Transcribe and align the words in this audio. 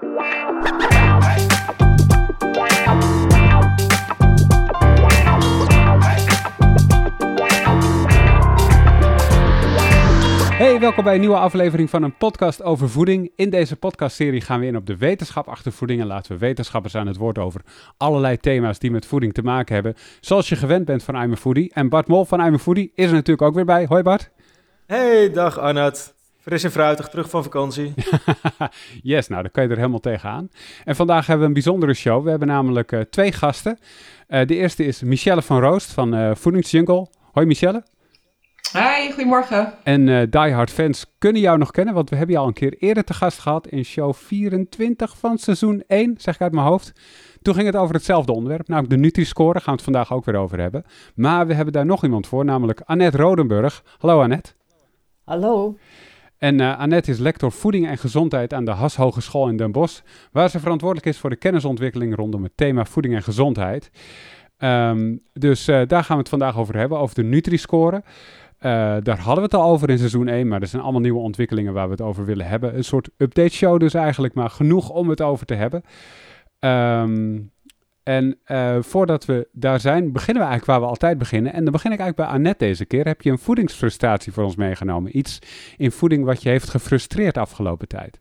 Hey, 0.00 0.08
welkom 10.80 11.04
bij 11.04 11.14
een 11.14 11.20
nieuwe 11.20 11.36
aflevering 11.36 11.90
van 11.90 12.02
een 12.02 12.16
podcast 12.16 12.62
over 12.62 12.90
voeding. 12.90 13.32
In 13.36 13.50
deze 13.50 13.76
podcastserie 13.76 14.40
gaan 14.40 14.60
we 14.60 14.66
in 14.66 14.76
op 14.76 14.86
de 14.86 14.96
wetenschap 14.96 15.48
achter 15.48 15.72
voeding 15.72 16.00
en 16.00 16.06
laten 16.06 16.32
we 16.32 16.38
wetenschappers 16.38 16.94
aan 16.94 17.06
het 17.06 17.16
woord 17.16 17.38
over 17.38 17.60
allerlei 17.96 18.36
thema's 18.36 18.78
die 18.78 18.90
met 18.90 19.06
voeding 19.06 19.34
te 19.34 19.42
maken 19.42 19.74
hebben. 19.74 19.94
Zoals 20.20 20.48
je 20.48 20.56
gewend 20.56 20.84
bent 20.84 21.02
van 21.02 21.22
I'm 21.22 21.32
a 21.32 21.36
Foodie. 21.36 21.72
En 21.74 21.88
Bart 21.88 22.06
Mol 22.06 22.24
van 22.24 22.40
I'm 22.40 22.54
a 22.54 22.58
Foodie 22.58 22.92
is 22.94 23.06
er 23.06 23.12
natuurlijk 23.12 23.48
ook 23.48 23.54
weer 23.54 23.64
bij. 23.64 23.86
Hoi 23.88 24.02
Bart. 24.02 24.30
Hey, 24.86 25.30
dag 25.30 25.58
Arnoud. 25.58 26.15
Fris 26.46 26.64
en 26.64 26.70
fruitig, 26.70 27.08
terug 27.08 27.30
van 27.30 27.42
vakantie. 27.42 27.94
yes, 29.02 29.28
nou 29.28 29.42
dan 29.42 29.50
kan 29.50 29.62
je 29.64 29.68
er 29.68 29.76
helemaal 29.76 30.00
tegenaan. 30.00 30.48
En 30.84 30.96
vandaag 30.96 31.26
hebben 31.26 31.40
we 31.40 31.46
een 31.46 31.62
bijzondere 31.62 31.94
show. 31.94 32.24
We 32.24 32.30
hebben 32.30 32.48
namelijk 32.48 32.92
uh, 32.92 33.00
twee 33.00 33.32
gasten. 33.32 33.78
Uh, 34.28 34.46
de 34.46 34.54
eerste 34.54 34.84
is 34.84 35.02
Michelle 35.02 35.42
van 35.42 35.60
Roost 35.60 35.92
van 35.92 36.14
uh, 36.14 36.34
Voedingsjungle. 36.34 37.06
Hoi 37.32 37.46
Michelle. 37.46 37.84
Hi, 38.72 39.12
goedemorgen. 39.12 39.74
En 39.82 40.06
uh, 40.06 40.22
Die 40.30 40.52
Hard 40.52 40.70
fans 40.70 41.14
kunnen 41.18 41.42
jou 41.42 41.58
nog 41.58 41.70
kennen, 41.70 41.94
want 41.94 42.10
we 42.10 42.16
hebben 42.16 42.34
je 42.34 42.40
al 42.40 42.46
een 42.46 42.52
keer 42.52 42.76
eerder 42.78 43.04
te 43.04 43.14
gast 43.14 43.38
gehad 43.38 43.66
in 43.66 43.84
show 43.84 44.14
24 44.14 45.18
van 45.18 45.38
seizoen 45.38 45.82
1, 45.86 46.14
zeg 46.18 46.34
ik 46.34 46.40
uit 46.40 46.52
mijn 46.52 46.66
hoofd. 46.66 46.92
Toen 47.42 47.54
ging 47.54 47.66
het 47.66 47.76
over 47.76 47.94
hetzelfde 47.94 48.32
onderwerp, 48.32 48.68
namelijk 48.68 48.94
de 48.94 49.00
Nutri-score, 49.00 49.60
gaan 49.60 49.64
we 49.64 49.72
het 49.72 49.82
vandaag 49.82 50.12
ook 50.12 50.24
weer 50.24 50.36
over 50.36 50.60
hebben. 50.60 50.84
Maar 51.14 51.46
we 51.46 51.54
hebben 51.54 51.72
daar 51.72 51.86
nog 51.86 52.02
iemand 52.02 52.26
voor, 52.26 52.44
namelijk 52.44 52.80
Annette 52.80 53.16
Rodenburg. 53.16 53.82
Hallo 53.98 54.22
Annette. 54.22 54.52
Hallo. 55.24 55.76
En 56.38 56.60
uh, 56.60 56.78
Annette 56.78 57.10
is 57.10 57.18
lector 57.18 57.52
voeding 57.52 57.86
en 57.86 57.98
gezondheid 57.98 58.54
aan 58.54 58.64
de 58.64 58.70
Has 58.70 58.96
Hogeschool 58.96 59.48
in 59.48 59.56
Den 59.56 59.72
Bosch, 59.72 60.00
waar 60.32 60.50
ze 60.50 60.60
verantwoordelijk 60.60 61.06
is 61.06 61.18
voor 61.18 61.30
de 61.30 61.36
kennisontwikkeling 61.36 62.16
rondom 62.16 62.42
het 62.42 62.52
thema 62.54 62.84
voeding 62.84 63.14
en 63.14 63.22
gezondheid. 63.22 63.90
Um, 64.58 65.22
dus 65.32 65.68
uh, 65.68 65.82
daar 65.86 66.04
gaan 66.04 66.16
we 66.16 66.22
het 66.22 66.28
vandaag 66.28 66.58
over 66.58 66.76
hebben, 66.76 66.98
over 66.98 67.14
de 67.14 67.22
Nutri-score. 67.22 67.96
Uh, 67.96 68.96
daar 69.02 69.18
hadden 69.18 69.36
we 69.36 69.42
het 69.42 69.54
al 69.54 69.70
over 69.70 69.90
in 69.90 69.98
seizoen 69.98 70.28
1, 70.28 70.48
maar 70.48 70.60
er 70.60 70.66
zijn 70.66 70.82
allemaal 70.82 71.00
nieuwe 71.00 71.20
ontwikkelingen 71.20 71.72
waar 71.72 71.86
we 71.86 71.90
het 71.90 72.00
over 72.00 72.24
willen 72.24 72.46
hebben. 72.46 72.76
Een 72.76 72.84
soort 72.84 73.10
update 73.16 73.54
show 73.54 73.80
dus 73.80 73.94
eigenlijk, 73.94 74.34
maar 74.34 74.50
genoeg 74.50 74.90
om 74.90 75.08
het 75.08 75.20
over 75.20 75.46
te 75.46 75.54
hebben. 75.54 75.82
Um, 76.58 77.50
en 78.06 78.38
uh, 78.46 78.76
voordat 78.80 79.24
we 79.24 79.48
daar 79.52 79.80
zijn, 79.80 80.12
beginnen 80.12 80.42
we 80.42 80.48
eigenlijk 80.48 80.78
waar 80.78 80.80
we 80.80 80.94
altijd 80.94 81.18
beginnen. 81.18 81.52
En 81.52 81.62
dan 81.62 81.72
begin 81.72 81.92
ik 81.92 81.98
eigenlijk 81.98 82.28
bij 82.28 82.38
Annette 82.38 82.64
deze 82.64 82.84
keer. 82.84 83.06
Heb 83.06 83.22
je 83.22 83.30
een 83.30 83.38
voedingsfrustratie 83.38 84.32
voor 84.32 84.44
ons 84.44 84.56
meegenomen? 84.56 85.18
Iets 85.18 85.38
in 85.76 85.92
voeding 85.92 86.24
wat 86.24 86.42
je 86.42 86.48
heeft 86.48 86.68
gefrustreerd 86.68 87.36
afgelopen 87.36 87.88
tijd? 87.88 88.20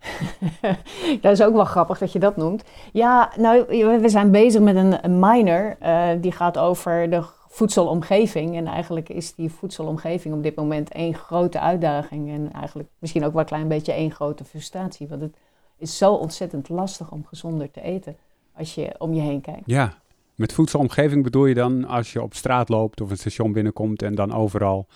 dat 1.20 1.32
is 1.32 1.42
ook 1.42 1.54
wel 1.54 1.64
grappig 1.64 1.98
dat 1.98 2.12
je 2.12 2.18
dat 2.18 2.36
noemt. 2.36 2.64
Ja, 2.92 3.32
nou, 3.36 3.64
we 4.00 4.08
zijn 4.08 4.30
bezig 4.30 4.60
met 4.60 4.76
een, 4.76 5.18
minor. 5.18 5.76
Uh, 5.82 6.08
die 6.20 6.32
gaat 6.32 6.58
over 6.58 7.10
de 7.10 7.22
voedselomgeving. 7.48 8.56
En 8.56 8.66
eigenlijk 8.66 9.08
is 9.08 9.34
die 9.34 9.50
voedselomgeving 9.50 10.34
op 10.34 10.42
dit 10.42 10.54
moment 10.54 10.92
één 10.92 11.14
grote 11.14 11.60
uitdaging. 11.60 12.30
En 12.30 12.52
eigenlijk 12.52 12.88
misschien 12.98 13.24
ook 13.24 13.32
wel 13.32 13.40
een 13.40 13.46
klein 13.46 13.68
beetje 13.68 13.92
één 13.92 14.10
grote 14.10 14.44
frustratie. 14.44 15.08
Want 15.08 15.20
het 15.20 15.36
is 15.78 15.98
zo 15.98 16.12
ontzettend 16.12 16.68
lastig 16.68 17.10
om 17.10 17.24
gezonder 17.26 17.70
te 17.70 17.80
eten 17.82 18.16
als 18.56 18.74
je 18.74 18.94
om 18.98 19.14
je 19.14 19.20
heen 19.20 19.40
kijkt. 19.40 19.62
Ja, 19.64 19.98
met 20.34 20.52
voedselomgeving 20.52 21.22
bedoel 21.22 21.46
je 21.46 21.54
dan 21.54 21.84
als 21.84 22.12
je 22.12 22.22
op 22.22 22.34
straat 22.34 22.68
loopt 22.68 23.00
of 23.00 23.10
een 23.10 23.16
station 23.16 23.52
binnenkomt 23.52 24.02
en 24.02 24.14
dan 24.14 24.32
overal... 24.32 24.86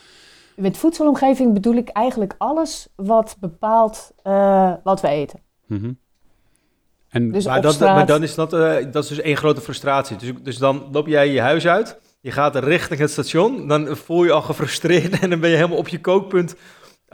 Met 0.56 0.76
voedselomgeving 0.76 1.52
bedoel 1.52 1.74
ik 1.74 1.88
eigenlijk 1.88 2.34
alles 2.38 2.88
wat 2.96 3.36
bepaalt 3.40 4.12
uh, 4.24 4.72
wat 4.84 5.00
we 5.00 5.08
eten. 5.08 5.40
Mm 5.66 5.78
-hmm. 5.78 5.98
en 7.08 7.32
dus 7.32 7.46
maar, 7.46 7.60
dat, 7.60 7.80
maar 7.80 8.06
dan 8.06 8.22
is 8.22 8.34
dat, 8.34 8.52
uh, 8.52 8.74
dat 8.90 9.02
is 9.02 9.08
dus 9.08 9.20
één 9.20 9.36
grote 9.36 9.60
frustratie. 9.60 10.16
Dus, 10.16 10.32
dus 10.42 10.58
dan 10.58 10.88
loop 10.92 11.06
jij 11.06 11.28
je 11.28 11.40
huis 11.40 11.66
uit 11.66 11.98
je 12.24 12.30
gaat 12.30 12.56
richting 12.56 13.00
het 13.00 13.10
station, 13.10 13.68
dan 13.68 13.96
voel 13.96 14.24
je 14.24 14.32
al 14.32 14.42
gefrustreerd 14.42 15.18
en 15.20 15.30
dan 15.30 15.40
ben 15.40 15.50
je 15.50 15.56
helemaal 15.56 15.78
op 15.78 15.88
je 15.88 16.00
kookpunt. 16.00 16.54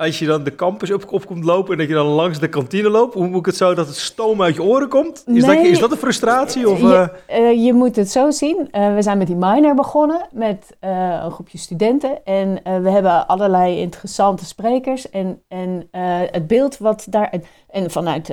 Als 0.01 0.19
je 0.19 0.27
dan 0.27 0.45
de 0.45 0.55
campus 0.55 0.91
op, 0.91 1.13
op 1.13 1.27
komt 1.27 1.45
lopen 1.45 1.73
en 1.73 1.79
dat 1.79 1.89
je 1.89 1.95
dan 1.95 2.07
langs 2.07 2.39
de 2.39 2.49
kantine 2.49 2.89
loopt, 2.89 3.15
hoe 3.15 3.27
moet 3.27 3.39
ik 3.39 3.47
het 3.47 3.57
zo 3.57 3.75
dat 3.75 3.87
het 3.87 3.97
stoom 3.97 4.43
uit 4.43 4.55
je 4.55 4.63
oren 4.63 4.89
komt? 4.89 5.23
Is, 5.27 5.45
nee, 5.45 5.57
dat, 5.57 5.65
is 5.65 5.79
dat 5.79 5.91
een 5.91 5.97
frustratie? 5.97 6.69
Of, 6.69 6.81
je, 6.81 7.13
uh, 7.31 7.65
je 7.65 7.73
moet 7.73 7.97
het 7.97 8.11
zo 8.11 8.31
zien. 8.31 8.69
Uh, 8.73 8.95
we 8.95 9.03
zijn 9.03 9.19
met 9.19 9.27
die 9.27 9.37
minor 9.37 9.75
begonnen 9.75 10.29
met 10.33 10.77
uh, 10.81 11.21
een 11.23 11.31
groepje 11.31 11.59
studenten. 11.59 12.25
En 12.25 12.61
we 12.83 12.91
hebben 12.91 13.27
allerlei 13.27 13.79
interessante 13.79 14.45
sprekers. 14.45 15.11
En, 15.11 15.43
en 15.49 15.89
het 16.31 16.47
beeld 16.47 16.79
wat 16.79 17.07
daar. 17.11 17.29
En, 17.29 17.45
en 17.71 17.91
vanuit 17.91 18.33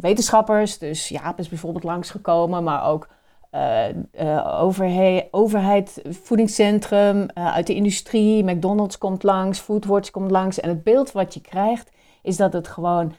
wetenschappers, 0.00 0.78
dus 0.78 1.08
Jaap 1.08 1.38
is 1.38 1.48
bijvoorbeeld 1.48 1.84
langsgekomen, 1.84 2.64
maar 2.64 2.84
ook 2.84 3.08
uh, 3.52 3.84
uh, 4.20 4.60
overheid, 4.62 5.28
overheid, 5.30 6.02
voedingscentrum, 6.08 7.20
uh, 7.20 7.54
uit 7.54 7.66
de 7.66 7.74
industrie, 7.74 8.44
McDonald's 8.44 8.98
komt 8.98 9.22
langs, 9.22 9.58
Foodwatch 9.58 10.10
komt 10.10 10.30
langs. 10.30 10.60
En 10.60 10.68
het 10.68 10.82
beeld 10.82 11.12
wat 11.12 11.34
je 11.34 11.40
krijgt 11.40 11.90
is 12.22 12.36
dat 12.36 12.52
het 12.52 12.68
gewoon 12.68 13.12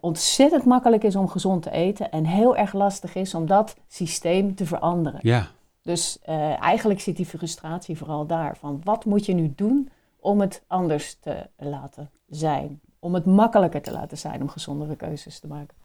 ontzettend 0.00 0.64
makkelijk 0.64 1.04
is 1.04 1.16
om 1.16 1.28
gezond 1.28 1.62
te 1.62 1.70
eten 1.70 2.10
en 2.10 2.24
heel 2.24 2.56
erg 2.56 2.72
lastig 2.72 3.14
is 3.14 3.34
om 3.34 3.46
dat 3.46 3.76
systeem 3.88 4.54
te 4.54 4.66
veranderen. 4.66 5.20
Ja. 5.22 5.46
Dus 5.82 6.18
eigenlijk 6.60 7.00
zit 7.00 7.16
die 7.16 7.26
frustratie 7.26 7.96
vooral 7.96 8.26
daar 8.26 8.56
van 8.56 8.80
wat 8.84 9.04
moet 9.04 9.26
je 9.26 9.34
nu 9.34 9.52
doen 9.56 9.90
om 10.20 10.40
het 10.40 10.62
anders 10.66 11.18
te 11.20 11.46
laten 11.56 12.10
zijn, 12.28 12.80
om 12.98 13.14
het 13.14 13.24
makkelijker 13.24 13.82
te 13.82 13.92
laten 13.92 14.18
zijn 14.18 14.42
om 14.42 14.48
gezondere 14.48 14.96
keuzes 14.96 15.38
te 15.38 15.46
maken. 15.46 15.76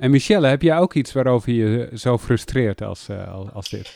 En 0.00 0.10
Michelle, 0.10 0.46
heb 0.46 0.62
jij 0.62 0.78
ook 0.78 0.94
iets 0.94 1.12
waarover 1.12 1.52
je 1.52 1.88
zo 1.94 2.18
frustreert 2.18 2.82
als, 2.82 3.06
uh, 3.10 3.16
als, 3.54 3.68
dit? 3.68 3.92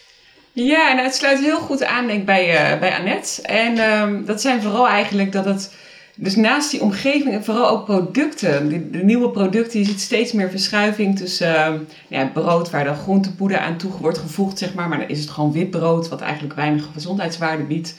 Ja, 0.53 0.93
nou, 0.93 1.05
het 1.05 1.15
sluit 1.15 1.41
heel 1.41 1.59
goed 1.59 1.85
aan 1.85 2.07
denk 2.07 2.19
ik, 2.19 2.27
bij, 2.27 2.73
uh, 2.73 2.81
bij 2.81 2.99
Annette. 2.99 3.43
En 3.43 3.79
um, 3.79 4.25
dat 4.25 4.41
zijn 4.41 4.63
vooral 4.63 4.89
eigenlijk 4.89 5.33
dat 5.33 5.45
het... 5.45 5.75
Dus 6.17 6.37
naast 6.37 6.71
die 6.71 6.81
omgeving, 6.81 7.45
vooral 7.45 7.69
ook 7.69 7.85
producten. 7.85 8.69
De, 8.69 8.91
de 8.91 9.05
nieuwe 9.05 9.31
producten, 9.31 9.79
je 9.79 9.85
ziet 9.85 10.01
steeds 10.01 10.33
meer 10.33 10.51
verschuiving 10.51 11.19
tussen 11.19 11.75
uh, 11.75 11.81
ja, 12.09 12.27
brood 12.27 12.71
waar 12.71 12.85
dan 12.85 12.97
groentepoeder 12.97 13.59
aan 13.59 13.77
toe 13.77 13.93
wordt 14.01 14.19
gevoegd, 14.19 14.59
zeg 14.59 14.75
maar. 14.75 14.89
Maar 14.89 14.99
dan 14.99 15.09
is 15.09 15.21
het 15.21 15.31
gewoon 15.31 15.53
wit 15.53 15.71
brood, 15.71 16.09
wat 16.09 16.21
eigenlijk 16.21 16.55
weinig 16.55 16.89
gezondheidswaarde 16.93 17.63
biedt. 17.63 17.95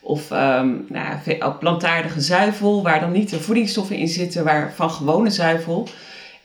Of 0.00 0.30
um, 0.30 0.86
nou, 0.88 1.54
plantaardige 1.58 2.20
zuivel, 2.20 2.82
waar 2.82 3.00
dan 3.00 3.12
niet 3.12 3.30
de 3.30 3.40
voedingsstoffen 3.40 3.96
in 3.96 4.08
zitten, 4.08 4.44
waar 4.44 4.72
van 4.74 4.90
gewone 4.90 5.30
zuivel. 5.30 5.88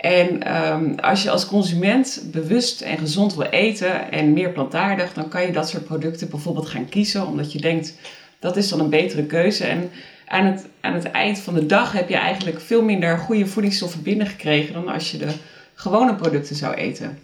En 0.05 0.55
um, 0.55 0.99
als 0.99 1.23
je 1.23 1.29
als 1.29 1.47
consument 1.47 2.23
bewust 2.31 2.81
en 2.81 2.97
gezond 2.97 3.35
wil 3.35 3.45
eten 3.45 4.11
en 4.11 4.33
meer 4.33 4.49
plantaardig, 4.49 5.13
dan 5.13 5.27
kan 5.27 5.41
je 5.41 5.51
dat 5.51 5.69
soort 5.69 5.85
producten 5.85 6.29
bijvoorbeeld 6.29 6.67
gaan 6.67 6.89
kiezen, 6.89 7.27
omdat 7.27 7.51
je 7.51 7.61
denkt 7.61 7.93
dat 8.39 8.57
is 8.57 8.69
dan 8.69 8.79
een 8.79 8.89
betere 8.89 9.25
keuze. 9.25 9.63
En 9.63 9.89
aan 10.27 10.45
het, 10.45 10.66
aan 10.81 10.93
het 10.93 11.11
eind 11.11 11.39
van 11.39 11.53
de 11.53 11.66
dag 11.66 11.91
heb 11.91 12.09
je 12.09 12.16
eigenlijk 12.16 12.61
veel 12.61 12.81
minder 12.81 13.17
goede 13.17 13.45
voedingsstoffen 13.45 14.01
binnengekregen 14.01 14.73
dan 14.73 14.88
als 14.88 15.11
je 15.11 15.17
de 15.17 15.31
gewone 15.73 16.16
producten 16.16 16.55
zou 16.55 16.73
eten. 16.73 17.19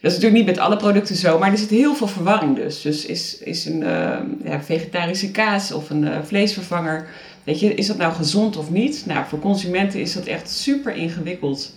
Dat 0.00 0.10
is 0.10 0.18
natuurlijk 0.18 0.46
niet 0.46 0.56
met 0.56 0.64
alle 0.64 0.76
producten 0.76 1.16
zo, 1.16 1.38
maar 1.38 1.50
er 1.50 1.58
zit 1.58 1.70
heel 1.70 1.94
veel 1.94 2.08
verwarring 2.08 2.56
dus. 2.56 2.80
Dus 2.80 3.06
is, 3.06 3.38
is 3.38 3.64
een 3.64 3.80
uh, 3.80 4.18
ja, 4.44 4.62
vegetarische 4.62 5.30
kaas 5.30 5.72
of 5.72 5.90
een 5.90 6.02
uh, 6.02 6.16
vleesvervanger, 6.22 7.08
weet 7.44 7.60
je, 7.60 7.74
is 7.74 7.86
dat 7.86 7.96
nou 7.96 8.12
gezond 8.12 8.56
of 8.56 8.70
niet? 8.70 9.02
Nou, 9.06 9.24
voor 9.28 9.38
consumenten 9.38 10.00
is 10.00 10.12
dat 10.12 10.26
echt 10.26 10.50
super 10.50 10.94
ingewikkeld 10.94 11.72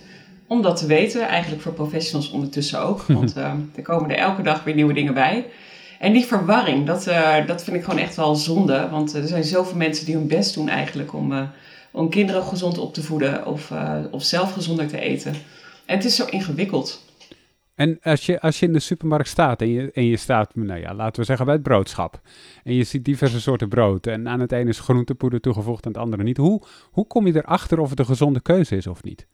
om 0.46 0.62
dat 0.62 0.76
te 0.76 0.86
weten. 0.86 1.28
Eigenlijk 1.28 1.62
voor 1.62 1.72
professionals 1.72 2.30
ondertussen 2.30 2.80
ook. 2.80 3.02
Want 3.18 3.36
uh, 3.36 3.52
er 3.74 3.82
komen 3.82 4.10
er 4.10 4.16
elke 4.16 4.42
dag 4.42 4.64
weer 4.64 4.74
nieuwe 4.74 4.92
dingen 4.92 5.14
bij. 5.14 5.46
En 5.98 6.12
die 6.12 6.24
verwarring, 6.24 6.86
dat, 6.86 7.06
uh, 7.06 7.46
dat 7.46 7.64
vind 7.64 7.76
ik 7.76 7.84
gewoon 7.84 8.00
echt 8.00 8.16
wel 8.16 8.34
zonde. 8.34 8.88
Want 8.90 9.14
er 9.14 9.26
zijn 9.26 9.44
zoveel 9.44 9.76
mensen 9.76 10.06
die 10.06 10.14
hun 10.14 10.28
best 10.28 10.54
doen 10.54 10.68
eigenlijk 10.68 11.14
om, 11.14 11.32
uh, 11.32 11.42
om 11.90 12.10
kinderen 12.10 12.42
gezond 12.42 12.78
op 12.78 12.94
te 12.94 13.02
voeden 13.02 13.46
of, 13.46 13.72
of 14.10 14.22
zelf 14.22 14.52
gezonder 14.52 14.86
te 14.86 15.00
eten. 15.00 15.34
En 15.86 15.96
het 15.96 16.04
is 16.04 16.16
zo 16.16 16.24
ingewikkeld. 16.24 17.04
En 17.76 17.98
als 18.02 18.26
je, 18.26 18.40
als 18.40 18.60
je 18.60 18.66
in 18.66 18.72
de 18.72 18.78
supermarkt 18.78 19.28
staat 19.28 19.60
en 19.60 19.68
je, 19.68 19.90
en 19.92 20.04
je 20.04 20.16
staat, 20.16 20.54
nou 20.54 20.80
ja, 20.80 20.94
laten 20.94 21.20
we 21.20 21.26
zeggen 21.26 21.46
bij 21.46 21.54
het 21.54 21.62
broodschap. 21.62 22.20
En 22.64 22.74
je 22.74 22.84
ziet 22.84 23.04
diverse 23.04 23.40
soorten 23.40 23.68
brood. 23.68 24.06
En 24.06 24.28
aan 24.28 24.40
het 24.40 24.52
ene 24.52 24.68
is 24.68 24.78
groentepoeder 24.78 25.40
toegevoegd 25.40 25.84
en 25.84 25.90
het 25.90 26.00
andere 26.00 26.22
niet. 26.22 26.36
Hoe, 26.36 26.62
hoe 26.90 27.06
kom 27.06 27.26
je 27.26 27.36
erachter 27.36 27.78
of 27.78 27.90
het 27.90 27.98
een 27.98 28.06
gezonde 28.06 28.40
keuze 28.40 28.76
is 28.76 28.86
of 28.86 29.02
niet? 29.02 29.26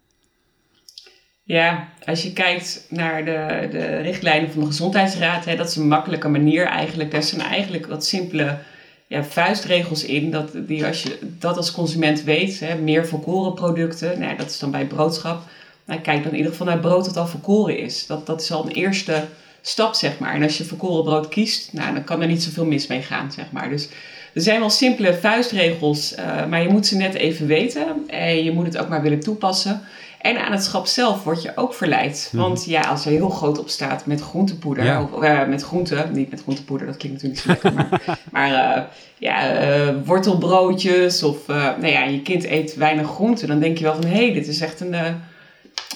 Ja, 1.52 1.88
als 2.04 2.22
je 2.22 2.32
kijkt 2.32 2.86
naar 2.88 3.24
de, 3.24 3.68
de 3.70 3.96
richtlijnen 3.96 4.50
van 4.50 4.60
de 4.60 4.66
Gezondheidsraad, 4.66 5.44
hè, 5.44 5.56
dat 5.56 5.68
is 5.68 5.76
een 5.76 5.88
makkelijke 5.88 6.28
manier 6.28 6.66
eigenlijk. 6.66 7.10
Daar 7.10 7.22
zijn 7.22 7.40
eigenlijk 7.40 7.86
wat 7.86 8.06
simpele 8.06 8.58
ja, 9.06 9.24
vuistregels 9.24 10.04
in. 10.04 10.30
Dat, 10.30 10.50
die 10.54 10.86
als 10.86 11.02
je 11.02 11.18
dat 11.20 11.56
als 11.56 11.72
consument 11.72 12.22
weet, 12.22 12.60
hè, 12.60 12.74
meer 12.74 13.06
volkoren 13.06 13.54
producten, 13.54 14.18
nou, 14.18 14.36
dat 14.36 14.50
is 14.50 14.58
dan 14.58 14.70
bij 14.70 14.86
broodschap. 14.86 15.42
Nou, 15.84 16.00
kijk 16.00 16.22
dan 16.22 16.32
in 16.32 16.36
ieder 16.36 16.52
geval 16.52 16.66
naar 16.66 16.78
brood 16.78 17.04
dat 17.04 17.16
al 17.16 17.26
volkoren 17.26 17.78
is. 17.78 18.06
Dat, 18.06 18.26
dat 18.26 18.40
is 18.40 18.52
al 18.52 18.64
een 18.64 18.72
eerste 18.72 19.24
stap, 19.60 19.94
zeg 19.94 20.18
maar. 20.18 20.34
En 20.34 20.42
als 20.42 20.58
je 20.58 20.64
volkoren 20.64 21.04
brood 21.04 21.28
kiest, 21.28 21.72
nou, 21.72 21.94
dan 21.94 22.04
kan 22.04 22.20
er 22.20 22.28
niet 22.28 22.42
zoveel 22.42 22.66
mis 22.66 22.86
mee 22.86 23.02
gaan, 23.02 23.32
zeg 23.32 23.50
maar. 23.50 23.68
Dus 23.68 23.88
er 24.34 24.42
zijn 24.42 24.60
wel 24.60 24.70
simpele 24.70 25.14
vuistregels, 25.14 26.14
uh, 26.18 26.46
maar 26.46 26.62
je 26.62 26.68
moet 26.68 26.86
ze 26.86 26.96
net 26.96 27.14
even 27.14 27.46
weten. 27.46 27.86
En 28.06 28.44
je 28.44 28.52
moet 28.52 28.66
het 28.66 28.76
ook 28.78 28.88
maar 28.88 29.02
willen 29.02 29.20
toepassen. 29.20 29.82
En 30.22 30.44
aan 30.44 30.52
het 30.52 30.64
schap 30.64 30.86
zelf 30.86 31.24
word 31.24 31.42
je 31.42 31.52
ook 31.54 31.74
verleid. 31.74 32.28
Mhm. 32.32 32.42
Want 32.42 32.64
ja, 32.64 32.80
als 32.80 33.04
er 33.04 33.10
heel 33.10 33.28
groot 33.28 33.58
op 33.58 33.68
staat 33.68 34.06
met 34.06 34.20
groentepoeder, 34.20 35.00
of 35.00 35.22
uh, 35.22 35.46
met 35.46 35.62
groente, 35.62 36.06
niet 36.12 36.30
met 36.30 36.42
groentepoeder, 36.42 36.86
dat 36.86 36.96
klinkt 36.96 37.22
natuurlijk 37.22 37.46
niet 37.46 37.62
zo 37.62 37.70
lekker, 37.70 37.98
maar, 38.00 38.18
maar 38.32 38.76
uh, 38.76 38.82
ja, 39.18 39.62
uh, 39.62 39.94
wortelbroodjes 40.04 41.22
of 41.22 41.46
nou 41.46 41.86
ja, 41.86 42.04
je 42.04 42.22
kind 42.22 42.44
eet 42.44 42.74
weinig 42.74 43.06
groente, 43.06 43.46
dan 43.46 43.60
denk 43.60 43.78
je 43.78 43.84
wel 43.84 43.94
van 43.94 44.04
hé, 44.04 44.24
hey, 44.24 44.32
dit 44.32 44.46
is 44.48 44.60
echt 44.60 44.80
een, 44.80 44.94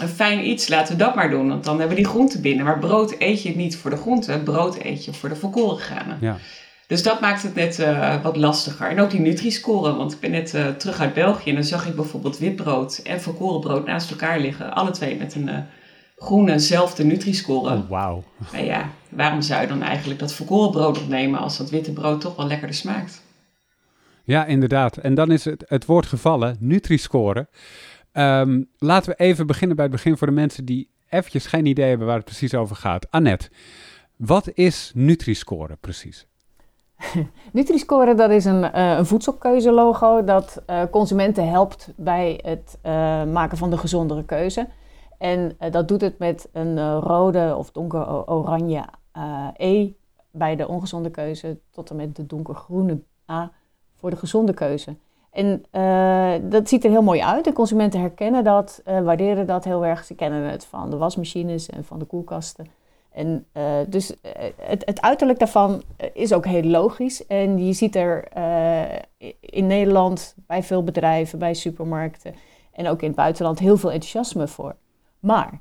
een 0.00 0.08
fijn 0.14 0.49
iets, 0.49 0.69
laten 0.69 0.96
we 0.96 1.05
dat 1.05 1.14
maar 1.14 1.31
doen, 1.31 1.49
want 1.49 1.64
dan 1.64 1.79
hebben 1.79 1.96
we 1.96 2.02
die 2.02 2.11
groente 2.11 2.40
binnen. 2.40 2.64
Maar 2.64 2.79
brood 2.79 3.14
eet 3.19 3.43
je 3.43 3.56
niet 3.56 3.76
voor 3.76 3.90
de 3.90 3.96
groente, 3.96 4.40
brood 4.44 4.79
eet 4.82 5.05
je 5.05 5.12
voor 5.12 5.29
de 5.29 5.37
volkoren 5.37 5.79
granen. 5.79 6.19
Ja. 6.20 6.37
Dus 6.87 7.03
dat 7.03 7.21
maakt 7.21 7.43
het 7.43 7.55
net 7.55 7.79
uh, 7.79 8.23
wat 8.23 8.37
lastiger. 8.37 8.91
En 8.91 9.00
ook 9.00 9.11
die 9.11 9.21
Nutri-score, 9.21 9.94
want 9.94 10.12
ik 10.12 10.21
ben 10.21 10.31
net 10.31 10.55
uh, 10.55 10.69
terug 10.69 11.00
uit 11.00 11.15
België 11.15 11.49
en 11.49 11.55
dan 11.55 11.65
zag 11.65 11.87
ik 11.87 11.94
bijvoorbeeld 11.94 12.38
witbrood 12.38 12.99
en 12.99 13.21
volkorenbrood 13.21 13.87
naast 13.87 14.11
elkaar 14.11 14.41
liggen. 14.41 14.75
Alle 14.75 14.91
twee 14.91 15.17
met 15.17 15.35
een 15.35 15.49
uh, 15.49 15.59
groene, 16.17 16.59
zelfde 16.59 17.05
Nutri-score. 17.05 17.75
Oh, 17.75 17.88
wauw. 17.88 18.25
Nou 18.53 18.65
ja, 18.65 18.91
waarom 19.09 19.43
zou 19.43 19.61
je 19.61 19.67
dan 19.69 19.83
eigenlijk 19.83 20.21
dat 20.21 20.35
volkorenbrood 20.35 20.99
opnemen 20.99 21.41
als 21.41 21.56
dat 21.56 21.71
witte 21.71 21.93
brood 21.93 22.21
toch 22.21 22.37
wel 22.37 22.47
lekkerder 22.47 22.77
smaakt? 22.77 23.23
Ja, 24.25 24.44
inderdaad. 24.44 24.97
En 24.97 25.15
dan 25.15 25.31
is 25.31 25.44
het, 25.44 25.65
het 25.67 25.85
woord 25.85 26.06
gevallen, 26.06 26.56
Nutri-score. 26.61 27.49
Um, 28.12 28.69
laten 28.79 29.11
we 29.11 29.25
even 29.25 29.47
beginnen 29.47 29.77
bij 29.77 29.85
het 29.85 29.94
begin 29.94 30.17
voor 30.17 30.27
de 30.27 30.32
mensen 30.32 30.65
die 30.65 30.91
eventjes 31.09 31.47
geen 31.47 31.67
idee 31.67 31.89
hebben 31.89 32.06
waar 32.06 32.17
het 32.17 32.25
precies 32.25 32.55
over 32.55 32.77
gaat. 32.77 33.11
Annette, 33.11 33.50
wat 34.17 34.50
is 34.55 34.91
Nutri-score 34.94 35.77
precies? 35.81 36.27
Nutri-score 37.52 38.14
dat 38.14 38.31
is 38.31 38.44
een, 38.44 38.62
uh, 38.62 38.96
een 38.96 39.06
voedselkeuzelogo 39.06 40.25
dat 40.25 40.62
uh, 40.70 40.82
consumenten 40.90 41.48
helpt 41.48 41.93
bij 41.96 42.40
het 42.43 42.78
uh, 42.82 42.93
maken 43.25 43.58
van 43.58 43.70
de 43.70 43.78
gezondere 43.78 44.25
keuze. 44.25 44.69
En 45.19 45.56
dat 45.70 45.88
doet 45.88 46.00
het 46.00 46.19
met 46.19 46.48
een 46.52 47.00
rode 47.00 47.54
of 47.56 47.70
donker 47.70 48.28
oranje 48.28 48.84
E 49.56 49.90
bij 50.31 50.56
de 50.56 50.69
ongezonde 50.69 51.10
keuze 51.10 51.58
tot 51.70 51.90
en 51.90 51.96
met 51.96 52.16
de 52.16 52.26
donkergroene 52.26 52.98
A 53.31 53.50
voor 53.94 54.10
de 54.10 54.16
gezonde 54.16 54.54
keuze. 54.54 54.96
En 55.31 55.64
dat 56.50 56.69
ziet 56.69 56.84
er 56.84 56.90
heel 56.90 57.02
mooi 57.02 57.22
uit. 57.22 57.44
De 57.44 57.52
consumenten 57.52 58.00
herkennen 58.00 58.44
dat, 58.44 58.82
waarderen 58.84 59.46
dat 59.46 59.64
heel 59.64 59.87
erg. 59.87 60.04
Ze 60.04 60.14
kennen 60.14 60.43
het 60.50 60.64
van 60.64 60.90
de 60.90 60.96
wasmachines 60.96 61.69
en 61.69 61.84
van 61.84 61.98
de 61.98 62.04
koelkasten. 62.04 62.66
En 63.17 63.47
uh, 63.57 63.63
dus 63.89 64.11
uh, 64.11 64.17
het, 64.57 64.83
het, 64.85 65.01
uiterlijk 65.01 65.39
daarvan 65.39 65.83
eh, 65.97 66.09
is 66.13 66.33
ook 66.33 66.47
heel 66.47 66.63
logisch. 66.63 67.27
En 67.27 67.67
je 67.67 67.73
ziet 67.73 67.97
er 67.97 68.29
in 69.41 69.67
Nederland 69.67 70.35
bij 70.47 70.63
veel 70.63 70.85
bedrijven, 70.85 71.39
bij 71.39 71.55
supermarkten 71.55 72.35
en 72.73 72.89
ook 72.89 73.01
in 73.01 73.07
het 73.07 73.17
buitenland 73.17 73.59
heel 73.59 73.77
veel 73.77 73.93
enthousiasme 73.93 74.49
voor. 74.49 74.77
Maar, 75.21 75.61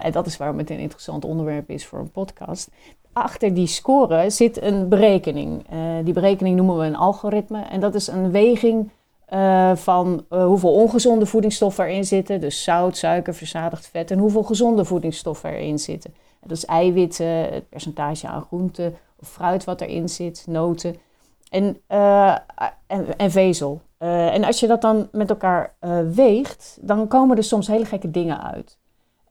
en 0.00 0.12
dat 0.12 0.26
is 0.26 0.36
waarom 0.36 0.58
het 0.58 0.70
een 0.70 0.78
interessant 0.78 1.24
onderwerp 1.24 1.70
is 1.70 1.86
voor 1.86 1.98
een 1.98 2.10
podcast. 2.10 2.70
Achter 3.12 3.54
die 3.54 3.66
score 3.66 4.30
zit 4.30 4.62
een 4.62 4.88
berekening. 4.88 5.64
die 6.04 6.14
berekening 6.14 6.56
noemen 6.56 6.78
we 6.78 6.84
een 6.84 6.96
algoritme. 6.96 7.62
En 7.62 7.80
dat 7.80 7.94
is 7.94 8.06
een 8.06 8.30
weging 8.30 8.90
van 9.74 10.24
hoeveel 10.28 10.72
ongezonde 10.72 11.26
voedingsstoffen 11.26 11.84
erin 11.84 12.04
zitten. 12.04 12.40
Dus 12.40 12.62
zout, 12.62 12.96
suiker, 12.96 13.34
verzadigd 13.34 13.86
vet. 13.86 14.10
En 14.10 14.18
hoeveel 14.18 14.42
gezonde 14.42 14.84
voedingsstoffen 14.84 15.50
erin 15.50 15.78
zitten. 15.78 16.14
Dat 16.48 16.56
is 16.56 16.64
eiwitten, 16.64 17.26
het 17.26 17.68
percentage 17.68 18.26
aan 18.26 18.42
groente 18.42 18.92
of 19.20 19.28
fruit 19.28 19.64
wat 19.64 19.80
erin 19.80 20.08
zit, 20.08 20.44
noten 20.48 20.96
en, 21.50 21.80
uh, 21.88 22.36
en, 22.86 23.18
en, 23.18 23.30
vezel. 23.30 23.80
Uh, 23.98 24.34
en 24.34 24.44
als 24.44 24.60
je 24.60 24.66
dat 24.66 24.80
dan 24.80 25.08
met 25.12 25.30
elkaar 25.30 25.74
uh, 25.80 25.98
weegt, 26.14 26.78
dan 26.80 27.08
komen 27.08 27.36
er 27.36 27.44
soms 27.44 27.66
hele 27.66 27.84
gekke 27.84 28.10
dingen 28.10 28.42
uit. 28.42 28.78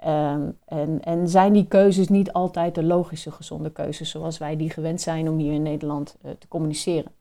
Um, 0.06 0.58
en, 0.66 1.00
en 1.04 1.30
zijn 1.30 1.54
die 1.54 1.68
keuzes 1.68 2.08
niet 2.08 2.34
altijd 2.34 2.76
de 2.76 2.84
logische 2.84 3.32
gezonde 3.32 3.72
keuzes 3.72 4.10
zoals 4.10 4.38
wij 4.38 4.56
die 4.56 4.70
gewend 4.70 5.02
zijn 5.02 5.30
om 5.30 5.38
hier 5.38 5.54
in 5.54 5.62
Nederland 5.62 6.16
te 6.40 6.48
communiceren? 6.48 7.12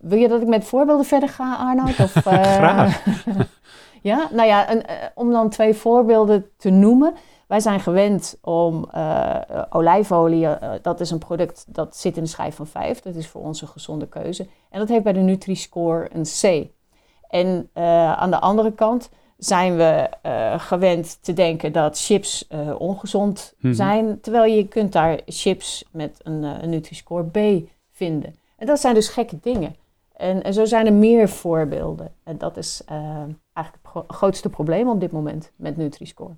wil 0.00 0.18
je 0.18 0.28
dat 0.28 0.40
ik 0.40 0.46
met 0.46 0.64
voorbeelden 0.64 1.06
verder 1.06 1.28
ga, 1.28 1.56
Arnoud? 1.56 2.00
Of, 2.00 2.12
Graag. 2.56 3.04
ja, 4.02 4.28
nou 4.32 4.48
ja, 4.48 4.82
om 5.14 5.30
dan 5.30 5.50
twee 5.50 5.74
voorbeelden 5.74 6.46
te 6.56 6.70
noemen. 6.70 7.14
Wij 7.46 7.60
zijn 7.60 7.80
gewend 7.80 8.38
om 8.40 8.88
uh, 8.94 9.40
olijfolie, 9.70 10.42
uh, 10.42 10.72
dat 10.82 11.00
is 11.00 11.10
een 11.10 11.18
product 11.18 11.64
dat 11.68 11.96
zit 11.96 12.16
in 12.16 12.22
de 12.22 12.28
schijf 12.28 12.54
van 12.54 12.66
5. 12.66 13.00
Dat 13.00 13.14
is 13.14 13.28
voor 13.28 13.42
ons 13.42 13.62
een 13.62 13.68
gezonde 13.68 14.06
keuze. 14.08 14.46
En 14.70 14.78
dat 14.78 14.88
heeft 14.88 15.02
bij 15.02 15.12
de 15.12 15.20
Nutri-score 15.20 16.08
een 16.12 16.22
C. 16.22 16.70
En 17.28 17.68
uh, 17.74 18.12
aan 18.12 18.30
de 18.30 18.40
andere 18.40 18.72
kant 18.72 19.10
zijn 19.38 19.76
we 19.76 20.08
gewend 20.56 21.22
te 21.22 21.32
denken 21.32 21.72
dat 21.72 21.98
chips 21.98 22.48
ongezond 22.78 23.54
mm 23.56 23.60
-hmm. 23.60 23.74
zijn. 23.74 24.20
Terwijl 24.20 24.54
je 24.54 24.68
kunt 24.68 24.92
daar 24.92 25.20
chips 25.26 25.84
met 25.90 26.20
een, 26.22 26.42
een 26.42 26.70
Nutri-score 26.70 27.24
B 27.24 27.68
vinden. 27.92 28.34
En 28.56 28.66
dat 28.66 28.80
zijn 28.80 28.94
dus 28.94 29.08
gekke 29.08 29.38
dingen. 29.42 29.76
En, 30.16 30.42
en 30.42 30.52
zo 30.52 30.64
zijn 30.64 30.86
er 30.86 30.92
meer 30.92 31.28
voorbeelden. 31.28 32.12
En 32.24 32.38
dat 32.38 32.56
is 32.56 32.82
eigenlijk 32.84 33.78
het 33.92 34.04
grootste 34.06 34.48
probleem 34.48 34.88
op 34.88 35.00
dit 35.00 35.12
moment 35.12 35.52
met 35.56 35.76
Nutri-score. 35.76 36.34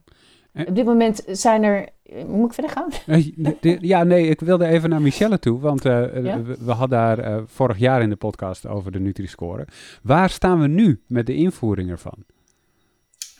Op 0.54 0.74
dit 0.74 0.84
moment 0.84 1.22
zijn 1.26 1.62
er. 1.62 1.88
Moet 2.26 2.46
ik 2.46 2.54
verder 2.54 2.70
gaan? 2.70 2.88
Eh, 3.06 3.80
ja, 3.80 4.02
nee, 4.02 4.28
ik 4.28 4.40
wilde 4.40 4.66
even 4.66 4.90
naar 4.90 5.00
Michelle 5.00 5.38
toe. 5.38 5.60
Want 5.60 5.84
uh, 5.86 5.92
we, 6.58 6.72
hadden 6.72 6.98
daar 6.98 7.18
uh, 7.18 7.36
vorig 7.46 7.78
jaar 7.78 8.02
in 8.02 8.08
de 8.08 8.16
podcast 8.16 8.66
over 8.66 8.92
de 8.92 9.00
Nutri-score. 9.00 9.66
Waar 10.02 10.30
staan 10.30 10.60
we 10.60 10.66
nu 10.66 11.00
met 11.06 11.26
de 11.26 11.34
invoering 11.34 11.90
ervan? 11.90 12.24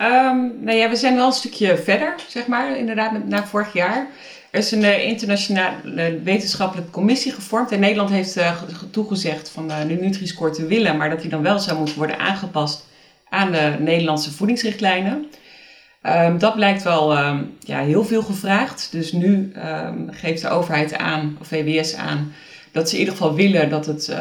Um, 0.02 0.64
nou 0.64 0.76
ja, 0.76 0.88
we 0.88 0.96
zijn 0.96 1.14
wel 1.14 1.26
een 1.26 1.32
stukje 1.32 1.76
verder, 1.76 2.14
zeg 2.28 2.46
maar, 2.46 2.76
inderdaad, 2.76 3.24
na 3.24 3.46
vorig 3.46 3.72
jaar. 3.72 4.06
Er 4.50 4.58
is 4.58 4.72
een 4.72 4.82
uh, 4.82 5.04
internationale 5.04 6.20
wetenschappelijke 6.22 6.90
commissie 6.90 7.32
gevormd. 7.32 7.72
En 7.72 7.80
Nederland 7.80 8.10
heeft 8.10 8.36
uh, 8.36 8.62
toegezegd 8.90 9.50
van 9.50 9.68
de 9.68 9.96
Nutri-score 10.00 10.50
te 10.50 10.66
willen, 10.66 10.96
maar 10.96 11.10
dat 11.10 11.20
die 11.20 11.30
dan 11.30 11.42
wel 11.42 11.58
zou 11.58 11.78
moeten 11.78 11.96
worden 11.96 12.18
aangepast 12.18 12.86
aan 13.28 13.52
de 13.52 13.76
Nederlandse 13.78 14.32
voedingsrichtlijnen. 14.32 15.26
Um, 16.02 16.38
dat 16.38 16.54
blijkt 16.54 16.82
wel 16.82 17.18
um, 17.18 17.56
ja, 17.60 17.80
heel 17.80 18.04
veel 18.04 18.22
gevraagd. 18.22 18.88
Dus 18.92 19.12
nu 19.12 19.52
um, 19.56 20.08
geeft 20.10 20.42
de 20.42 20.48
overheid 20.48 20.96
aan, 20.96 21.36
of 21.40 21.46
VWS 21.46 21.94
aan, 21.94 22.32
dat 22.72 22.88
ze 22.88 22.94
in 22.94 23.00
ieder 23.00 23.14
geval 23.16 23.34
willen 23.34 23.70
dat, 23.70 23.86
het, 23.86 24.16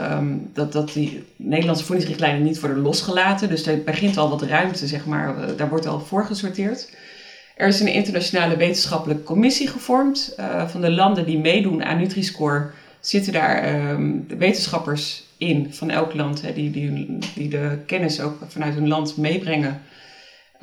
dat, 0.53 0.71
dat 0.71 0.93
die 0.93 1.23
Nederlandse 1.35 1.85
voedingsrichtlijnen 1.85 2.43
niet 2.43 2.59
worden 2.59 2.81
losgelaten. 2.81 3.49
Dus 3.49 3.65
er 3.65 3.83
begint 3.83 4.17
al 4.17 4.29
wat 4.29 4.41
ruimte, 4.41 4.87
zeg 4.87 5.05
maar, 5.05 5.37
uh, 5.37 5.57
daar 5.57 5.69
wordt 5.69 5.87
al 5.87 5.99
voor 5.99 6.25
gesorteerd. 6.25 6.89
Er 7.55 7.67
is 7.67 7.79
een 7.79 7.87
internationale 7.87 8.57
wetenschappelijke 8.57 9.23
commissie 9.23 9.67
gevormd. 9.67 10.35
Uh, 10.39 10.67
van 10.67 10.81
de 10.81 10.91
landen 10.91 11.25
die 11.25 11.39
meedoen 11.39 11.83
aan 11.83 11.97
Nutri-Score 11.97 12.69
zitten 12.99 13.33
daar 13.33 13.97
wetenschappers 14.37 15.23
in 15.37 15.73
van 15.73 15.89
elk 15.89 16.13
land, 16.13 16.43
die, 16.55 16.71
die, 16.71 17.17
die 17.35 17.49
de 17.49 17.77
kennis 17.85 18.21
ook 18.21 18.37
vanuit 18.47 18.73
hun 18.73 18.87
land 18.87 19.17
meebrengen 19.17 19.81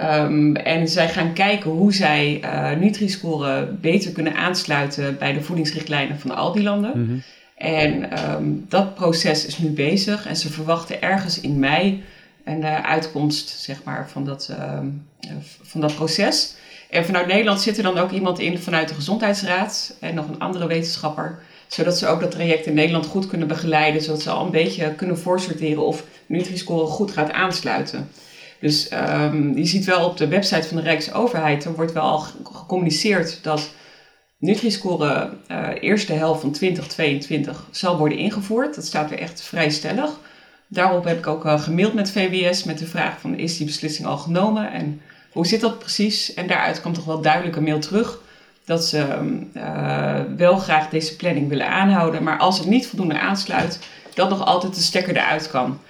Um, 0.01 0.57
en 0.57 0.89
zij 0.89 1.09
gaan 1.09 1.33
kijken 1.33 1.71
hoe 1.71 1.93
zij 1.93 2.41
uh, 2.45 2.81
Nutri-score 2.81 3.67
beter 3.81 4.13
kunnen 4.13 4.35
aansluiten 4.35 5.19
bij 5.19 5.33
de 5.33 5.43
voedingsrichtlijnen 5.43 6.19
van 6.19 6.37
al 6.37 6.53
die 6.53 6.63
landen. 6.63 6.93
Mm 6.95 7.07
-hmm. 7.07 7.23
En 7.57 8.19
um, 8.31 8.67
dat 8.69 8.95
proces 8.95 9.47
is 9.47 9.59
nu 9.59 9.71
bezig 9.71 10.27
en 10.27 10.37
ze 10.37 10.51
verwachten 10.51 11.03
ergens 11.03 11.41
in 11.41 11.59
mei 11.59 12.03
een 12.45 12.61
uh, 12.61 12.85
uitkomst 12.85 13.49
zeg 13.49 13.83
maar, 13.85 14.09
van, 14.11 14.25
dat, 14.25 14.51
um, 14.79 15.07
van 15.63 15.81
dat 15.81 15.95
proces. 15.95 16.55
En 16.91 17.05
vanuit 17.05 17.27
Nederland 17.27 17.61
zit 17.61 17.77
er 17.77 17.83
dan 17.83 17.99
ook 17.99 18.11
iemand 18.11 18.39
in 18.39 18.59
vanuit 18.59 18.89
de 18.89 18.95
Gezondheidsraad 18.95 19.97
en 20.01 20.15
nog 20.15 20.29
een 20.29 20.39
andere 20.39 20.67
wetenschapper. 20.67 21.39
Zodat 21.67 21.99
ze 21.99 22.07
ook 22.07 22.21
dat 22.21 22.31
traject 22.31 22.67
in 22.67 22.75
Nederland 22.75 23.07
goed 23.07 23.27
kunnen 23.27 23.49
begeleiden. 23.49 24.03
Zodat 24.03 24.23
ze 24.23 24.31
al 24.31 24.45
een 24.45 24.51
beetje 24.51 24.95
kunnen 24.95 25.19
voorsorteren 25.19 25.87
of 25.87 26.05
Nutri-score 26.27 26.87
goed 26.87 27.11
gaat 27.11 27.33
aansluiten. 27.33 28.09
Dus 28.61 28.91
um, 28.93 29.57
je 29.57 29.65
ziet 29.65 29.85
wel 29.85 30.09
op 30.09 30.17
de 30.17 30.29
website 30.29 30.69
van 30.69 30.77
de 30.77 30.83
Rijksoverheid, 30.83 31.65
er 31.65 31.75
wordt 31.75 31.93
wel 31.93 32.03
al 32.03 32.25
gecommuniceerd 32.53 33.39
dat 33.43 33.71
Nutri-score 34.39 35.31
uh, 35.51 35.69
eerste 35.81 36.13
helft 36.13 36.41
van 36.41 36.51
2022 36.51 37.67
zal 37.71 37.99
worden 37.99 38.19
ingevoerd. 38.19 38.75
Dat 38.75 38.85
staat 38.85 39.11
er 39.11 39.19
echt 39.19 39.43
vrij 39.43 39.71
stellig. 39.71 40.11
Daarop 40.69 41.05
heb 41.05 41.19
ik 41.19 41.27
ook 41.27 41.45
uh, 41.45 41.61
gemaild 41.61 41.95
met 41.95 42.11
VWS 42.11 42.65
met 42.65 42.79
de 42.79 42.87
vraag 42.87 43.21
van 43.21 43.39
is 43.39 43.57
die 43.57 43.67
beslissing 43.67 44.09
al 44.09 44.19
genomen 44.19 44.73
en 44.73 45.01
hoe 45.33 45.47
zit 45.47 45.61
dat 45.61 45.79
precies? 45.79 46.35
En 46.35 46.47
daaruit 46.47 46.81
kwam 46.81 46.93
toch 46.93 47.05
wel 47.05 47.21
duidelijk 47.21 47.57
een 47.57 47.63
mail 47.63 47.79
terug 47.79 48.21
dat 48.65 48.85
ze 48.85 49.07
uh, 49.55 50.21
wel 50.37 50.57
graag 50.57 50.89
deze 50.89 51.17
planning 51.17 51.49
willen 51.49 51.69
aanhouden, 51.69 52.23
maar 52.23 52.39
als 52.39 52.59
het 52.59 52.67
niet 52.67 52.87
voldoende 52.87 53.19
aansluit, 53.19 53.79
dat 54.15 54.31
nog 54.31 54.45
altijd 54.45 54.75
de 54.75 54.81
stekker 54.81 55.17
eruit 55.17 55.51
kan. 55.51 55.81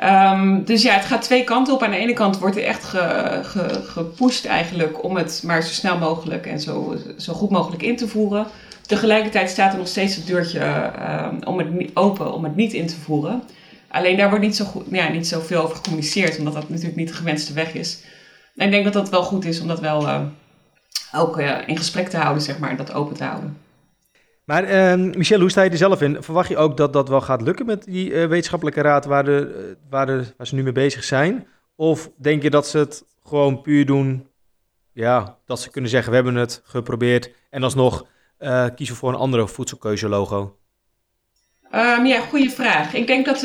Ehm, 0.00 0.64
dus 0.64 0.82
ja, 0.82 0.92
het 0.92 1.04
gaat 1.04 1.22
twee 1.22 1.44
kanten 1.44 1.74
op. 1.74 1.82
Aan 1.82 1.90
de 1.90 1.96
ene 1.96 2.12
kant 2.12 2.38
wordt 2.38 2.56
er 2.56 2.64
echt 2.64 2.84
ge, 2.84 3.40
ge, 3.42 3.82
gepusht 3.84 4.44
eigenlijk 4.44 5.04
om 5.04 5.16
het 5.16 5.42
maar 5.44 5.62
zo 5.62 5.72
snel 5.72 5.98
mogelijk 5.98 6.46
en 6.46 6.60
zo, 6.60 6.96
zo 7.16 7.32
goed 7.32 7.50
mogelijk 7.50 7.82
in 7.82 7.96
te 7.96 8.08
voeren. 8.08 8.46
Tegelijkertijd 8.86 9.50
staat 9.50 9.72
er 9.72 9.78
nog 9.78 9.88
steeds 9.88 10.16
het 10.16 10.26
deurtje 10.26 10.58
ehm, 10.58 11.36
om 11.44 11.58
het 11.58 11.90
open 11.94 12.32
om 12.34 12.44
het 12.44 12.56
niet 12.56 12.72
in 12.72 12.86
te 12.86 12.96
voeren. 12.96 13.42
Alleen 13.88 14.16
daar 14.16 14.28
wordt 14.28 14.44
niet 14.44 14.56
zo, 14.56 14.64
goed, 14.64 14.84
ja, 14.90 15.08
niet 15.08 15.28
zoveel 15.28 15.62
over 15.62 15.76
gecommuniceerd, 15.76 16.38
omdat 16.38 16.54
dat 16.54 16.68
natuurlijk 16.68 16.96
niet 16.96 17.08
de 17.08 17.14
gewenste 17.14 17.52
weg 17.52 17.74
is. 17.74 18.02
En 18.56 18.66
ik 18.66 18.72
denk 18.72 18.84
dat 18.84 18.92
dat 18.92 19.08
wel 19.08 19.22
goed 19.22 19.44
is 19.44 19.60
om 19.60 19.68
dat 19.68 19.80
wel 19.80 20.02
uh, 20.02 20.20
ook 21.12 21.38
uh, 21.40 21.56
in 21.66 21.76
gesprek 21.76 22.08
te 22.08 22.16
houden, 22.16 22.42
zeg 22.42 22.58
maar, 22.58 22.76
dat 22.76 22.92
open 22.92 23.16
te 23.16 23.24
houden. 23.24 23.56
Maar 24.50 24.96
uh, 24.98 25.14
Michel, 25.14 25.40
hoe 25.40 25.50
sta 25.50 25.62
je 25.62 25.70
er 25.70 25.76
zelf 25.76 26.02
in? 26.02 26.16
Verwacht 26.20 26.48
je 26.48 26.56
ook 26.56 26.76
dat 26.76 26.92
dat 26.92 27.08
wel 27.08 27.20
gaat 27.20 27.42
lukken 27.42 27.66
met 27.66 27.84
die 27.84 28.10
uh, 28.10 28.26
wetenschappelijke 28.26 28.80
raad 28.80 29.04
waar, 29.04 29.24
de, 29.24 29.76
waar, 29.90 30.06
de, 30.06 30.24
waar 30.36 30.46
ze 30.46 30.54
nu 30.54 30.62
mee 30.62 30.72
bezig 30.72 31.04
zijn? 31.04 31.46
Of 31.76 32.10
denk 32.16 32.42
je 32.42 32.50
dat 32.50 32.68
ze 32.68 32.78
het 32.78 33.04
gewoon 33.24 33.60
puur 33.60 33.86
doen, 33.86 34.26
ja, 34.92 35.36
dat 35.46 35.60
ze 35.60 35.70
kunnen 35.70 35.90
zeggen 35.90 36.10
we 36.10 36.16
hebben 36.16 36.34
het 36.34 36.62
geprobeerd 36.64 37.30
en 37.50 37.62
alsnog 37.62 38.06
uh, 38.40 38.66
kiezen 38.74 38.96
voor 38.96 39.08
een 39.08 39.18
andere 39.18 39.48
voedselkeuzelogo? 39.48 40.56
Um, 41.74 42.06
ja, 42.06 42.20
goede 42.20 42.50
vraag. 42.50 42.94
Ik 42.94 43.06
denk 43.06 43.26
dat 43.26 43.40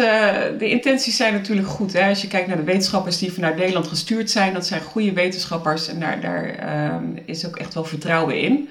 de 0.59 0.69
intenties 0.69 1.15
zijn 1.15 1.33
natuurlijk 1.33 1.67
goed. 1.67 1.93
Hè? 1.93 2.09
Als 2.09 2.21
je 2.21 2.27
kijkt 2.27 2.47
naar 2.47 2.57
de 2.57 2.63
wetenschappers 2.63 3.17
die 3.17 3.33
vanuit 3.33 3.55
Nederland 3.55 3.87
gestuurd 3.87 4.29
zijn, 4.29 4.53
dat 4.53 4.65
zijn 4.65 4.81
goede 4.81 5.13
wetenschappers 5.13 5.87
en 5.87 5.99
daar, 5.99 6.21
daar 6.21 6.93
um, 6.93 7.19
is 7.25 7.47
ook 7.47 7.55
echt 7.55 7.73
wel 7.73 7.83
vertrouwen 7.83 8.41
in. 8.41 8.69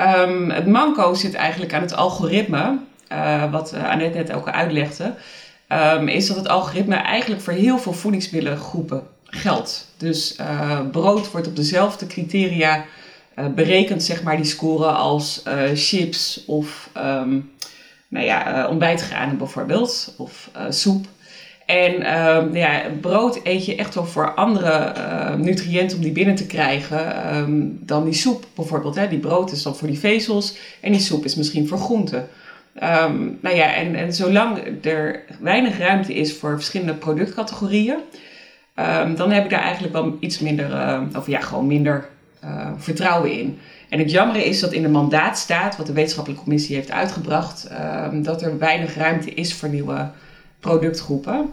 Um, 0.00 0.50
het 0.50 0.66
manco 0.66 1.14
zit 1.14 1.34
eigenlijk 1.34 1.74
aan 1.74 1.80
het 1.80 1.94
algoritme, 1.94 2.78
uh, 3.12 3.50
wat 3.50 3.74
uh, 3.74 3.90
Annette 3.90 4.18
net 4.18 4.32
ook 4.32 4.48
uitlegde, 4.48 5.14
is 6.06 6.26
dat 6.26 6.36
het 6.36 6.48
algoritme 6.48 6.94
eigenlijk 6.94 7.42
voor 7.42 7.52
heel 7.52 7.78
veel 7.78 7.92
voedingsmiddelengroepen 7.92 9.02
geldt. 9.24 9.88
Dus 9.96 10.36
brood 10.90 11.30
wordt 11.30 11.46
op 11.46 11.56
dezelfde 11.56 12.06
criteria 12.06 12.84
berekend, 13.54 14.02
zeg 14.02 14.22
maar, 14.22 14.36
die 14.36 14.44
score 14.44 14.86
als 14.86 15.42
chips 15.74 16.44
of 16.46 16.90
nou 18.08 18.24
ja, 18.26 18.66
ontbijtgranen 18.68 19.38
bijvoorbeeld, 19.38 20.14
of 20.16 20.50
soep. 20.68 21.06
En 21.70 21.94
uh, 22.00 22.54
ja, 22.54 22.82
brood 23.00 23.40
eet 23.42 23.66
je 23.66 23.76
echt 23.76 23.94
wel 23.94 24.04
voor 24.04 24.34
andere 24.34 24.92
uh, 24.96 25.34
nutriënten 25.34 25.96
om 25.96 26.02
die 26.02 26.12
binnen 26.12 26.34
te 26.34 26.46
krijgen 26.46 27.36
um, 27.36 27.78
dan 27.80 28.04
die 28.04 28.14
soep 28.14 28.46
bijvoorbeeld. 28.54 28.94
Hè. 28.94 29.08
Die 29.08 29.18
brood 29.18 29.52
is 29.52 29.62
dan 29.62 29.76
voor 29.76 29.88
die 29.88 29.98
vezels 29.98 30.56
en 30.80 30.92
die 30.92 31.00
soep 31.00 31.24
is 31.24 31.34
misschien 31.34 31.68
voor 31.68 31.78
groenten. 31.78 32.28
Um, 32.82 33.38
nou 33.42 33.56
ja, 33.56 33.74
en, 33.74 33.94
en 33.94 34.12
zolang 34.12 34.58
er 34.82 35.22
weinig 35.40 35.78
ruimte 35.78 36.14
is 36.14 36.36
voor 36.36 36.54
verschillende 36.54 36.94
productcategorieën, 36.94 37.98
dan 39.16 39.30
heb 39.30 39.44
ik 39.44 39.50
daar 39.50 39.62
eigenlijk 39.62 39.92
wel 39.92 40.16
iets 40.20 40.38
minder, 40.38 41.00
of 41.16 41.26
ja, 41.26 41.40
gewoon 41.40 41.66
minder 41.66 42.08
vertrouwen 42.76 43.32
in. 43.32 43.58
En 43.88 43.98
het 43.98 44.10
jammer 44.10 44.36
is 44.36 44.60
dat 44.60 44.72
in 44.72 44.82
de 44.82 44.88
mandaat 44.88 45.38
staat, 45.38 45.76
wat 45.76 45.86
de 45.86 45.92
wetenschappelijke 45.92 46.44
commissie 46.44 46.76
heeft 46.76 46.90
uitgebracht, 46.90 47.70
dat 48.12 48.42
er 48.42 48.58
weinig 48.58 48.94
ruimte 48.94 49.34
is 49.34 49.54
voor 49.54 49.68
nieuwe 49.68 50.10
productgroepen. 50.60 51.50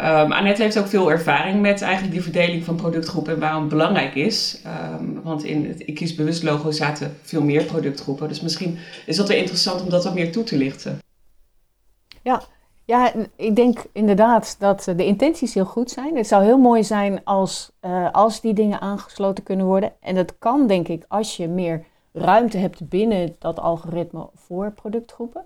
Um, 0.00 0.32
Annette 0.32 0.62
heeft 0.62 0.78
ook 0.78 0.86
veel 0.86 1.10
ervaring 1.10 1.60
met 1.60 1.82
eigenlijk 1.82 2.12
die 2.12 2.22
verdeling 2.22 2.64
van 2.64 2.76
productgroepen 2.76 3.32
en 3.32 3.40
waarom 3.40 3.60
het 3.60 3.70
belangrijk 3.70 4.14
is. 4.14 4.62
Um, 5.00 5.22
want 5.22 5.44
in 5.44 5.66
het 5.66 5.80
Ik 5.88 5.94
Kies 5.94 6.14
Bewust 6.14 6.42
logo 6.42 6.70
zaten 6.70 7.16
veel 7.22 7.42
meer 7.42 7.64
productgroepen. 7.64 8.28
Dus 8.28 8.40
misschien 8.40 8.78
is 9.06 9.16
dat 9.16 9.28
wel 9.28 9.36
interessant 9.36 9.82
om 9.82 9.90
dat 9.90 10.04
wat 10.04 10.14
meer 10.14 10.32
toe 10.32 10.44
te 10.44 10.56
lichten. 10.56 10.98
Ja, 12.22 12.42
ja, 12.84 13.12
ik 13.36 13.56
denk 13.56 13.84
inderdaad 13.92 14.56
dat 14.58 14.84
de 14.96 15.04
intenties 15.04 15.54
heel 15.54 15.64
goed 15.64 15.90
zijn. 15.90 16.16
Het 16.16 16.26
zou 16.26 16.44
heel 16.44 16.58
mooi 16.58 16.84
zijn 16.84 17.24
als, 17.24 17.70
uh, 17.80 18.10
als 18.12 18.40
die 18.40 18.54
dingen 18.54 18.80
aangesloten 18.80 19.44
kunnen 19.44 19.66
worden. 19.66 19.92
En 20.00 20.14
dat 20.14 20.38
kan, 20.38 20.66
denk 20.66 20.88
ik, 20.88 21.04
als 21.08 21.36
je 21.36 21.48
meer 21.48 21.84
ruimte 22.12 22.58
hebt 22.58 22.88
binnen 22.88 23.36
dat 23.38 23.58
algoritme 23.58 24.28
voor 24.34 24.72
productgroepen. 24.72 25.44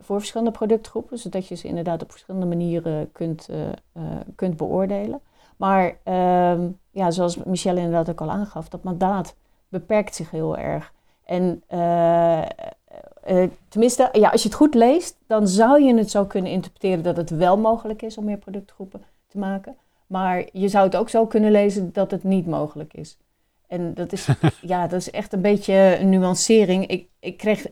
Voor 0.00 0.18
verschillende 0.18 0.52
productgroepen, 0.52 1.18
zodat 1.18 1.46
je 1.46 1.54
ze 1.54 1.68
inderdaad 1.68 2.02
op 2.02 2.10
verschillende 2.10 2.46
manieren 2.46 3.12
kunt, 3.12 3.48
uh, 3.50 3.56
uh, 3.96 4.02
kunt 4.34 4.56
beoordelen. 4.56 5.20
Maar 5.56 5.96
ehm, 6.02 6.68
ja, 6.90 7.10
zoals 7.10 7.36
Michelle 7.36 7.80
inderdaad 7.80 8.10
ook 8.10 8.20
al 8.20 8.30
aangaf, 8.30 8.68
dat 8.68 8.82
mandaat 8.82 9.34
beperkt 9.68 10.14
zich 10.14 10.30
heel 10.30 10.56
erg. 10.56 10.92
En 11.24 11.62
uh, 11.70 12.42
tenminste, 13.68 14.08
ja, 14.12 14.28
als 14.28 14.42
je 14.42 14.48
het 14.48 14.56
goed 14.56 14.74
leest, 14.74 15.16
dan 15.26 15.48
zou 15.48 15.82
je 15.82 15.94
het 15.94 16.10
zo 16.10 16.24
kunnen 16.24 16.52
interpreteren 16.52 17.02
dat 17.02 17.16
het 17.16 17.30
wel 17.30 17.58
mogelijk 17.58 18.02
is 18.02 18.18
om 18.18 18.24
meer 18.24 18.38
productgroepen 18.38 19.02
te 19.26 19.38
maken. 19.38 19.76
Maar 20.06 20.44
je 20.52 20.68
zou 20.68 20.84
het 20.84 20.96
ook 20.96 21.08
zo 21.08 21.26
kunnen 21.26 21.50
lezen 21.50 21.92
dat 21.92 22.10
het 22.10 22.24
niet 22.24 22.46
mogelijk 22.46 22.94
is. 22.94 23.18
En 23.70 23.94
dat 23.94 24.12
is, 24.12 24.28
ja, 24.60 24.86
dat 24.86 25.00
is 25.00 25.10
echt 25.10 25.32
een 25.32 25.40
beetje 25.40 25.96
een 26.00 26.08
nuancering. 26.08 26.86
Ik, 26.86 27.06
ik 27.20 27.36
kreeg 27.36 27.66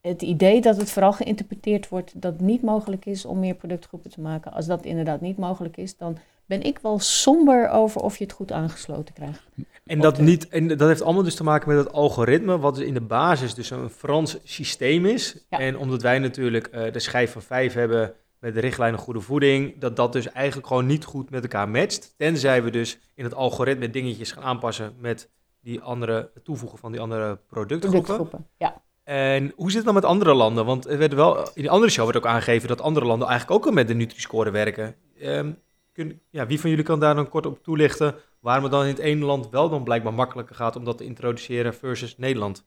het 0.00 0.22
idee 0.22 0.60
dat 0.60 0.76
het 0.76 0.90
vooral 0.90 1.12
geïnterpreteerd 1.12 1.88
wordt 1.88 2.12
dat 2.22 2.32
het 2.32 2.40
niet 2.40 2.62
mogelijk 2.62 3.06
is 3.06 3.24
om 3.24 3.38
meer 3.38 3.54
productgroepen 3.54 4.10
te 4.10 4.20
maken. 4.20 4.52
Als 4.52 4.66
dat 4.66 4.84
inderdaad 4.84 5.20
niet 5.20 5.36
mogelijk 5.36 5.76
is, 5.76 5.96
dan 5.96 6.18
ben 6.46 6.62
ik 6.62 6.78
wel 6.78 6.98
somber 6.98 7.68
over 7.68 8.00
of 8.00 8.16
je 8.16 8.24
het 8.24 8.32
goed 8.32 8.52
aangesloten 8.52 9.14
krijgt. 9.14 9.42
En 9.84 10.00
dat, 10.00 10.18
niet, 10.18 10.48
en 10.48 10.68
dat 10.68 10.88
heeft 10.88 11.02
allemaal 11.02 11.22
dus 11.22 11.34
te 11.34 11.44
maken 11.44 11.68
met 11.68 11.84
het 11.84 11.92
algoritme, 11.92 12.58
wat 12.58 12.74
dus 12.74 12.84
in 12.84 12.94
de 12.94 13.00
basis 13.00 13.54
dus 13.54 13.70
een 13.70 13.90
Frans 13.90 14.38
systeem 14.44 15.06
is. 15.06 15.46
En 15.48 15.78
omdat 15.78 16.02
wij 16.02 16.18
natuurlijk 16.18 16.68
uh, 16.74 16.92
de 16.92 16.98
schijf 16.98 17.32
van 17.32 17.42
vijf 17.42 17.74
hebben 17.74 18.14
met 18.38 18.54
de 18.54 18.60
richtlijnen 18.60 19.00
goede 19.00 19.20
voeding, 19.20 19.78
dat 19.78 19.96
dat 19.96 20.12
dus 20.12 20.32
eigenlijk 20.32 20.66
gewoon 20.66 20.86
niet 20.86 21.04
goed 21.04 21.30
met 21.30 21.42
elkaar 21.42 21.68
matcht. 21.68 22.14
Tenzij 22.16 22.62
we 22.62 22.70
dus 22.70 22.98
in 23.14 23.24
het 23.24 23.34
algoritme 23.34 23.90
dingetjes 23.90 24.32
gaan 24.32 24.42
aanpassen 24.42 24.94
met 24.98 25.28
die 25.64 25.80
andere, 25.80 26.30
toevoegen 26.42 26.78
van 26.78 26.92
die 26.92 27.00
andere 27.00 27.38
productgroepen. 27.48 28.02
productgroepen 28.02 28.46
ja. 28.56 28.82
En 29.04 29.52
hoe 29.56 29.66
zit 29.66 29.76
het 29.76 29.84
dan 29.84 29.94
met 29.94 30.04
andere 30.04 30.34
landen? 30.34 30.64
Want 30.64 30.88
er 30.88 30.98
werd 30.98 31.14
wel, 31.14 31.48
in 31.54 31.62
de 31.62 31.68
andere 31.68 31.92
show 31.92 32.04
werd 32.04 32.16
ook 32.16 32.26
aangegeven 32.26 32.68
dat 32.68 32.80
andere 32.80 33.06
landen 33.06 33.28
eigenlijk 33.28 33.60
ook 33.60 33.66
al 33.66 33.72
met 33.72 33.88
de 33.88 33.94
Nutri-score 33.94 34.50
werken. 34.50 34.94
Um, 35.22 35.58
kun, 35.92 36.20
ja, 36.30 36.46
wie 36.46 36.60
van 36.60 36.70
jullie 36.70 36.84
kan 36.84 37.00
daar 37.00 37.14
dan 37.14 37.28
kort 37.28 37.46
op 37.46 37.62
toelichten 37.62 38.14
waarom 38.40 38.62
het 38.62 38.72
dan 38.72 38.82
in 38.82 38.88
het 38.88 38.98
ene 38.98 39.24
land 39.24 39.50
wel 39.50 39.68
dan 39.68 39.84
blijkbaar 39.84 40.14
makkelijker 40.14 40.54
gaat 40.54 40.76
om 40.76 40.84
dat 40.84 40.98
te 40.98 41.04
introduceren 41.04 41.74
versus 41.74 42.18
Nederland? 42.18 42.64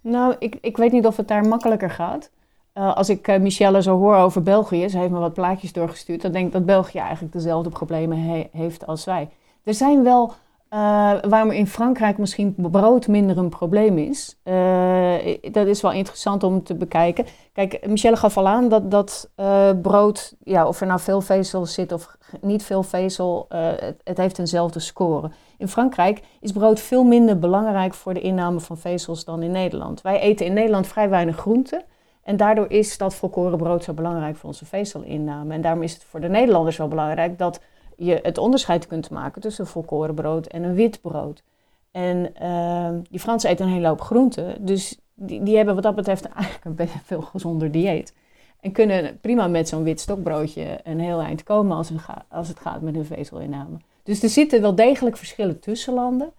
Nou, 0.00 0.34
ik, 0.38 0.56
ik 0.60 0.76
weet 0.76 0.92
niet 0.92 1.06
of 1.06 1.16
het 1.16 1.28
daar 1.28 1.46
makkelijker 1.46 1.90
gaat. 1.90 2.30
Uh, 2.74 2.94
als 2.94 3.08
ik 3.08 3.28
uh, 3.28 3.38
Michelle 3.38 3.82
zo 3.82 3.98
hoor 3.98 4.16
over 4.16 4.42
België, 4.42 4.88
ze 4.88 4.98
heeft 4.98 5.10
me 5.10 5.18
wat 5.18 5.34
plaatjes 5.34 5.72
doorgestuurd, 5.72 6.22
dan 6.22 6.32
denk 6.32 6.46
ik 6.46 6.52
dat 6.52 6.66
België 6.66 6.98
eigenlijk 6.98 7.32
dezelfde 7.32 7.70
problemen 7.70 8.18
he 8.18 8.48
heeft 8.52 8.86
als 8.86 9.04
wij. 9.04 9.30
Er 9.64 9.74
zijn 9.74 10.02
wel 10.02 10.34
uh, 10.74 11.12
waarom 11.28 11.50
in 11.50 11.66
Frankrijk 11.66 12.18
misschien 12.18 12.54
brood 12.56 13.08
minder 13.08 13.38
een 13.38 13.48
probleem 13.48 13.98
is. 13.98 14.36
Uh, 14.44 15.14
dat 15.50 15.66
is 15.66 15.80
wel 15.80 15.92
interessant 15.92 16.42
om 16.42 16.62
te 16.62 16.74
bekijken. 16.74 17.26
Kijk, 17.52 17.86
Michelle 17.86 18.16
gaf 18.16 18.36
al 18.36 18.48
aan 18.48 18.68
dat, 18.68 18.90
dat 18.90 19.30
uh, 19.36 19.70
brood, 19.82 20.34
ja, 20.44 20.66
of 20.66 20.80
er 20.80 20.86
nou 20.86 21.00
veel 21.00 21.20
vezel 21.20 21.66
zit 21.66 21.92
of 21.92 22.16
niet 22.40 22.62
veel 22.62 22.82
vezel, 22.82 23.46
het, 23.48 24.00
het, 24.04 24.16
heeft 24.18 24.38
eenzelfde 24.38 24.80
score. 24.80 25.30
In 25.58 25.68
Frankrijk 25.68 26.20
is 26.40 26.52
brood 26.52 26.80
veel 26.80 27.04
minder 27.04 27.38
belangrijk 27.38 27.94
voor 27.94 28.14
de 28.14 28.20
inname 28.20 28.60
van 28.60 28.78
vezels 28.78 29.24
dan 29.24 29.42
in 29.42 29.50
Nederland. 29.50 30.00
Wij 30.00 30.20
eten 30.20 30.46
in 30.46 30.52
Nederland 30.52 30.86
vrij 30.86 31.08
weinig 31.08 31.36
groenten. 31.36 31.84
En 32.22 32.36
daardoor 32.36 32.70
is 32.70 32.98
dat 32.98 33.14
volkoren 33.14 33.58
brood 33.58 33.84
zo 33.84 33.92
belangrijk 33.92 34.36
voor 34.36 34.48
onze 34.48 34.64
vezelinname. 34.64 35.54
En 35.54 35.60
daarom 35.60 35.82
is 35.82 35.92
het 35.92 36.04
voor 36.04 36.20
de 36.20 36.28
Nederlanders 36.28 36.76
wel 36.76 36.88
belangrijk 36.88 37.38
dat 37.38 37.60
je 38.04 38.18
het 38.22 38.38
onderscheid 38.38 38.86
kunt 38.86 39.10
maken 39.10 39.40
tussen 39.40 39.66
volkoren 39.66 40.14
brood 40.14 40.46
en 40.46 40.62
een 40.62 40.74
wit 40.74 41.00
brood. 41.00 41.42
En 41.90 42.32
uh, 42.42 42.88
die 43.10 43.20
Fransen 43.20 43.50
eten 43.50 43.66
een 43.66 43.72
hele 43.72 43.86
hoop 43.86 44.00
groenten, 44.00 44.64
dus 44.64 44.98
die, 45.14 45.42
die 45.42 45.56
hebben 45.56 45.74
wat 45.74 45.82
dat 45.82 45.94
betreft 45.94 46.24
eigenlijk 46.28 46.80
een 46.80 46.88
veel 47.04 47.22
gezonder 47.22 47.70
dieet. 47.70 48.14
En 48.60 48.72
kunnen 48.72 49.18
prima 49.20 49.46
met 49.46 49.68
zo'n 49.68 49.82
wit 49.82 50.00
stokbroodje 50.00 50.80
een 50.84 51.00
heel 51.00 51.20
eind 51.20 51.42
komen 51.42 51.76
als, 51.76 51.90
een 51.90 52.00
als 52.28 52.48
het 52.48 52.58
gaat 52.58 52.80
met 52.80 52.94
hun 52.94 53.04
vezelinname. 53.04 53.76
Dus 54.02 54.22
er 54.22 54.28
zitten 54.28 54.60
wel 54.60 54.74
degelijk 54.74 55.16
verschillen 55.16 55.60
tussen 55.60 55.94
landen. 55.94 56.32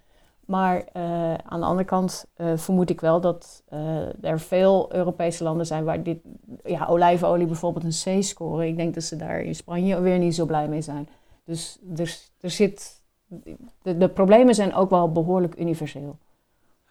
Maar 0.45 0.75
uh, 0.75 1.33
aan 1.33 1.59
de 1.59 1.65
andere 1.65 1.87
kant 1.87 2.25
uh, 2.37 2.47
vermoed 2.55 2.89
ik 2.89 3.01
wel 3.01 3.21
dat 3.21 3.63
uh, 3.73 4.23
er 4.23 4.39
veel 4.39 4.93
Europese 4.93 5.43
landen 5.43 5.65
zijn 5.65 5.83
waar 5.83 6.03
dit, 6.03 6.17
ja, 6.63 6.85
olijfolie 6.85 7.47
bijvoorbeeld 7.47 7.85
een 7.85 8.19
C 8.19 8.23
scoren. 8.23 8.67
Ik 8.67 8.77
denk 8.77 8.93
dat 8.93 9.03
ze 9.03 9.15
daar 9.15 9.41
in 9.41 9.55
Spanje 9.55 10.01
weer 10.01 10.17
niet 10.17 10.35
zo 10.35 10.45
blij 10.45 10.67
mee 10.67 10.81
zijn. 10.81 11.07
Dus 11.45 11.79
er, 11.95 12.17
er 12.41 12.49
zit, 12.49 13.01
de, 13.81 13.97
de 13.97 14.09
problemen 14.09 14.55
zijn 14.55 14.73
ook 14.73 14.89
wel 14.89 15.11
behoorlijk 15.11 15.59
universeel. 15.59 16.17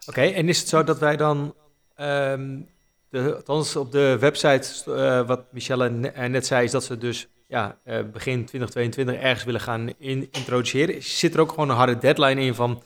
Oké, 0.07 0.21
en 0.21 0.49
is 0.49 0.59
het 0.59 0.67
zo 0.67 0.83
dat 0.83 0.99
wij 0.99 1.17
dan, 1.17 1.53
um, 1.97 2.69
de, 3.09 3.35
althans 3.35 3.75
op 3.75 3.91
de 3.91 4.17
website, 4.19 4.83
uh, 4.87 5.27
wat 5.27 5.45
Michelle 5.51 5.89
net 6.29 6.45
zei, 6.45 6.63
is 6.63 6.71
dat 6.71 6.83
ze 6.83 6.97
dus 6.97 7.27
ja, 7.47 7.77
uh, 7.85 7.95
begin 8.11 8.45
2022 8.45 9.15
ergens 9.15 9.43
willen 9.43 9.61
gaan 9.61 9.89
in, 9.97 10.27
introduceren. 10.31 11.03
Zit 11.03 11.33
er 11.33 11.39
ook 11.39 11.49
gewoon 11.49 11.69
een 11.69 11.75
harde 11.75 11.97
deadline 11.97 12.41
in 12.41 12.53
van 12.53 12.81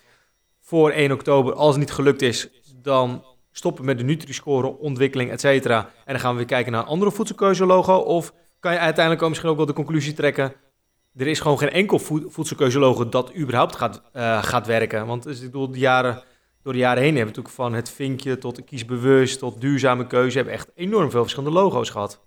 voor 0.62 0.92
1 0.92 1.12
oktober, 1.12 1.54
als 1.54 1.70
het 1.70 1.80
niet 1.80 1.92
gelukt 1.92 2.22
is, 2.22 2.50
dan 2.82 3.24
stoppen 3.52 3.86
met 3.86 3.98
de 3.98 4.04
Nutri-score, 4.04 4.78
ontwikkeling, 4.78 5.32
et 5.32 5.40
cetera. 5.40 5.80
En 5.80 6.14
dan 6.14 6.20
gaan 6.20 6.32
we 6.32 6.38
weer 6.38 6.46
kijken 6.46 6.72
naar 6.72 6.82
een 6.82 6.88
andere 6.88 7.12
voedselkeuze 7.12 7.66
logo. 7.66 7.96
Of 7.96 8.34
kan 8.60 8.72
je 8.74 8.80
uiteindelijk 8.80 9.24
ook 9.24 9.30
misschien 9.30 9.50
ook 9.50 9.58
wel 9.58 9.66
de 9.66 9.74
conclusie 9.74 10.14
trekken 10.14 10.54
er 11.18 11.28
is 11.28 11.40
gewoon 11.40 11.58
geen 11.58 11.70
enkel 11.70 12.00
voedselkeuzelogo 12.00 13.10
dat 13.10 13.36
überhaupt 13.36 13.76
gaat, 13.76 14.02
uh, 14.14 14.44
gaat 14.44 14.68
werken. 14.68 15.06
Want 15.06 15.24
dus, 15.24 15.40
ik 15.40 15.52
bedoel, 15.52 15.72
de 15.72 15.80
jaren, 15.80 16.24
door 16.62 16.74
de 16.74 16.80
jaren 16.80 17.04
heen 17.04 17.16
hebben 17.16 17.34
we 17.34 17.40
natuurlijk 17.40 17.56
van 17.56 17.74
het 17.74 17.90
vinkje 17.90 18.38
tot 18.38 18.64
kiesbewust 18.64 19.40
tot 19.40 19.62
duurzame 19.62 20.08
keuze... 20.08 20.36
hebben 20.36 20.54
echt 20.54 20.72
enorm 20.76 21.12
veel 21.12 21.22
verschillende 21.22 21.60
logo's 21.60 21.90
gehad. 21.90 22.20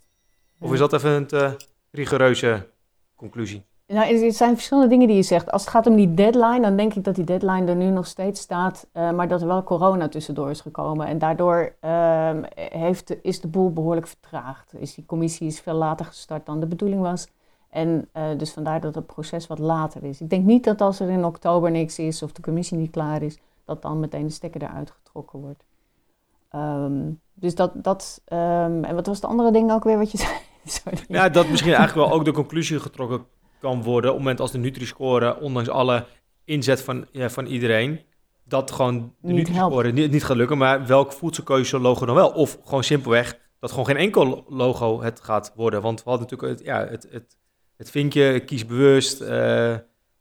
Of 0.61 0.73
is 0.73 0.79
dat 0.79 0.93
even 0.93 1.11
een 1.11 1.27
te 1.27 1.57
rigoureuze 1.91 2.69
conclusie? 3.17 3.69
Nou, 3.87 4.25
er 4.25 4.33
zijn 4.33 4.55
verschillende 4.55 4.89
dingen 4.89 5.07
die 5.07 5.17
je 5.17 5.23
zegt. 5.23 5.51
Als 5.51 5.63
het 5.63 5.71
gaat 5.71 5.87
om 5.87 5.97
die 5.97 6.15
deadline, 6.15 6.61
dan 6.61 6.77
denk 6.77 6.95
ik 6.95 7.05
dat 7.05 7.15
die 7.15 7.25
deadline 7.25 7.67
er 7.67 7.77
nu 7.77 7.91
nog 7.91 8.07
steeds 8.07 8.41
staat, 8.41 8.87
uh, 8.93 9.11
maar 9.11 9.29
dat 9.29 9.41
er 9.41 9.47
wel 9.47 9.63
corona 9.63 10.09
tussendoor 10.09 10.51
is 10.51 10.61
gekomen. 10.61 11.07
En 11.07 11.19
daardoor 11.19 11.75
uh, 11.85 12.31
heeft, 12.55 13.15
is 13.23 13.41
de 13.41 13.49
boel 13.49 13.73
behoorlijk 13.73 14.07
vertraagd. 14.07 14.73
Is 14.79 14.95
die 14.95 15.07
commissie 15.07 15.47
is 15.47 15.61
veel 15.61 15.75
later 15.75 16.07
gestart 16.07 16.47
dan 16.47 16.61
de 16.61 16.67
bedoeling 16.67 17.01
was. 17.01 17.27
En 17.71 18.09
uh, 18.17 18.23
dus 18.37 18.53
vandaar 18.53 18.81
dat 18.81 18.95
het 18.95 19.07
proces 19.07 19.47
wat 19.47 19.59
later 19.59 20.05
is. 20.05 20.21
Ik 20.21 20.31
denk 20.31 20.45
niet 20.45 20.65
dat 20.65 20.81
als 20.81 21.01
er 21.01 21.11
in 21.11 21.25
oktober 21.25 21.71
niks 21.71 21.99
is 21.99 22.23
of 22.23 22.33
de 22.33 22.43
commissie 22.43 22.77
niet 22.77 22.91
klaar 22.91 23.23
is, 23.23 23.39
dat 23.65 23.83
dan 23.83 24.01
meteen 24.01 24.27
de 24.27 24.33
stekker 24.33 24.63
eruit 24.63 24.91
getrokken 24.91 25.39
wordt. 25.39 25.65
Um, 26.55 27.21
dus 27.35 27.55
dat, 27.55 27.73
dat 27.75 28.23
um, 28.33 28.85
en 28.85 28.95
wat 28.95 29.07
was 29.07 29.17
het 29.17 29.31
andere 29.31 29.53
ding 29.53 29.73
ook 29.73 29.85
weer 29.85 29.99
wat 29.99 30.11
je 30.11 30.19
zei? 30.19 30.33
Sorry. 30.65 31.05
Ja, 31.09 31.29
dat 31.29 31.49
misschien 31.49 31.75
eigenlijk 31.75 32.09
wel 32.09 32.19
ook 32.19 32.25
de 32.25 32.33
conclusie 32.33 32.81
getrokken 32.81 33.25
kan 33.61 33.83
worden 33.83 34.11
op 34.11 34.17
het 34.17 34.25
moment 34.25 34.41
als 34.41 34.51
de 34.51 34.59
Nutri-score, 34.59 35.41
ondanks 35.41 35.69
alle 35.69 36.07
inzet 36.45 36.83
van, 36.83 37.07
ja, 37.13 37.31
van 37.31 37.47
iedereen, 37.47 38.01
dat 38.45 38.71
gewoon 38.71 39.15
de 39.21 39.33
Nutri-score 39.33 39.93
niet, 39.93 40.11
niet 40.11 40.25
gaat 40.25 40.37
lukken, 40.37 40.59
maar 40.59 40.87
welk 40.87 41.13
voedselkeuze 41.13 41.79
logo 41.79 42.07
dan 42.07 42.15
wel? 42.15 42.31
Of 42.31 42.59
gewoon 42.65 42.85
simpelweg 42.85 43.39
dat 43.61 43.71
gewoon 43.71 43.87
geen 43.87 43.97
enkel 43.97 44.45
logo 44.49 45.03
het 45.03 45.21
gaat 45.21 45.53
worden. 45.57 45.83
Want 45.83 46.03
we 46.03 46.11
hadden 46.11 46.29
natuurlijk 46.29 46.59
het, 46.59 46.67
ja, 46.67 46.87
het, 46.87 47.07
het, 47.11 47.37
het 47.81 47.91
vinkje, 47.91 48.41
kies 48.41 48.67
bewust, 48.67 49.21
uh, 49.21 49.69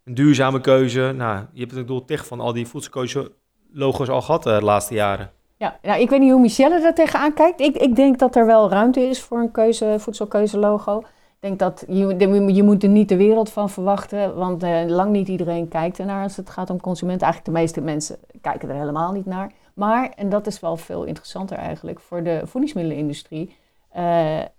een 0.03 0.13
duurzame 0.13 0.61
keuze. 0.61 1.13
Nou, 1.15 1.45
je 1.53 1.59
hebt 1.59 1.75
het 1.75 1.87
doel 1.87 2.05
tegen 2.05 2.25
van 2.25 2.39
al 2.39 2.53
die 2.53 2.67
voedselkeuze 2.67 3.31
logo's 3.73 4.09
al 4.09 4.21
gehad 4.21 4.47
uh, 4.47 4.57
de 4.57 4.63
laatste 4.65 4.93
jaren. 4.93 5.31
Ja, 5.57 5.79
nou, 5.81 6.01
ik 6.01 6.09
weet 6.09 6.19
niet 6.19 6.31
hoe 6.31 6.41
Michelle 6.41 6.85
er 6.85 6.93
tegenaan 6.93 7.33
kijkt. 7.33 7.59
Ik, 7.59 7.77
ik 7.77 7.95
denk 7.95 8.19
dat 8.19 8.35
er 8.35 8.45
wel 8.45 8.69
ruimte 8.69 9.01
is 9.01 9.21
voor 9.21 9.39
een 9.39 9.51
keuze, 9.51 9.95
voedselkeuze 9.97 10.57
logo. 10.57 10.99
Ik 10.99 11.05
denk 11.39 11.59
dat 11.59 11.83
je, 11.87 12.53
je 12.53 12.63
moet 12.63 12.83
er 12.83 12.89
niet 12.89 13.09
de 13.09 13.17
wereld 13.17 13.49
van 13.49 13.69
verwachten, 13.69 14.35
want 14.35 14.63
uh, 14.63 14.83
lang 14.87 15.11
niet 15.11 15.27
iedereen 15.27 15.67
kijkt 15.67 15.99
ernaar 15.99 16.23
als 16.23 16.35
het 16.37 16.49
gaat 16.49 16.69
om 16.69 16.81
consumenten. 16.81 17.27
Eigenlijk 17.27 17.55
de 17.55 17.61
meeste 17.61 17.81
mensen 17.81 18.17
kijken 18.41 18.69
er 18.69 18.75
helemaal 18.75 19.11
niet 19.11 19.25
naar. 19.25 19.51
Maar, 19.73 20.09
en 20.15 20.29
dat 20.29 20.47
is 20.47 20.59
wel 20.59 20.77
veel 20.77 21.03
interessanter 21.03 21.57
eigenlijk, 21.57 21.99
voor 21.99 22.23
de 22.23 22.41
voedingsmiddelenindustrie 22.43 23.55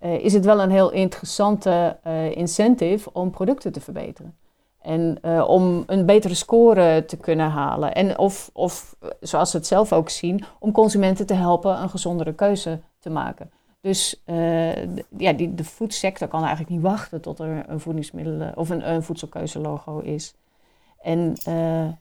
is 0.00 0.32
het 0.32 0.44
wel 0.44 0.60
een 0.60 0.70
heel 0.70 0.90
interessante 0.90 1.96
incentive 2.34 3.12
om 3.12 3.30
producten 3.30 3.72
te 3.72 3.80
verbeteren. 3.80 4.36
En 4.82 5.18
om 5.46 5.82
een 5.86 6.06
betere 6.06 6.34
score 6.34 7.04
te 7.04 7.16
kunnen 7.16 7.50
halen. 7.50 7.94
En 7.94 8.18
of, 8.18 8.50
of, 8.52 8.96
zoals 9.20 9.50
ze 9.50 9.56
het 9.56 9.66
zelf 9.66 9.92
ook 9.92 10.08
zien, 10.08 10.44
om 10.58 10.72
consumenten 10.72 11.26
te 11.26 11.34
helpen 11.34 11.82
een 11.82 11.90
gezondere 11.90 12.34
keuze 12.34 12.80
te 12.98 13.10
maken. 13.10 13.50
Dus 13.80 14.22
ja, 15.16 15.32
die, 15.32 15.54
de 15.54 15.64
foodsector 15.64 16.28
kan 16.28 16.40
eigenlijk 16.40 16.70
niet 16.70 16.82
wachten 16.82 17.20
tot 17.20 17.38
er 17.38 17.64
een 17.68 17.80
voedingsmiddelen 17.80 18.56
of 18.56 18.70
een, 18.70 18.90
een 18.90 19.02
voedselkeuzelogo 19.02 19.98
is. 19.98 20.34
En, 21.02 21.34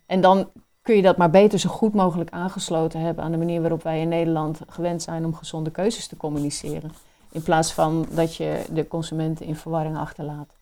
en 0.06 0.22
dan 0.22 0.50
kun 0.82 0.96
je 0.96 1.02
dat 1.02 1.18
maar 1.18 1.30
beter 1.30 1.60
zo 1.60 1.70
goed 1.70 1.94
mogelijk 1.94 2.30
aangesloten 2.30 3.00
hebben 3.00 3.24
aan 3.24 3.32
de 3.32 3.38
manier 3.38 3.62
waarop 3.62 3.84
wij 3.84 4.02
in 4.02 4.08
Nederland 4.08 4.62
gewend 4.68 5.02
zijn 5.02 5.26
om 5.26 5.36
gezonde 5.36 5.72
keuzes 5.72 6.08
te 6.08 6.18
communiceren. 6.18 6.92
In 7.32 7.42
plaats 7.42 7.74
van 7.74 8.08
dat 8.10 8.36
je 8.36 8.62
de 8.70 8.88
consumenten 8.88 9.46
in 9.46 9.56
verwarring 9.56 9.98
achterlaat. 9.98 10.58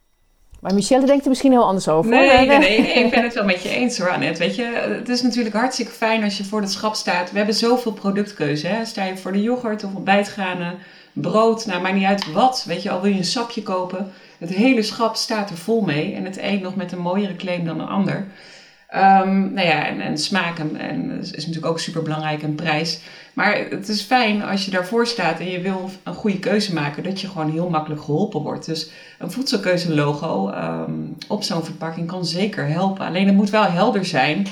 Maar 0.60 0.74
Michelle 0.74 1.06
denkt 1.06 1.24
er 1.24 1.30
misschien 1.30 1.52
heel 1.52 1.66
anders 1.66 1.88
over. 1.88 2.12
Nee, 2.12 2.48
nee, 2.48 2.58
nee, 2.58 2.78
ik 2.78 3.12
ben 3.12 3.24
het 3.24 3.34
wel 3.34 3.46
met 3.46 3.62
je 3.62 3.70
eens 3.70 3.98
hoor, 3.98 4.10
Annette. 4.10 4.40
Weet 4.40 4.56
je, 4.56 4.64
het 4.98 5.10
is 5.10 5.22
natuurlijk 5.22 5.56
hartstikke 5.56 5.92
fijn 5.92 6.24
als 6.24 6.38
je 6.38 6.44
voor 6.44 6.62
het 6.62 6.72
schap 6.72 6.96
staat. 6.96 7.32
We 7.32 7.38
hebben 7.38 7.56
zoveel 7.56 7.94
productkeuze. 7.94 8.68
Hè? 8.68 8.86
Sta 8.86 9.04
je 9.04 9.18
voor 9.18 9.32
de 9.32 9.42
yoghurt 9.42 9.84
of 9.84 9.96
ontbijtgranen 9.96 10.78
brood, 11.22 11.66
nou 11.66 11.82
maakt 11.82 11.96
niet 11.96 12.06
uit 12.06 12.32
wat. 12.32 12.64
Weet 12.68 12.84
je, 12.84 12.90
al 12.90 13.02
wil 13.02 13.12
je 13.12 13.18
een 13.18 13.26
sapje 13.26 13.64
kopen. 13.64 14.12
Het 14.38 14.50
hele 14.50 14.82
schap 14.82 15.16
staat 15.16 15.50
er 15.50 15.58
vol 15.58 15.82
mee. 15.82 16.14
En 16.14 16.26
het 16.26 16.38
een 16.38 16.62
nog 16.62 16.76
met 16.76 16.92
een 16.92 17.00
mooiere 17.00 17.36
claim 17.36 17.66
dan 17.66 17.80
een 17.80 17.88
ander. 17.88 18.28
Um, 18.96 19.54
nou 19.54 19.68
ja, 19.68 19.86
en, 19.86 20.02
en 20.02 20.18
smaak 20.18 20.60
en, 20.60 20.78
en, 20.78 21.20
is 21.20 21.32
natuurlijk 21.32 21.66
ook 21.66 21.80
super 21.80 22.02
belangrijk 22.02 22.44
en 22.44 22.56
prijs. 22.56 23.02
Maar 23.38 23.66
het 23.70 23.88
is 23.88 24.02
fijn 24.02 24.44
als 24.44 24.66
je 24.66 24.72
daarvoor 24.72 25.08
staat 25.08 25.40
en 25.40 25.50
je 25.50 25.62
wil 25.62 25.90
een 26.04 26.14
goede 26.14 26.40
keuze 26.40 26.74
maken, 26.74 27.04
dat 27.04 27.22
je 27.22 27.28
gewoon 27.28 27.52
heel 27.52 27.70
makkelijk 27.70 28.02
geholpen 28.02 28.42
wordt. 28.42 28.66
Dus 28.66 28.90
een 29.20 29.32
voedselkeuzelogo 29.32 30.50
um, 30.50 31.16
op 31.28 31.44
zo'n 31.44 31.64
verpakking 31.64 32.08
kan 32.08 32.26
zeker 32.26 32.68
helpen. 32.68 33.06
Alleen 33.06 33.26
het 33.26 33.36
moet 33.36 33.50
wel 33.50 33.64
helder 33.64 34.06
zijn 34.06 34.48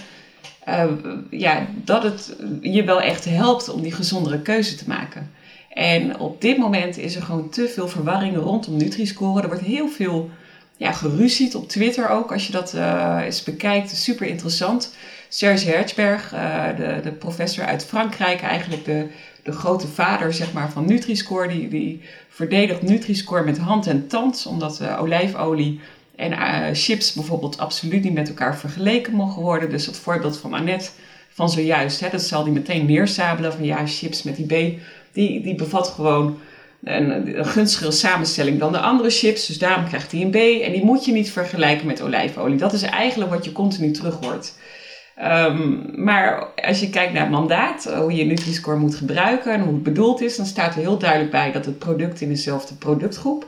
uh, 0.68 0.84
ja, 1.30 1.68
dat 1.84 2.04
het 2.04 2.36
je 2.62 2.84
wel 2.84 3.02
echt 3.02 3.26
helpt 3.26 3.70
om 3.70 3.82
die 3.82 3.92
gezondere 3.92 4.42
keuze 4.42 4.76
te 4.76 4.88
maken. 4.88 5.32
En 5.70 6.20
op 6.20 6.42
dit 6.42 6.58
moment 6.58 6.98
is 6.98 7.16
er 7.16 7.22
gewoon 7.22 7.50
te 7.50 7.68
veel 7.68 7.88
verwarring 7.88 8.38
rondom 8.38 8.78
Nutri-score. 8.78 9.42
Er 9.42 9.48
wordt 9.48 9.64
heel 9.64 9.88
veel 9.88 10.30
ja, 10.78 10.92
geruzied 10.92 11.56
op 11.56 11.70
Twitter 11.70 12.10
ook. 12.10 12.32
Als 12.32 12.46
je 12.46 12.52
dat 12.52 12.74
uh, 12.74 13.20
eens 13.24 13.44
bekijkt, 13.44 13.90
super 13.90 14.28
interessant. 14.28 14.94
Serge 15.30 15.70
Hertzberg, 15.70 16.34
uh, 16.34 16.66
de, 16.78 17.00
de 17.04 17.12
professor 17.12 17.66
uit 17.66 17.86
Frankrijk, 17.86 18.42
eigenlijk 18.42 18.86
de, 18.86 19.08
de 19.44 19.52
grote 19.52 19.88
vader 19.88 20.34
zeg 20.34 20.54
maar, 20.54 20.72
van 20.72 20.86
Nutri-score, 20.86 21.48
die, 21.48 21.68
die 21.68 22.02
verdedigt 22.30 22.82
Nutri-score 22.82 23.44
met 23.44 23.58
hand 23.58 23.88
en 23.88 24.08
tand, 24.08 24.46
omdat 24.46 24.80
uh, 24.82 25.02
olijfolie 25.02 25.80
en 26.16 26.76
chips 26.76 27.14
bijvoorbeeld 27.14 27.58
absoluut 27.58 28.04
niet 28.04 28.14
met 28.14 28.28
elkaar 28.28 28.58
vergeleken 28.58 29.14
mogen 29.14 29.42
worden. 29.42 29.70
Dus 29.70 29.86
het 29.86 29.98
voorbeeld 29.98 30.38
van 30.38 30.54
Annette 30.54 30.90
van 31.30 31.50
zojuist, 31.50 32.00
hè, 32.00 32.10
dat 32.10 32.22
zal 32.22 32.44
die 32.44 32.54
meteen 32.54 32.86
neersabelen 32.86 33.54
van 33.54 33.64
ja, 33.66 33.88
chips 33.88 34.24
met 34.24 34.36
die 34.36 34.46
B 34.46 34.80
die, 35.16 35.42
die 35.42 35.56
bevat 35.56 35.88
gewoon 35.88 36.40
een, 36.84 37.46
gunstigere 37.46 37.92
samenstelling 37.92 38.60
dan 38.60 38.72
de 38.72 38.80
andere 38.80 39.10
chips. 39.10 39.48
Dus 39.48 39.58
daarom 39.58 39.88
krijgt 39.88 40.12
hij 40.12 40.22
een 40.22 40.30
B. 40.30 40.36
En 40.36 40.72
die 40.72 40.84
moet 40.84 41.06
je 41.06 41.12
niet 41.12 41.32
vergelijken 41.32 41.88
met 41.88 42.02
olijfolie. 42.02 42.58
Dat 42.58 42.74
is 42.74 42.82
eigenlijk 42.82 43.32
wat 43.32 43.46
je 43.46 43.52
continu 43.52 43.92
terug 43.92 44.18
hoort. 44.22 44.54
Um, 45.24 45.92
maar 45.96 46.48
als 46.56 46.80
je 46.80 46.90
kijkt 46.90 47.14
naar 47.14 47.22
het 47.22 47.32
mandaat, 47.32 47.84
hoe 47.84 48.16
je 48.16 48.26
Nutri-Score 48.26 48.78
moet 48.78 48.96
gebruiken 48.96 49.54
en 49.54 49.62
hoe 49.62 49.74
het 49.74 49.84
bedoeld 49.84 50.22
is, 50.22 50.36
dan 50.36 50.46
staat 50.46 50.76
er 50.76 50.82
heel 50.82 50.98
duidelijk 50.98 51.32
bij 51.32 51.52
dat 51.52 51.66
het 51.66 51.80
product 51.80 52.22
in 52.22 52.30
dezelfde 52.30 52.76
productgroep 52.76 53.48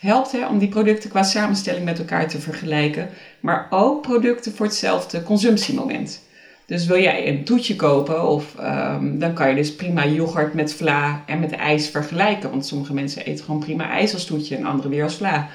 helpt 0.00 0.32
hè, 0.32 0.46
om 0.46 0.58
die 0.58 0.68
producten 0.68 1.10
qua 1.10 1.22
samenstelling 1.22 1.84
met 1.84 1.98
elkaar 1.98 2.28
te 2.28 2.40
vergelijken, 2.40 3.08
maar 3.40 3.66
ook 3.70 4.02
producten 4.02 4.54
voor 4.54 4.66
hetzelfde 4.66 5.22
consumptiemoment. 5.22 6.24
Dus 6.66 6.86
wil 6.86 7.00
jij 7.00 7.28
een 7.28 7.44
toetje 7.44 7.76
kopen, 7.76 8.28
of, 8.28 8.54
um, 8.60 9.18
dan 9.18 9.32
kan 9.32 9.48
je 9.48 9.54
dus 9.54 9.74
prima 9.74 10.06
yoghurt 10.06 10.54
met 10.54 10.74
vla 10.74 11.22
en 11.26 11.40
met 11.40 11.52
ijs 11.52 11.88
vergelijken. 11.88 12.50
Want 12.50 12.66
sommige 12.66 12.94
mensen 12.94 13.24
eten 13.24 13.44
gewoon 13.44 13.60
prima 13.60 13.90
ijs 13.90 14.14
als 14.14 14.24
toetje 14.24 14.56
en 14.56 14.64
anderen 14.64 14.90
weer 14.90 15.02
als 15.02 15.16
vla. 15.16 15.48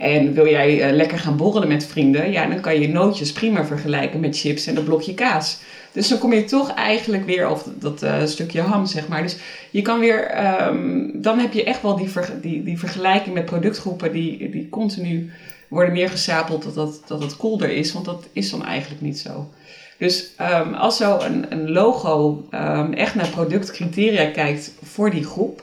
En 0.00 0.32
wil 0.34 0.48
jij 0.48 0.88
uh, 0.88 0.96
lekker 0.96 1.18
gaan 1.18 1.36
borrelen 1.36 1.68
met 1.68 1.86
vrienden, 1.86 2.30
ja, 2.30 2.46
dan 2.46 2.60
kan 2.60 2.80
je 2.80 2.88
nootjes 2.88 3.32
prima 3.32 3.64
vergelijken 3.64 4.20
met 4.20 4.38
chips 4.38 4.66
en 4.66 4.76
een 4.76 4.84
blokje 4.84 5.14
kaas. 5.14 5.58
Dus 5.92 6.08
dan 6.08 6.18
kom 6.18 6.32
je 6.32 6.44
toch 6.44 6.74
eigenlijk 6.74 7.26
weer, 7.26 7.50
of 7.50 7.68
dat 7.78 8.02
uh, 8.02 8.24
stukje 8.24 8.60
ham, 8.60 8.86
zeg 8.86 9.08
maar. 9.08 9.22
Dus 9.22 9.36
je 9.70 9.82
kan 9.82 10.00
weer, 10.00 10.46
um, 10.68 11.10
dan 11.14 11.38
heb 11.38 11.52
je 11.52 11.64
echt 11.64 11.82
wel 11.82 11.96
die, 11.96 12.08
die, 12.40 12.62
die 12.62 12.78
vergelijking 12.78 13.34
met 13.34 13.44
productgroepen 13.44 14.12
die, 14.12 14.50
die 14.50 14.68
continu 14.68 15.30
worden 15.68 15.94
neergestapeld 15.94 16.62
dat, 16.62 16.74
dat, 16.74 17.02
dat 17.06 17.22
het 17.22 17.36
kolder 17.36 17.70
is. 17.70 17.92
Want 17.92 18.04
dat 18.04 18.26
is 18.32 18.50
dan 18.50 18.64
eigenlijk 18.64 19.00
niet 19.00 19.18
zo. 19.18 19.50
Dus 19.98 20.30
um, 20.64 20.74
als 20.74 20.96
zo 20.96 21.18
een, 21.18 21.46
een 21.48 21.70
logo 21.70 22.46
um, 22.50 22.92
echt 22.92 23.14
naar 23.14 23.28
productcriteria 23.28 24.30
kijkt 24.30 24.72
voor 24.82 25.10
die 25.10 25.24
groep. 25.24 25.62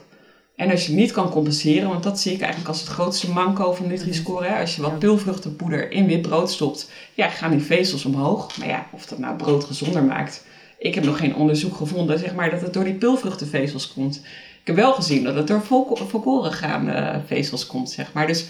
En 0.58 0.70
als 0.70 0.86
je 0.86 0.92
niet 0.92 1.12
kan 1.12 1.30
compenseren, 1.30 1.88
want 1.88 2.02
dat 2.02 2.20
zie 2.20 2.32
ik 2.32 2.40
eigenlijk 2.40 2.68
als 2.68 2.80
het 2.80 2.88
grootste 2.88 3.30
manco 3.30 3.72
van 3.72 3.86
Nutri-Score. 3.86 4.58
Als 4.58 4.76
je 4.76 4.82
wat 4.82 4.98
pulvruchtenpoeder 4.98 5.90
in 5.92 6.06
wit 6.06 6.22
brood 6.22 6.50
stopt, 6.50 6.90
ja, 7.14 7.28
gaan 7.28 7.50
die 7.50 7.60
vezels 7.60 8.04
omhoog. 8.04 8.58
Maar 8.58 8.68
ja, 8.68 8.86
of 8.90 9.06
dat 9.06 9.18
nou 9.18 9.36
brood 9.36 9.64
gezonder 9.64 10.02
maakt. 10.04 10.44
Ik 10.78 10.94
heb 10.94 11.04
nog 11.04 11.18
geen 11.18 11.34
onderzoek 11.34 11.76
gevonden, 11.76 12.18
zeg 12.18 12.34
maar, 12.34 12.50
dat 12.50 12.60
het 12.60 12.72
door 12.72 12.84
die 12.84 12.94
pulvruchtenvezels 12.94 13.92
komt. 13.92 14.16
Ik 14.60 14.66
heb 14.66 14.76
wel 14.76 14.92
gezien 14.92 15.24
dat 15.24 15.34
het 15.34 15.46
door 15.46 15.62
volkoren 16.08 16.52
gaande 16.52 17.20
vezels 17.26 17.66
komt, 17.66 17.90
zeg 17.90 18.12
maar. 18.12 18.26
Dus 18.26 18.46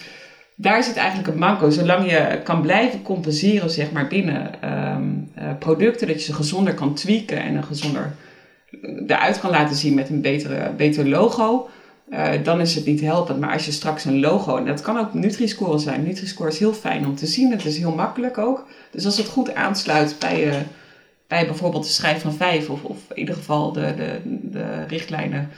daar 0.54 0.82
zit 0.82 0.96
eigenlijk 0.96 1.28
een 1.28 1.38
manco. 1.38 1.70
Zolang 1.70 2.10
je 2.10 2.40
kan 2.44 2.60
blijven 2.60 3.02
compenseren 3.02 3.70
zeg 3.70 3.90
maar, 3.90 4.06
binnen 4.08 4.50
um, 4.94 5.30
uh, 5.38 5.44
producten, 5.58 6.06
dat 6.06 6.16
je 6.16 6.22
ze 6.22 6.34
gezonder 6.34 6.74
kan 6.74 6.94
tweaken 6.94 7.42
en 7.42 7.54
een 7.54 7.64
gezonder 7.64 8.14
eruit 9.06 9.40
kan 9.40 9.50
laten 9.50 9.76
zien 9.76 9.94
met 9.94 10.08
een 10.08 10.20
betere, 10.20 10.70
beter 10.76 11.08
logo, 11.08 11.68
uh, 12.10 12.30
dan 12.42 12.60
is 12.60 12.74
het 12.74 12.84
niet 12.84 13.00
helpend. 13.00 13.40
Maar 13.40 13.52
als 13.52 13.64
je 13.64 13.72
straks 13.72 14.04
een 14.04 14.20
logo, 14.20 14.56
en 14.56 14.64
dat 14.64 14.80
kan 14.80 14.98
ook 14.98 15.14
Nutri-Score 15.14 15.78
zijn. 15.78 16.02
Nutri-Score 16.02 16.50
is 16.50 16.58
heel 16.58 16.72
fijn 16.72 17.06
om 17.06 17.16
te 17.16 17.26
zien, 17.26 17.50
het 17.50 17.64
is 17.64 17.78
heel 17.78 17.94
makkelijk 17.94 18.38
ook. 18.38 18.66
Dus 18.90 19.04
als 19.04 19.16
het 19.16 19.26
goed 19.26 19.54
aansluit 19.54 20.16
bij, 20.18 20.46
uh, 20.46 20.54
bij 21.26 21.46
bijvoorbeeld 21.46 21.84
de 21.84 21.90
schijf 21.90 22.22
van 22.22 22.32
5 22.32 22.70
of, 22.70 22.84
of 22.84 22.98
in 23.08 23.18
ieder 23.18 23.34
geval 23.34 23.72
de, 23.72 23.94
de, 23.96 24.20
de 24.42 24.84
richtlijnen 24.84 25.50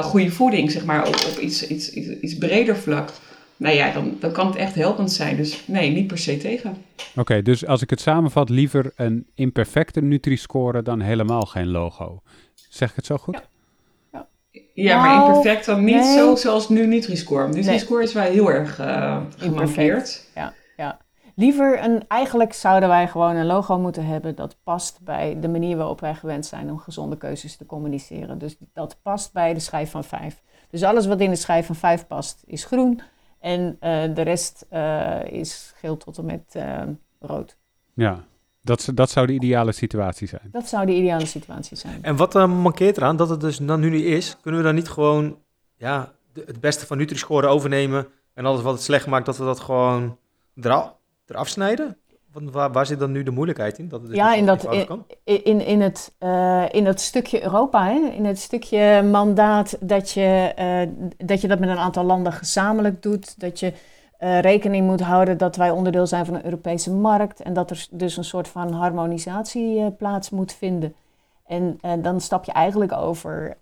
goede 0.00 0.30
voeding, 0.30 0.70
zeg 0.70 0.84
maar, 0.84 1.08
op, 1.08 1.14
op 1.14 1.38
iets, 1.40 1.66
iets, 1.66 1.90
iets, 1.90 2.08
iets 2.20 2.38
breder 2.38 2.76
vlak 2.76 3.10
nou 3.58 3.74
ja, 3.74 3.92
dan, 3.92 4.16
dan 4.20 4.32
kan 4.32 4.46
het 4.46 4.56
echt 4.56 4.74
helpend 4.74 5.12
zijn. 5.12 5.36
Dus 5.36 5.62
nee, 5.66 5.90
niet 5.90 6.06
per 6.06 6.18
se 6.18 6.36
tegen. 6.36 6.76
Oké, 7.16 7.42
dus 7.42 7.66
als 7.66 7.82
ik 7.82 7.90
het 7.90 8.00
samenvat, 8.00 8.48
liever 8.48 8.92
een 8.96 9.26
imperfecte 9.34 10.00
Nutri-score 10.00 10.82
dan 10.82 11.00
helemaal 11.00 11.42
geen 11.42 11.68
logo. 11.68 12.22
Zeg 12.54 12.90
ik 12.90 12.96
het 12.96 13.06
zo 13.06 13.16
goed? 13.16 13.34
Ja. 13.34 13.57
Ja, 14.74 15.00
maar 15.00 15.16
nou, 15.16 15.26
imperfect 15.26 15.66
dan 15.66 15.84
niet 15.84 16.04
zo 16.04 16.34
zoals 16.36 16.68
nu 16.68 16.86
Nutri-Score. 16.86 17.48
Nutri-Score 17.48 18.02
is 18.02 18.12
wel 18.12 18.22
heel 18.22 18.50
erg 18.50 18.80
uh, 18.80 19.20
gemarkeerd. 19.36 20.30
Ja, 20.34 20.54
ja. 20.76 20.98
Liever 21.34 21.84
een, 21.84 22.04
eigenlijk 22.08 22.52
zouden 22.52 22.88
wij 22.88 23.08
gewoon 23.08 23.36
een 23.36 23.46
logo 23.46 23.78
moeten 23.78 24.06
hebben 24.06 24.34
dat 24.34 24.56
past 24.62 25.00
bij 25.00 25.40
de 25.40 25.48
manier 25.48 25.76
waarop 25.76 26.00
wij 26.00 26.14
gewend 26.14 26.46
zijn 26.46 26.70
om 26.70 26.78
gezonde 26.78 27.16
keuzes 27.16 27.56
te 27.56 27.66
communiceren. 27.66 28.38
Dus 28.38 28.56
dat 28.72 28.98
past 29.02 29.32
bij 29.32 29.54
de 29.54 29.60
schijf 29.60 29.90
van 29.90 30.04
5. 30.04 30.42
Dus 30.70 30.82
alles 30.82 31.06
wat 31.06 31.20
in 31.20 31.30
de 31.30 31.36
schijf 31.36 31.66
van 31.66 31.74
5 31.74 32.06
past 32.06 32.42
is 32.46 32.64
groen 32.64 33.00
en 33.40 33.60
uh, 33.60 34.14
de 34.14 34.22
rest 34.22 34.66
uh, 34.72 35.24
is 35.24 35.72
geel 35.76 35.96
tot 35.96 36.18
en 36.18 36.24
met 36.24 36.56
rood. 37.20 37.56
Ja, 37.94 38.24
dat, 38.60 38.88
dat 38.94 39.10
zou 39.10 39.26
de 39.26 39.32
ideale 39.32 39.72
situatie 39.72 40.28
zijn. 40.28 40.48
Dat 40.50 40.68
zou 40.68 40.86
de 40.86 40.94
ideale 40.94 41.26
situatie 41.26 41.76
zijn. 41.76 41.98
En 42.02 42.16
wat 42.16 42.34
uh, 42.34 42.62
mankeert 42.62 42.96
eraan 42.96 43.16
dat 43.16 43.28
het 43.28 43.40
dus 43.40 43.56
dan 43.56 43.80
nu 43.80 43.90
niet 43.90 44.04
is? 44.04 44.36
Kunnen 44.40 44.60
we 44.60 44.66
dan 44.66 44.74
niet 44.74 44.88
gewoon 44.88 45.38
ja, 45.76 46.12
het 46.46 46.60
beste 46.60 46.86
van 46.86 46.96
Nutri-Score 46.96 47.46
overnemen 47.46 48.06
en 48.34 48.46
alles 48.46 48.62
wat 48.62 48.72
het 48.72 48.82
slecht 48.82 49.06
maakt, 49.06 49.26
dat 49.26 49.36
we 49.36 49.44
dat 49.44 49.60
gewoon 49.60 50.18
eraf, 50.60 50.94
eraf 51.26 51.48
snijden? 51.48 51.96
Waar, 52.32 52.72
waar, 52.72 52.86
zit 52.86 52.98
dan 52.98 53.12
nu 53.12 53.22
de 53.22 53.30
moeilijkheid 53.30 53.78
in? 53.78 53.88
Dat 53.88 54.00
het 54.00 54.08
dus 54.08 54.18
ja, 54.18 54.34
in, 54.34 54.46
dat, 54.46 54.72
in, 54.72 55.04
in, 55.24 55.60
in, 55.60 55.80
het, 55.80 56.14
uh, 56.20 56.64
in 56.70 56.86
het 56.86 57.00
stukje 57.00 57.42
Europa, 57.42 57.84
hè? 57.86 58.10
in 58.14 58.24
het 58.24 58.38
stukje 58.38 59.02
mandaat 59.02 59.76
dat 59.80 60.10
je, 60.10 60.52
uh, 60.58 61.08
dat 61.26 61.40
je 61.40 61.48
dat 61.48 61.58
met 61.58 61.68
een 61.68 61.78
aantal 61.78 62.04
landen 62.04 62.32
gezamenlijk 62.32 63.02
doet. 63.02 63.40
Dat 63.40 63.60
je 63.60 63.72
uh, 64.20 64.40
rekening 64.40 64.86
moet 64.86 65.00
houden 65.00 65.38
dat 65.38 65.56
wij 65.56 65.70
onderdeel 65.70 66.06
zijn 66.06 66.26
van 66.26 66.34
een 66.34 66.44
Europese 66.44 66.92
markt 66.92 67.40
en 67.40 67.52
dat 67.52 67.70
er 67.70 67.86
dus 67.90 68.16
een 68.16 68.24
soort 68.24 68.48
van 68.48 68.72
harmonisatie 68.72 69.78
uh, 69.78 69.86
plaats 69.98 70.30
moet 70.30 70.52
vinden. 70.52 70.94
En 71.46 71.78
uh, 71.84 71.92
dan 72.02 72.20
stap 72.20 72.44
je 72.44 72.52
eigenlijk 72.52 72.92
over, 72.92 73.56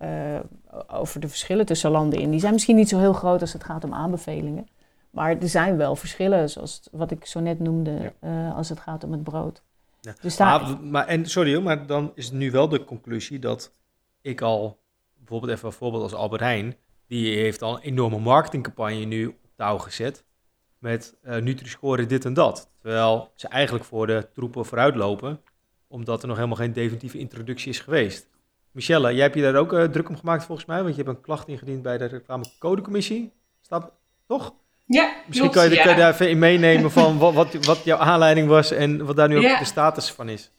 over 0.87 1.21
de 1.21 1.29
verschillen 1.29 1.66
tussen 1.66 1.90
landen 1.90 2.19
in. 2.19 2.31
Die 2.31 2.40
zijn 2.40 2.53
misschien 2.53 2.77
niet 2.77 2.88
zo 2.88 2.99
heel 2.99 3.12
groot 3.12 3.40
als 3.40 3.53
het 3.53 3.64
gaat 3.64 3.85
om 3.85 3.95
aanbevelingen. 3.95 4.69
Maar 5.11 5.38
er 5.38 5.49
zijn 5.49 5.77
wel 5.77 5.97
verschillen, 5.97 6.51
zoals 6.51 6.88
wat 6.92 7.11
ik 7.11 7.27
zo 7.27 7.40
net 7.40 7.59
noemde, 7.59 8.12
als 8.55 8.69
het 8.69 8.81
gaat 8.81 9.05
om 9.05 9.12
het 9.12 9.23
brood. 9.23 9.62
Ja. 10.01 10.14
Dus 10.21 10.37
daar... 10.37 10.62
maar, 10.62 10.81
maar, 10.81 11.07
en 11.07 11.27
sorry 11.27 11.62
maar 11.62 11.87
dan 11.87 12.12
is 12.14 12.31
nu 12.31 12.51
wel 12.51 12.69
de 12.69 12.85
conclusie 12.85 13.38
dat 13.38 13.73
ik 14.21 14.40
al, 14.40 14.79
bijvoorbeeld 15.19 15.53
even 15.53 15.66
een 15.66 15.75
voorbeeld 15.75 16.03
als 16.03 16.14
Albert 16.14 16.40
Heijn, 16.40 16.77
die 17.07 17.37
heeft 17.37 17.62
al 17.62 17.75
een 17.75 17.83
enorme 17.83 18.19
marketingcampagne 18.19 19.05
nu 19.05 19.27
op 19.27 19.51
touw 19.57 19.79
gezet 19.79 20.25
met 20.79 21.15
uh, 21.25 21.37
Nutri-score 21.37 22.07
dit 22.07 22.25
en 22.25 22.35
dat. 22.35 22.71
Terwijl 22.81 23.33
ze 23.35 23.49
eigenlijk 23.49 23.85
voor 23.85 24.07
de 24.07 24.29
troepen 24.35 24.67
vooruitlopen, 24.67 25.41
omdat 25.89 26.23
er 26.23 26.29
nog 26.29 26.37
helemaal 26.37 26.57
geen 26.57 26.73
definitieve 26.73 27.19
introductie 27.19 27.71
is 27.71 27.81
geweest. 27.81 28.29
Michelle, 28.71 29.15
jij 29.15 29.23
hebt 29.23 29.35
je 29.35 29.43
daar 29.43 29.55
ook 29.55 29.73
uh, 29.73 29.85
druk 29.85 30.09
om 30.09 30.17
gemaakt 30.17 30.45
volgens 30.45 30.67
mij, 30.67 30.83
want 30.83 30.97
je 30.97 31.03
hebt 31.03 31.17
een 31.17 31.23
klacht 31.23 31.49
ingediend 31.49 31.83
bij 31.83 31.99
de 31.99 32.05
reclamecodecommissie. 32.05 33.33
Stap, 33.61 33.93
toch? 34.27 34.55
Ja, 34.85 35.12
Misschien 35.27 35.51
kan, 35.51 35.71
je, 35.71 35.75
daar 35.75 36.12
even 36.12 36.31
in 36.31 36.39
meenemen 36.39 36.91
van 36.91 37.19
wat, 37.19 37.35
wat, 37.35 37.55
wat, 37.65 37.85
jouw 37.85 37.99
aanleiding 37.99 38.49
was 38.49 38.71
en 38.71 39.05
wat 39.05 39.17
daar 39.17 39.29
nu 39.29 39.37
ook 39.37 39.59
de 39.59 39.65
status 39.65 40.11
van 40.11 40.29
is. 40.29 40.51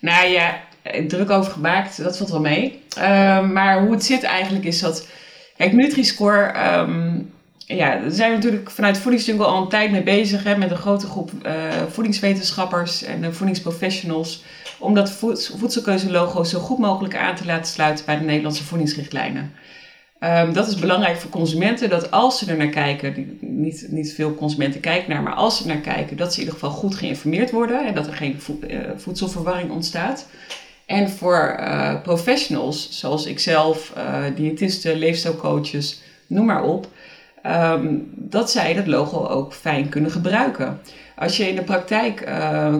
Nou 0.00 0.26
ja, 0.26 0.60
druk 1.06 1.30
over 1.30 1.52
gemaakt, 1.52 2.02
dat 2.02 2.16
valt 2.16 2.30
wel 2.30 2.40
mee. 2.40 2.82
Uh, 2.98 3.50
maar 3.50 3.80
hoe 3.80 3.92
het 3.92 4.04
zit 4.04 4.22
eigenlijk 4.22 4.64
is 4.64 4.80
dat... 4.80 5.08
Kijk, 5.56 5.72
Nutri-score... 5.72 6.76
Um, 6.78 7.32
ja, 7.66 7.98
daar 7.98 8.10
zijn 8.10 8.30
we 8.30 8.36
natuurlijk 8.36 8.70
vanuit 8.70 8.98
Voedingsjungle 8.98 9.44
al 9.44 9.62
een 9.62 9.68
tijd 9.68 9.90
mee 9.90 10.02
bezig. 10.02 10.44
Hè, 10.44 10.56
met 10.56 10.70
een 10.70 10.76
grote 10.76 11.06
groep 11.06 11.30
uh, 11.46 11.52
voedingswetenschappers 11.88 13.02
en 13.02 13.34
voedingsprofessionals. 13.34 14.44
Om 14.78 14.94
dat 14.94 15.10
voedselkeuzelogo 15.58 16.44
zo 16.44 16.58
goed 16.58 16.78
mogelijk 16.78 17.16
aan 17.16 17.34
te 17.34 17.44
laten 17.44 17.72
sluiten 17.72 18.04
bij 18.04 18.18
de 18.18 18.24
Nederlandse 18.24 18.64
voedingsrichtlijnen. 18.64 19.52
Um, 20.20 20.52
dat 20.52 20.68
is 20.68 20.74
belangrijk 20.74 21.16
voor 21.16 21.30
consumenten, 21.30 21.90
dat 21.90 22.10
als 22.10 22.38
ze 22.38 22.50
er 22.50 22.56
naar 22.56 22.68
kijken, 22.68 23.38
niet, 23.40 23.86
niet 23.88 24.12
veel 24.12 24.34
consumenten 24.34 24.80
kijken 24.80 25.10
naar, 25.10 25.22
maar 25.22 25.34
als 25.34 25.56
ze 25.56 25.66
naar 25.66 25.80
kijken, 25.80 26.16
dat 26.16 26.32
ze 26.32 26.40
in 26.40 26.44
ieder 26.44 26.60
geval 26.60 26.76
goed 26.76 26.94
geïnformeerd 26.94 27.50
worden 27.50 27.86
en 27.86 27.94
dat 27.94 28.06
er 28.06 28.12
geen 28.12 28.40
uh, 28.68 28.78
voedselverwarring 28.96 29.70
ontstaat. 29.70 30.26
En 30.86 31.10
voor 31.10 31.60
professionals, 32.02 32.98
zoals 32.98 33.26
ikzelf, 33.26 33.92
diëtisten, 34.34 34.96
leefstijlcoaches, 34.96 36.00
noem 36.26 36.46
maar 36.46 36.62
op, 36.62 36.86
Ehm, 37.42 37.98
dat 38.06 38.50
zij 38.50 38.74
dat 38.74 38.86
logo 38.86 39.26
ook 39.26 39.54
fijn 39.54 39.88
kunnen 39.88 40.10
gebruiken. 40.10 40.80
Als 41.16 41.36
je 41.36 41.48
in 41.48 41.54
de 41.54 41.62
praktijk 41.62 42.28
uh, 42.28 42.74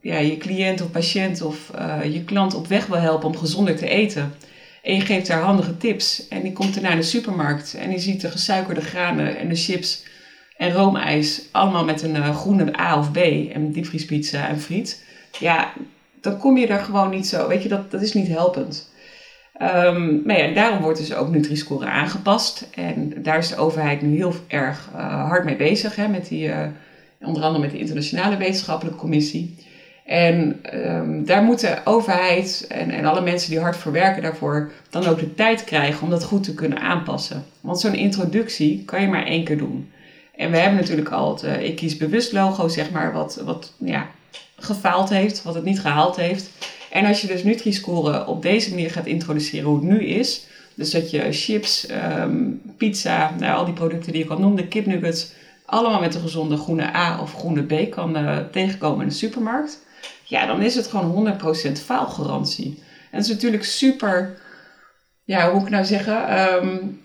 ja, 0.00 0.18
je 0.18 0.36
cliënt 0.36 0.80
of 0.80 0.90
patiënt 0.90 1.42
of 1.42 1.70
uh, 1.78 2.12
je 2.12 2.24
klant 2.24 2.54
op 2.54 2.66
weg 2.66 2.86
wil 2.86 2.98
helpen 2.98 3.28
om 3.28 3.36
gezonder 3.36 3.76
te 3.76 3.88
eten. 3.88 4.34
En 4.82 4.94
je 4.94 5.00
geeft 5.00 5.28
haar 5.28 5.42
handige 5.42 5.76
tips. 5.76 6.28
En 6.28 6.42
die 6.42 6.52
komt 6.52 6.76
er 6.76 6.82
naar 6.82 6.96
de 6.96 7.02
supermarkt 7.02 7.74
en 7.74 7.90
die 7.90 7.98
ziet 7.98 8.20
de 8.20 8.30
gesuikerde 8.30 8.80
granen 8.80 9.36
en 9.36 9.48
de 9.48 9.56
chips 9.56 10.04
en 10.56 10.72
roomijs 10.72 11.42
allemaal 11.50 11.84
met 11.84 12.02
een 12.02 12.16
uh, 12.16 12.36
groene 12.36 12.80
A 12.80 12.98
of 12.98 13.12
B 13.12 13.16
en 13.52 13.72
diepvriespizza 13.72 14.48
en 14.48 14.60
friet. 14.60 15.04
Ja, 15.38 15.72
dan 16.20 16.38
kom 16.38 16.56
je 16.56 16.66
daar 16.66 16.84
gewoon 16.84 17.10
niet 17.10 17.26
zo. 17.26 17.48
Weet 17.48 17.62
je, 17.62 17.68
dat, 17.68 17.90
dat 17.90 18.02
is 18.02 18.12
niet 18.12 18.28
helpend. 18.28 18.92
Um, 19.62 20.22
maar 20.24 20.38
ja, 20.38 20.54
daarom 20.54 20.82
wordt 20.82 20.98
dus 20.98 21.14
ook 21.14 21.28
Nutri-score 21.28 21.86
aangepast. 21.86 22.68
En 22.74 23.12
daar 23.22 23.38
is 23.38 23.48
de 23.48 23.56
overheid 23.56 24.02
nu 24.02 24.16
heel 24.16 24.34
erg 24.46 24.90
uh, 24.94 25.28
hard 25.28 25.44
mee 25.44 25.56
bezig. 25.56 25.96
Hè, 25.96 26.08
met 26.08 26.28
die, 26.28 26.46
uh, 26.46 26.66
onder 27.20 27.42
andere 27.42 27.62
met 27.62 27.70
de 27.70 27.78
Internationale 27.78 28.36
Wetenschappelijke 28.36 28.98
Commissie. 28.98 29.56
En 30.04 30.60
um, 30.74 31.24
daar 31.24 31.42
moet 31.42 31.60
de 31.60 31.76
overheid 31.84 32.66
en, 32.68 32.90
en 32.90 33.04
alle 33.04 33.20
mensen 33.20 33.50
die 33.50 33.60
hard 33.60 33.76
voor 33.76 33.92
werken 33.92 34.22
daarvoor 34.22 34.70
dan 34.90 35.06
ook 35.06 35.18
de 35.18 35.34
tijd 35.34 35.64
krijgen 35.64 36.02
om 36.02 36.10
dat 36.10 36.24
goed 36.24 36.42
te 36.42 36.54
kunnen 36.54 36.80
aanpassen. 36.80 37.44
Want 37.60 37.80
zo'n 37.80 37.94
introductie 37.94 38.84
kan 38.84 39.00
je 39.00 39.08
maar 39.08 39.26
één 39.26 39.44
keer 39.44 39.58
doen. 39.58 39.90
En 40.36 40.50
we 40.50 40.56
hebben 40.56 40.80
natuurlijk 40.80 41.10
al 41.10 41.34
het 41.34 41.44
uh, 41.44 41.62
Ik 41.62 41.76
Kies 41.76 41.96
Bewust 41.96 42.32
logo, 42.32 42.68
zeg 42.68 42.90
maar, 42.90 43.12
wat, 43.12 43.42
wat 43.44 43.72
ja, 43.78 44.06
gefaald 44.56 45.08
heeft, 45.08 45.42
wat 45.42 45.54
het 45.54 45.64
niet 45.64 45.80
gehaald 45.80 46.16
heeft. 46.16 46.50
En 46.94 47.06
als 47.06 47.20
je 47.20 47.26
dus 47.26 47.42
Nutri-score 47.42 48.26
op 48.26 48.42
deze 48.42 48.70
manier 48.70 48.90
gaat 48.90 49.06
introduceren 49.06 49.66
hoe 49.66 49.76
het 49.76 49.84
nu 49.84 50.04
is, 50.04 50.46
dus 50.74 50.90
dat 50.90 51.10
je 51.10 51.32
chips, 51.32 51.86
um, 52.18 52.60
pizza, 52.76 53.34
nou, 53.38 53.56
al 53.56 53.64
die 53.64 53.74
producten 53.74 54.12
die 54.12 54.24
ik 54.24 54.30
al 54.30 54.38
noemde, 54.38 54.68
kipnuggets, 54.68 55.32
allemaal 55.64 56.00
met 56.00 56.14
een 56.14 56.20
gezonde 56.20 56.56
groene 56.56 56.96
A 56.96 57.20
of 57.20 57.34
groene 57.34 57.62
B 57.62 57.90
kan 57.90 58.16
uh, 58.16 58.38
tegenkomen 58.52 59.02
in 59.02 59.08
de 59.08 59.14
supermarkt, 59.14 59.78
ja, 60.24 60.46
dan 60.46 60.62
is 60.62 60.74
het 60.74 60.86
gewoon 60.86 61.36
100% 61.68 61.72
faalgarantie. 61.72 62.66
En 63.10 63.18
dat 63.18 63.22
is 63.22 63.28
natuurlijk 63.34 63.64
super, 63.64 64.38
ja, 65.24 65.44
hoe 65.44 65.54
moet 65.54 65.66
ik 65.66 65.72
nou 65.72 65.84
zeggen, 65.84 66.52
um, 66.54 67.00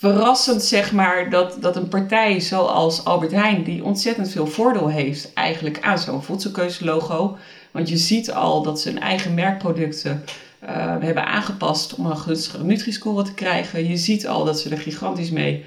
verrassend, 0.00 0.62
zeg 0.62 0.92
maar, 0.92 1.30
dat, 1.30 1.56
dat 1.60 1.76
een 1.76 1.88
partij 1.88 2.40
zoals 2.40 3.04
Albert 3.04 3.32
Heijn, 3.32 3.64
die 3.64 3.84
ontzettend 3.84 4.30
veel 4.30 4.46
voordeel 4.46 4.88
heeft 4.88 5.32
eigenlijk 5.32 5.80
aan 5.80 5.98
zo'n 5.98 6.22
voedselkeuzelogo. 6.22 7.36
Want 7.70 7.88
je 7.88 7.96
ziet 7.96 8.32
al 8.32 8.62
dat 8.62 8.80
ze 8.80 8.88
hun 8.88 9.00
eigen 9.00 9.34
merkproducten 9.34 10.24
uh, 10.62 10.68
hebben 11.00 11.26
aangepast 11.26 11.94
om 11.94 12.06
een 12.06 12.16
gunstige 12.16 12.64
Nutri-score 12.64 13.22
te 13.22 13.34
krijgen. 13.34 13.88
Je 13.88 13.96
ziet 13.96 14.26
al 14.26 14.44
dat 14.44 14.60
ze 14.60 14.70
er 14.70 14.78
gigantisch 14.78 15.30
mee 15.30 15.64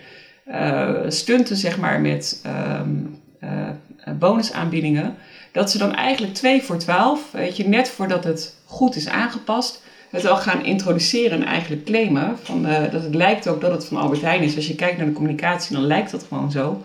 uh, 0.48 0.89
stunten, 1.08 1.58
zeg 1.58 1.78
maar, 1.78 2.02
met 2.02 2.46
um, 2.80 3.19
uh, 3.43 3.69
bonusaanbiedingen. 4.19 5.15
Dat 5.52 5.72
ze 5.72 5.78
dan 5.78 5.96
eigenlijk 5.96 6.34
2 6.34 6.63
voor 6.63 6.78
12, 6.78 7.32
weet 7.32 7.58
je, 7.58 7.67
net 7.67 7.89
voordat 7.89 8.24
het 8.24 8.56
goed 8.65 8.96
is 8.96 9.08
aangepast, 9.08 9.84
het 10.21 10.28
al 10.28 10.38
gaan 10.38 10.65
introduceren 10.65 11.41
en 11.41 11.47
eigenlijk 11.47 11.84
claimen. 11.84 12.38
Van, 12.41 12.65
uh, 12.65 12.91
dat 12.91 13.04
het 13.04 13.15
lijkt 13.15 13.47
ook 13.47 13.62
dat 13.62 13.71
het 13.71 13.86
van 13.86 13.97
Albert 13.97 14.21
Heijn 14.21 14.41
is. 14.41 14.56
Als 14.56 14.67
je 14.67 14.76
kijkt 14.76 14.97
naar 14.97 15.06
de 15.06 15.13
communicatie, 15.13 15.76
dan 15.76 15.86
lijkt 15.86 16.12
dat 16.12 16.26
gewoon 16.28 16.52
zo. 16.52 16.82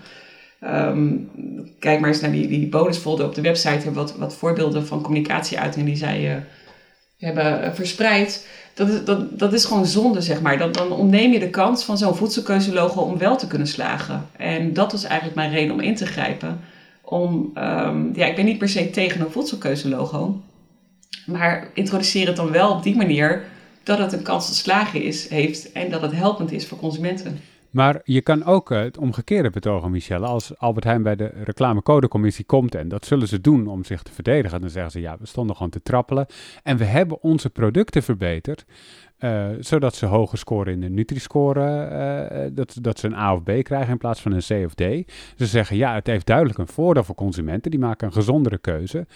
Um, 0.65 1.31
kijk 1.79 2.01
maar 2.01 2.09
eens 2.09 2.21
naar 2.21 2.33
die, 2.33 2.49
die 2.49 2.69
bonusfolder 2.69 3.27
op 3.27 3.35
de 3.35 3.41
website. 3.41 3.69
Hebben 3.69 3.95
wat, 3.95 4.17
wat 4.17 4.35
voorbeelden 4.35 4.87
van 4.87 5.03
communicatieuitingen 5.03 5.87
die 5.87 5.97
zij 5.97 6.35
uh, 6.35 6.43
hebben 7.19 7.65
uh, 7.65 7.73
verspreid. 7.73 8.47
Dat 8.75 8.89
is, 8.89 9.05
dat, 9.05 9.39
dat 9.39 9.53
is 9.53 9.65
gewoon 9.65 9.87
zonde, 9.87 10.21
zeg 10.21 10.41
maar. 10.41 10.59
Dan, 10.59 10.73
dan 10.73 10.93
ontneem 10.93 11.33
je 11.33 11.39
de 11.39 11.51
kans 11.51 11.85
van 11.85 11.99
zo'n 11.99 12.15
voedselkeuzelogo 12.17 13.01
om 13.01 13.19
wel 13.19 13.37
te 13.37 13.47
kunnen 13.47 13.69
slagen. 13.69 14.27
En 14.37 14.73
dat 14.73 14.93
was 14.93 15.05
eigenlijk 15.05 15.35
mijn 15.35 15.51
reden 15.51 15.75
om 15.75 15.81
in 15.81 15.95
te 15.95 16.07
grijpen. 16.07 16.61
Om, 17.03 17.53
um, 17.55 18.11
ja, 18.15 18.27
ik 18.27 18.37
ben 18.37 18.45
niet 18.45 18.59
per 18.59 18.69
se 18.69 18.91
tegen 18.91 19.21
een 19.21 19.31
voedselkeuzelogo. 19.31 20.41
Maar 21.27 21.69
introduceer 21.75 22.27
het 22.27 22.37
dan 22.37 22.51
wel 22.51 22.71
op 22.71 22.83
die 22.83 22.97
manier 22.97 23.45
dat 23.83 23.99
het 23.99 24.13
een 24.13 24.23
kans 24.23 24.47
te 24.47 24.55
slagen 24.55 25.03
is, 25.03 25.29
heeft 25.29 25.73
en 25.73 25.91
dat 25.91 26.03
het 26.03 26.13
helpend 26.13 26.53
is 26.53 26.67
voor 26.67 26.79
consumenten. 26.79 27.41
Maar 27.71 28.01
je 28.05 28.21
kan 28.21 28.45
ook 28.45 28.69
het 28.69 28.99
omgekeerde 28.99 29.51
betogen, 29.51 29.91
Michelle. 29.91 30.27
Als 30.27 30.59
Albert 30.59 30.85
Heijn 30.85 31.03
bij 31.03 31.17
de 31.17 31.33
reclamecodecommissie 31.45 32.45
komt, 32.45 32.75
en 32.75 32.89
dat 32.89 33.07
zullen 33.07 33.29
ze 33.29 33.41
doen 33.41 33.67
om 33.67 33.85
zich 33.85 34.03
te 34.03 34.13
verdedigen, 34.13 34.61
dan 34.61 34.71
zeggen 34.71 34.91
ze 34.91 35.01
ja, 35.01 35.17
we 35.19 35.27
stonden 35.27 35.57
gewoon 35.57 35.71
te 35.71 35.83
trappelen 35.83 36.27
en 36.63 36.77
we 36.77 36.85
hebben 36.85 37.23
onze 37.23 37.51
producten 37.51 38.03
verbeterd. 38.03 38.65
Zodat 39.61 39.95
ze 39.95 40.07
hoger 40.07 40.39
scoren 40.39 40.73
in 40.73 40.81
de 40.81 40.89
Nutri-score, 40.89 42.51
dat, 42.53 42.77
dat 42.81 42.99
ze 42.99 43.07
een 43.07 43.15
A 43.15 43.35
of 43.35 43.43
B 43.43 43.51
krijgen 43.63 43.91
in 43.91 43.99
plaats 43.99 44.21
van 44.21 44.33
een 44.33 44.43
C 44.49 44.65
of 44.67 44.75
D. 44.75 44.83
Ze 45.37 45.47
zeggen, 45.47 45.77
ja, 45.77 45.95
het 45.95 46.07
heeft 46.07 46.27
duidelijk 46.27 46.59
een 46.59 46.69
voordeel 46.69 47.05
voor 47.05 47.15
consumenten, 47.15 47.71
die 47.71 47.81
maken 47.81 48.07
een 48.07 48.13
gezondere 48.13 48.59
keuze. 48.59 49.07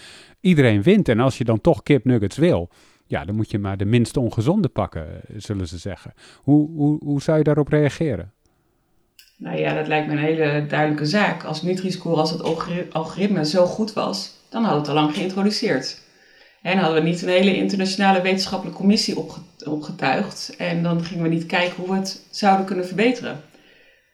Iedereen 0.40 0.82
wint 0.82 1.08
en 1.08 1.20
als 1.20 1.38
je 1.38 1.44
dan 1.44 1.60
toch 1.60 1.82
kipnuggets 1.82 2.36
wil, 2.36 2.68
ja, 3.06 3.24
dan 3.24 3.34
moet 3.34 3.50
je 3.50 3.58
maar 3.58 3.76
de 3.76 3.84
minst 3.84 4.16
ongezonde 4.16 4.68
pakken, 4.68 5.06
zullen 5.36 5.68
ze 5.68 5.78
zeggen. 5.78 6.14
Hoe, 6.36 6.70
hoe, 6.70 6.98
hoe 7.04 7.22
zou 7.22 7.38
je 7.38 7.44
daarop 7.44 7.68
reageren? 7.68 8.32
Nou 9.36 9.58
ja, 9.58 9.74
dat 9.74 9.86
lijkt 9.86 10.06
me 10.06 10.12
een 10.12 10.18
hele 10.18 10.66
duidelijke 10.66 11.06
zaak. 11.06 11.44
Als 11.44 11.62
Nutri-Score, 11.62 12.20
als 12.20 12.30
het 12.30 12.42
algoritme 12.92 13.46
zo 13.46 13.66
goed 13.66 13.92
was, 13.92 14.36
dan 14.48 14.62
we 14.62 14.68
het 14.68 14.88
al 14.88 14.94
lang 14.94 15.14
geïntroduceerd. 15.14 16.02
En 16.62 16.78
hadden 16.78 17.02
we 17.02 17.08
niet 17.08 17.22
een 17.22 17.28
hele 17.28 17.56
internationale 17.56 18.22
wetenschappelijke 18.22 18.78
commissie 18.78 19.16
opgetuigd. 19.64 20.54
En 20.58 20.82
dan 20.82 21.04
gingen 21.04 21.22
we 21.22 21.28
niet 21.28 21.46
kijken 21.46 21.76
hoe 21.76 21.90
we 21.90 21.96
het 21.96 22.22
zouden 22.30 22.66
kunnen 22.66 22.86
verbeteren. 22.86 23.40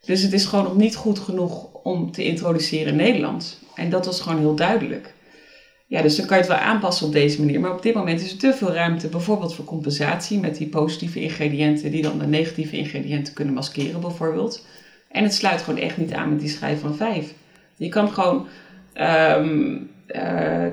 Dus 0.05 0.23
het 0.23 0.33
is 0.33 0.45
gewoon 0.45 0.65
nog 0.65 0.77
niet 0.77 0.97
goed 0.97 1.19
genoeg 1.19 1.73
om 1.73 2.13
te 2.13 2.25
introduceren 2.25 2.87
in 2.87 2.97
Nederland. 2.97 3.61
En 3.75 3.91
dat 3.91 4.07
was 4.07 4.21
gewoon 4.21 4.39
heel 4.39 4.55
duidelijk. 4.55 5.15
Ja, 5.87 6.03
dus 6.03 6.17
dan 6.17 6.27
kan 6.27 6.37
je 6.37 6.43
het 6.43 6.53
wel 6.53 6.63
aanpassen 6.63 7.07
op 7.07 7.13
deze 7.13 7.41
manier. 7.41 7.61
Maar 7.61 7.73
op 7.73 7.83
dit 7.83 7.95
moment 7.95 8.21
is 8.21 8.33
er 8.33 8.39
te 8.39 8.55
veel 8.55 8.73
ruimte, 8.73 9.09
bijvoorbeeld 9.09 9.55
voor 9.55 9.65
compensatie 9.65 10.39
met 10.39 10.57
die 10.57 10.69
positieve 10.69 11.21
ingrediënten 11.21 11.91
die 11.91 12.03
dan 12.03 12.19
de 12.19 12.27
negatieve 12.27 12.77
ingrediënten 12.77 13.35
kunnen 13.35 13.55
maskeren, 13.55 14.01
bijvoorbeeld. 14.01 14.67
En 15.11 15.23
het 15.23 15.35
sluit 15.35 15.63
gewoon 15.63 15.81
echt 15.81 15.97
niet 15.97 16.13
aan 16.13 16.29
met 16.29 16.41
die 16.41 16.49
schijf 16.49 16.81
van 16.81 16.97
5. 16.97 17.33
Je 17.77 17.89
kan 17.89 18.13
gewoon 18.13 18.47
um, 19.37 19.91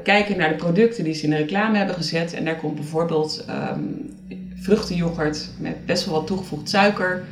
kijken 0.03 0.37
naar 0.37 0.49
de 0.49 0.55
producten 0.55 1.03
die 1.03 1.13
ze 1.13 1.23
in 1.23 1.29
de 1.29 1.35
reclame 1.35 1.77
hebben 1.77 1.95
gezet. 1.95 2.33
En 2.33 2.45
daar 2.45 2.55
komt 2.55 2.75
bijvoorbeeld 2.75 3.45
um, 3.49 4.15
vruchtenyoghurt 4.55 5.49
met 5.59 5.85
best 5.85 6.05
wel 6.05 6.13
wat 6.13 6.27
toegevoegd 6.27 6.69
suiker. 6.69 7.23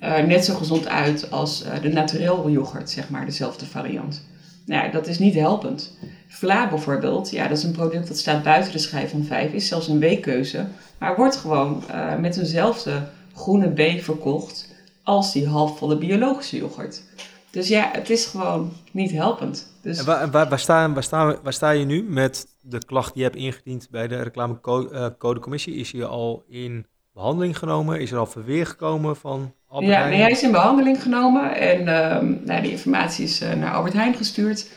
Uh, 0.00 0.18
net 0.18 0.44
zo 0.44 0.54
gezond 0.54 0.88
uit 0.88 1.30
als 1.30 1.64
uh, 1.64 1.82
de 1.82 1.88
naturel 1.88 2.50
yoghurt, 2.50 2.90
zeg 2.90 3.10
maar, 3.10 3.24
dezelfde 3.24 3.66
variant. 3.66 4.26
Nou 4.66 4.84
ja, 4.84 4.90
dat 4.90 5.06
is 5.06 5.18
niet 5.18 5.34
helpend. 5.34 5.98
Vla 6.28 6.68
bijvoorbeeld, 6.68 7.30
ja, 7.30 7.48
dat 7.48 7.58
is 7.58 7.64
een 7.64 7.72
product 7.72 8.08
dat 8.08 8.18
staat 8.18 8.42
buiten 8.42 8.72
de 8.72 8.78
schijf 8.78 9.10
van 9.10 9.24
5, 9.24 9.52
is 9.52 9.68
zelfs 9.68 9.88
een 9.88 9.98
weekkeuze, 9.98 10.66
maar 10.98 11.16
wordt 11.16 11.36
gewoon 11.36 11.84
met 12.20 12.36
eenzelfde 12.36 13.02
groene 13.34 13.68
B 13.68 14.02
verkocht 14.02 14.74
als 15.02 15.32
die 15.32 15.48
halfvolle 15.48 15.98
biologische 15.98 16.56
yoghurt. 16.56 17.02
Dus 17.50 17.68
ja, 17.68 17.90
het 17.92 18.10
is 18.10 18.24
gewoon 18.24 18.72
niet 18.90 19.12
helpend. 19.12 19.66
Dus... 19.86 19.98
En 19.98 20.04
waar, 20.04 20.30
waar, 20.30 20.48
waar, 20.48 20.58
sta, 20.58 20.92
waar, 20.92 21.02
sta, 21.02 21.36
waar 21.42 21.52
sta 21.52 21.70
je 21.70 21.84
nu 21.84 22.02
met 22.02 22.46
de 22.60 22.84
klacht 22.84 23.14
die 23.14 23.22
je 23.22 23.28
hebt 23.28 23.40
ingediend 23.40 23.88
bij 23.90 24.08
de 24.08 24.22
reclamecodecommissie? 24.22 25.74
Is 25.74 25.92
hij 25.92 26.04
al 26.04 26.44
in 26.48 26.86
behandeling 27.14 27.58
genomen? 27.58 28.00
Is 28.00 28.10
er 28.10 28.18
al 28.18 28.26
verweer 28.26 28.66
gekomen 28.66 29.16
van 29.16 29.52
Albert 29.68 29.92
ja, 29.92 30.08
nee, 30.08 30.20
hij 30.20 30.30
is 30.30 30.42
in 30.42 30.50
behandeling 30.50 31.02
genomen 31.02 31.56
en 31.56 31.80
uh, 31.80 32.46
nou, 32.46 32.62
die 32.62 32.70
informatie 32.70 33.24
is 33.24 33.42
uh, 33.42 33.52
naar 33.52 33.72
Albert 33.72 33.94
Heijn 33.94 34.14
gestuurd. 34.14 34.70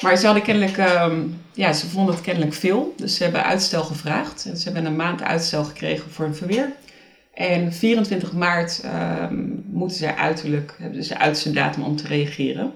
Maar 0.00 0.16
ze 0.16 0.24
hadden 0.24 0.44
kennelijk, 0.44 0.76
um, 0.76 1.40
ja, 1.52 1.72
ze 1.72 1.86
vonden 1.86 2.14
het 2.14 2.24
kennelijk 2.24 2.54
veel. 2.54 2.94
Dus 2.96 3.16
ze 3.16 3.22
hebben 3.22 3.44
uitstel 3.44 3.82
gevraagd. 3.82 4.46
En 4.50 4.56
ze 4.56 4.64
hebben 4.64 4.86
een 4.86 4.96
maand 4.96 5.22
uitstel 5.22 5.64
gekregen 5.64 6.10
voor 6.10 6.24
een 6.24 6.34
verweer. 6.34 6.72
En 7.34 7.72
24 7.72 8.32
maart 8.32 8.84
um, 9.24 9.64
moeten 9.66 9.96
ze 9.96 10.16
uiterlijk, 10.16 10.76
hebben 10.78 11.36
ze 11.36 11.50
datum 11.52 11.82
om 11.82 11.96
te 11.96 12.06
reageren. 12.06 12.72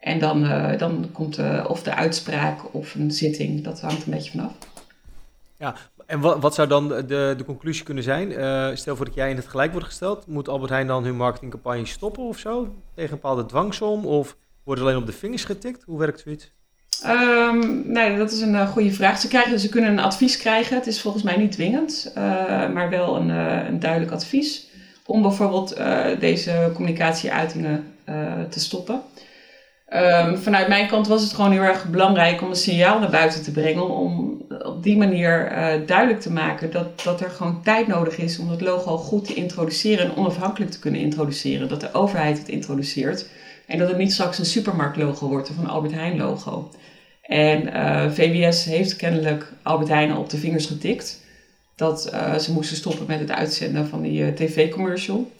En 0.00 0.18
dan, 0.18 0.44
uh, 0.44 0.78
dan 0.78 1.08
komt 1.12 1.38
uh, 1.38 1.64
of 1.68 1.82
de 1.82 1.94
uitspraak 1.94 2.74
of 2.74 2.94
een 2.94 3.10
zitting, 3.10 3.64
dat 3.64 3.80
hangt 3.80 4.04
een 4.04 4.12
beetje 4.12 4.30
vanaf. 4.30 4.52
Ja, 5.56 5.74
en 6.06 6.20
wat, 6.20 6.40
wat 6.40 6.54
zou 6.54 6.68
dan 6.68 6.88
de, 6.88 7.34
de 7.36 7.44
conclusie 7.46 7.84
kunnen 7.84 8.04
zijn? 8.04 8.30
Uh, 8.30 8.68
stel 8.74 8.96
voor 8.96 9.04
dat 9.04 9.14
jij 9.14 9.30
in 9.30 9.36
het 9.36 9.48
gelijk 9.48 9.72
wordt 9.72 9.86
gesteld, 9.86 10.26
moet 10.26 10.48
Albert 10.48 10.70
Heijn 10.70 10.86
dan 10.86 11.04
hun 11.04 11.16
marketingcampagne 11.16 11.86
stoppen 11.86 12.22
of 12.22 12.38
zo? 12.38 12.74
Tegen 12.94 13.12
een 13.12 13.20
bepaalde 13.20 13.46
dwangsom? 13.46 14.06
Of 14.06 14.36
wordt 14.64 14.80
alleen 14.80 14.96
op 14.96 15.06
de 15.06 15.12
vingers 15.12 15.44
getikt? 15.44 15.82
Hoe 15.82 15.98
werkt 15.98 16.20
zoiets? 16.20 16.52
Um, 17.06 17.82
nee, 17.92 18.16
dat 18.16 18.30
is 18.30 18.40
een 18.40 18.66
goede 18.66 18.92
vraag. 18.92 19.18
Ze, 19.18 19.28
krijgen, 19.28 19.60
ze 19.60 19.68
kunnen 19.68 19.90
een 19.90 19.98
advies 19.98 20.36
krijgen. 20.36 20.76
Het 20.76 20.86
is 20.86 21.00
volgens 21.00 21.22
mij 21.22 21.36
niet 21.36 21.52
dwingend, 21.52 22.12
maar 22.72 22.90
wel 22.90 23.16
een, 23.16 23.28
een, 23.28 23.80
duidelijk 23.80 24.12
advies. 24.12 24.66
Om 25.06 25.22
bijvoorbeeld 25.22 25.76
deze 26.20 26.70
communicatieuitingen 26.74 27.92
te 28.48 28.60
stoppen. 28.60 29.02
Um, 29.94 30.38
vanuit 30.38 30.68
mijn 30.68 30.88
kant 30.88 31.06
was 31.06 31.22
het 31.22 31.32
gewoon 31.32 31.52
heel 31.52 31.62
erg 31.62 31.88
belangrijk 31.88 32.42
om 32.42 32.48
een 32.48 32.56
signaal 32.56 32.98
naar 32.98 33.10
buiten 33.10 33.42
te 33.42 33.50
brengen. 33.50 33.88
Om 33.88 34.38
op 34.62 34.82
die 34.82 34.96
manier 34.96 35.52
duidelijk 35.86 36.20
te 36.20 36.32
maken 36.32 36.70
dat, 36.70 37.02
dat 37.02 37.20
er 37.20 37.30
gewoon 37.30 37.62
tijd 37.62 37.86
nodig 37.86 38.18
is 38.18 38.38
om 38.38 38.50
het 38.50 38.60
logo 38.60 38.96
goed 38.96 39.26
te 39.26 39.34
introduceren 39.34 40.04
en 40.04 40.16
onafhankelijk 40.16 40.70
te 40.70 40.78
kunnen 40.78 41.00
introduceren. 41.00 41.68
Dat 41.68 41.80
de 41.80 41.92
overheid 41.92 42.38
het 42.38 42.48
introduceert. 42.48 43.26
En 43.66 43.78
dat 43.78 43.88
het 43.88 43.98
niet 43.98 44.12
straks 44.12 44.38
een 44.38 44.44
supermarktlogo 44.44 45.28
wordt 45.28 45.50
of 45.50 45.58
een 45.58 45.68
Albert 45.68 45.94
Heijn 45.94 46.16
logo. 46.16 46.70
En 47.22 47.62
uh, 47.62 48.04
eh, 48.04 48.12
VWS 48.12 48.64
heeft 48.64 48.96
kennelijk 48.96 49.52
Albert 49.62 49.88
Heijn 49.88 50.16
op 50.16 50.30
de 50.30 50.36
vingers 50.36 50.66
getikt. 50.66 51.20
Dat 51.76 52.10
uh, 52.12 52.34
ze 52.34 52.52
moesten 52.52 52.76
stoppen 52.76 53.06
met 53.06 53.20
het 53.20 53.30
uitzenden 53.30 53.86
van 53.86 54.02
die 54.02 54.34
tv-commercial. 54.34 55.30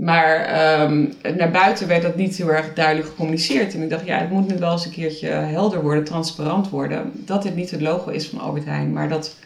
Maar 0.00 0.80
um, 0.82 1.12
naar 1.36 1.50
buiten 1.50 1.88
werd 1.88 2.02
dat 2.02 2.16
niet 2.16 2.36
heel 2.36 2.52
erg 2.52 2.74
duidelijk 2.74 3.08
gecommuniceerd. 3.08 3.74
En 3.74 3.82
ik 3.82 3.90
dacht, 3.90 4.06
ja, 4.06 4.18
het 4.18 4.30
moet 4.30 4.48
nu 4.48 4.58
wel 4.58 4.72
eens 4.72 4.84
een 4.84 4.90
keertje 4.90 5.28
helder 5.28 5.82
worden, 5.82 6.04
transparant 6.04 6.70
worden. 6.70 7.12
Dat 7.14 7.42
dit 7.42 7.54
niet 7.54 7.70
het 7.70 7.80
logo 7.80 8.10
is 8.10 8.28
van 8.28 8.40
Albert 8.40 8.64
Heijn, 8.64 8.92
maar 8.92 9.08
dat, 9.08 9.36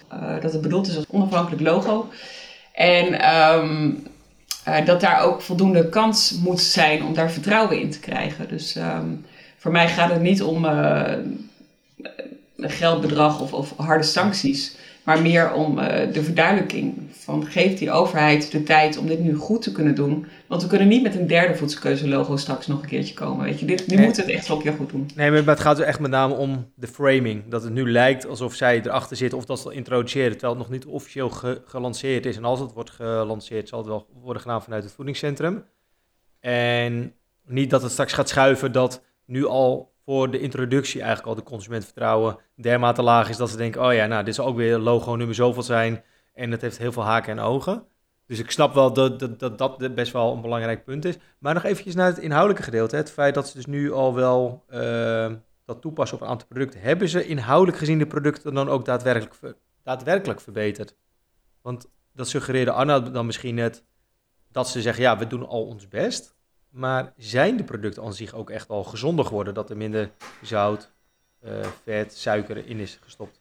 dat 0.40 0.52
het 0.52 0.62
bedoeld 0.62 0.88
is 0.88 0.96
als 0.96 1.04
onafhankelijk 1.08 1.62
logo. 1.62 2.08
En 2.72 3.34
um, 3.36 4.02
dat 4.84 5.00
daar 5.00 5.22
ook 5.22 5.42
voldoende 5.42 5.88
kans 5.88 6.38
moet 6.44 6.60
zijn 6.60 7.04
om 7.04 7.14
daar 7.14 7.30
vertrouwen 7.30 7.80
in 7.80 7.90
te 7.90 8.00
krijgen. 8.00 8.48
Dus 8.48 8.76
um, 8.76 9.24
voor 9.56 9.72
mij 9.72 9.88
gaat 9.88 10.10
het 10.10 10.20
niet 10.20 10.42
om 10.42 10.64
uh, 10.64 11.12
geldbedrag 12.56 13.40
of, 13.40 13.52
of, 13.52 13.72
harde 13.76 14.04
sancties, 14.04 14.76
maar 15.04 15.22
meer 15.22 15.52
om 15.52 15.78
uh, 15.78 15.86
de 16.12 16.22
verduidelijking 16.22 16.94
van 17.10 17.46
geeft 17.46 17.78
die 17.78 17.90
overheid 17.90 18.50
de 18.50 18.62
tijd 18.62 18.96
om 18.96 19.06
dit 19.06 19.20
nu 19.20 19.34
goed 19.34 19.62
te 19.62 19.72
kunnen 19.72 19.94
doen. 19.94 20.26
Want 20.46 20.62
we 20.62 20.68
kunnen 20.68 20.88
niet 20.88 21.02
met 21.02 21.14
een 21.14 21.26
derde 21.26 21.54
voedselkeuze 21.54 22.36
straks 22.36 22.66
nog 22.66 22.82
een 22.82 22.88
keertje 22.88 23.14
komen. 23.14 23.44
Weet 23.44 23.60
je, 23.60 23.66
dit, 23.66 23.86
nu 23.86 23.96
nee. 23.96 24.04
moeten 24.04 24.24
we 24.24 24.30
het 24.30 24.38
echt 24.40 24.48
wel 24.48 24.56
een 24.56 24.62
keer 24.62 24.72
goed 24.72 24.90
doen. 24.90 25.10
Nee, 25.14 25.30
maar 25.30 25.44
het 25.44 25.60
gaat 25.60 25.78
er 25.78 25.84
echt 25.84 26.00
met 26.00 26.10
name 26.10 26.34
om 26.34 26.70
de 26.74 26.86
framing. 26.86 27.42
Dat 27.48 27.62
het 27.62 27.72
nu 27.72 27.90
lijkt 27.90 28.26
alsof 28.26 28.54
zij 28.54 28.80
erachter 28.80 29.16
zitten 29.16 29.38
of 29.38 29.44
dat 29.44 29.60
ze 29.60 29.68
het 29.68 29.76
introduceren, 29.76 30.32
terwijl 30.32 30.52
het 30.52 30.62
nog 30.62 30.70
niet 30.70 30.86
officieel 30.86 31.30
ge 31.30 31.62
gelanceerd 31.64 32.26
is. 32.26 32.36
En 32.36 32.44
als 32.44 32.60
het 32.60 32.72
wordt 32.72 32.90
gelanceerd, 32.90 33.68
zal 33.68 33.78
het 33.78 33.88
wel 33.88 34.06
worden 34.22 34.42
gedaan 34.42 34.62
vanuit 34.62 34.84
het 34.84 34.92
voedingscentrum. 34.92 35.64
En 36.40 37.14
niet 37.46 37.70
dat 37.70 37.82
het 37.82 37.92
straks 37.92 38.12
gaat 38.12 38.28
schuiven 38.28 38.72
dat 38.72 39.02
nu 39.24 39.46
al 39.46 39.93
voor 40.04 40.30
de 40.30 40.40
introductie 40.40 41.00
eigenlijk 41.00 41.28
al 41.28 41.34
de 41.34 41.50
consumentvertrouwen 41.50 42.38
dermate 42.54 43.02
laag 43.02 43.28
is 43.28 43.36
dat 43.36 43.50
ze 43.50 43.56
denken, 43.56 43.84
oh 43.86 43.94
ja, 43.94 44.06
nou, 44.06 44.24
dit 44.24 44.34
zal 44.34 44.46
ook 44.46 44.56
weer 44.56 44.78
logo 44.78 45.14
nummer 45.16 45.34
zoveel 45.34 45.62
zijn 45.62 46.02
en 46.32 46.50
het 46.50 46.60
heeft 46.60 46.78
heel 46.78 46.92
veel 46.92 47.04
haken 47.04 47.32
en 47.32 47.44
ogen. 47.44 47.86
Dus 48.26 48.38
ik 48.38 48.50
snap 48.50 48.74
wel 48.74 48.92
dat 48.92 49.18
dat, 49.18 49.38
dat, 49.38 49.58
dat 49.58 49.94
best 49.94 50.12
wel 50.12 50.32
een 50.32 50.40
belangrijk 50.40 50.84
punt 50.84 51.04
is. 51.04 51.16
Maar 51.38 51.54
nog 51.54 51.64
eventjes 51.64 51.94
naar 51.94 52.06
het 52.06 52.18
inhoudelijke 52.18 52.62
gedeelte. 52.62 52.96
Het 52.96 53.10
feit 53.10 53.34
dat 53.34 53.48
ze 53.48 53.54
dus 53.54 53.66
nu 53.66 53.92
al 53.92 54.14
wel 54.14 54.64
uh, 54.70 55.32
dat 55.64 55.80
toepassen 55.80 56.16
op 56.16 56.22
een 56.22 56.28
aantal 56.28 56.48
producten. 56.48 56.80
Hebben 56.80 57.08
ze 57.08 57.26
inhoudelijk 57.26 57.78
gezien 57.78 57.98
de 57.98 58.06
producten 58.06 58.54
dan 58.54 58.68
ook 58.68 58.84
daadwerkelijk, 58.84 59.56
daadwerkelijk 59.82 60.40
verbeterd? 60.40 60.96
Want 61.62 61.86
dat 62.12 62.28
suggereerde 62.28 62.70
Anna 62.70 63.00
dan 63.00 63.26
misschien 63.26 63.54
net 63.54 63.84
dat 64.48 64.68
ze 64.68 64.82
zeggen, 64.82 65.02
ja, 65.02 65.18
we 65.18 65.26
doen 65.26 65.46
al 65.46 65.66
ons 65.66 65.88
best. 65.88 66.33
Maar 66.74 67.12
zijn 67.16 67.56
de 67.56 67.64
producten 67.64 68.02
aan 68.02 68.14
zich 68.14 68.34
ook 68.34 68.50
echt 68.50 68.68
al 68.68 68.84
gezonder 68.84 69.24
geworden? 69.24 69.54
Dat 69.54 69.70
er 69.70 69.76
minder 69.76 70.10
zout, 70.42 70.90
uh, 71.44 71.50
vet, 71.84 72.16
suiker 72.16 72.66
in 72.66 72.78
is 72.78 72.98
gestopt? 73.02 73.40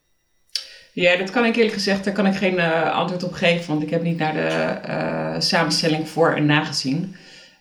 Ja, 0.92 1.16
dat 1.16 1.30
kan 1.30 1.44
ik 1.44 1.56
eerlijk 1.56 1.74
gezegd, 1.74 2.04
daar 2.04 2.14
kan 2.14 2.26
ik 2.26 2.34
geen 2.34 2.54
uh, 2.54 2.94
antwoord 2.94 3.22
op 3.22 3.32
geven. 3.32 3.66
Want 3.66 3.82
ik 3.82 3.90
heb 3.90 4.02
niet 4.02 4.18
naar 4.18 4.32
de 4.32 4.80
uh, 4.88 5.40
samenstelling 5.40 6.08
voor 6.08 6.32
en 6.32 6.46
nagezien 6.46 7.16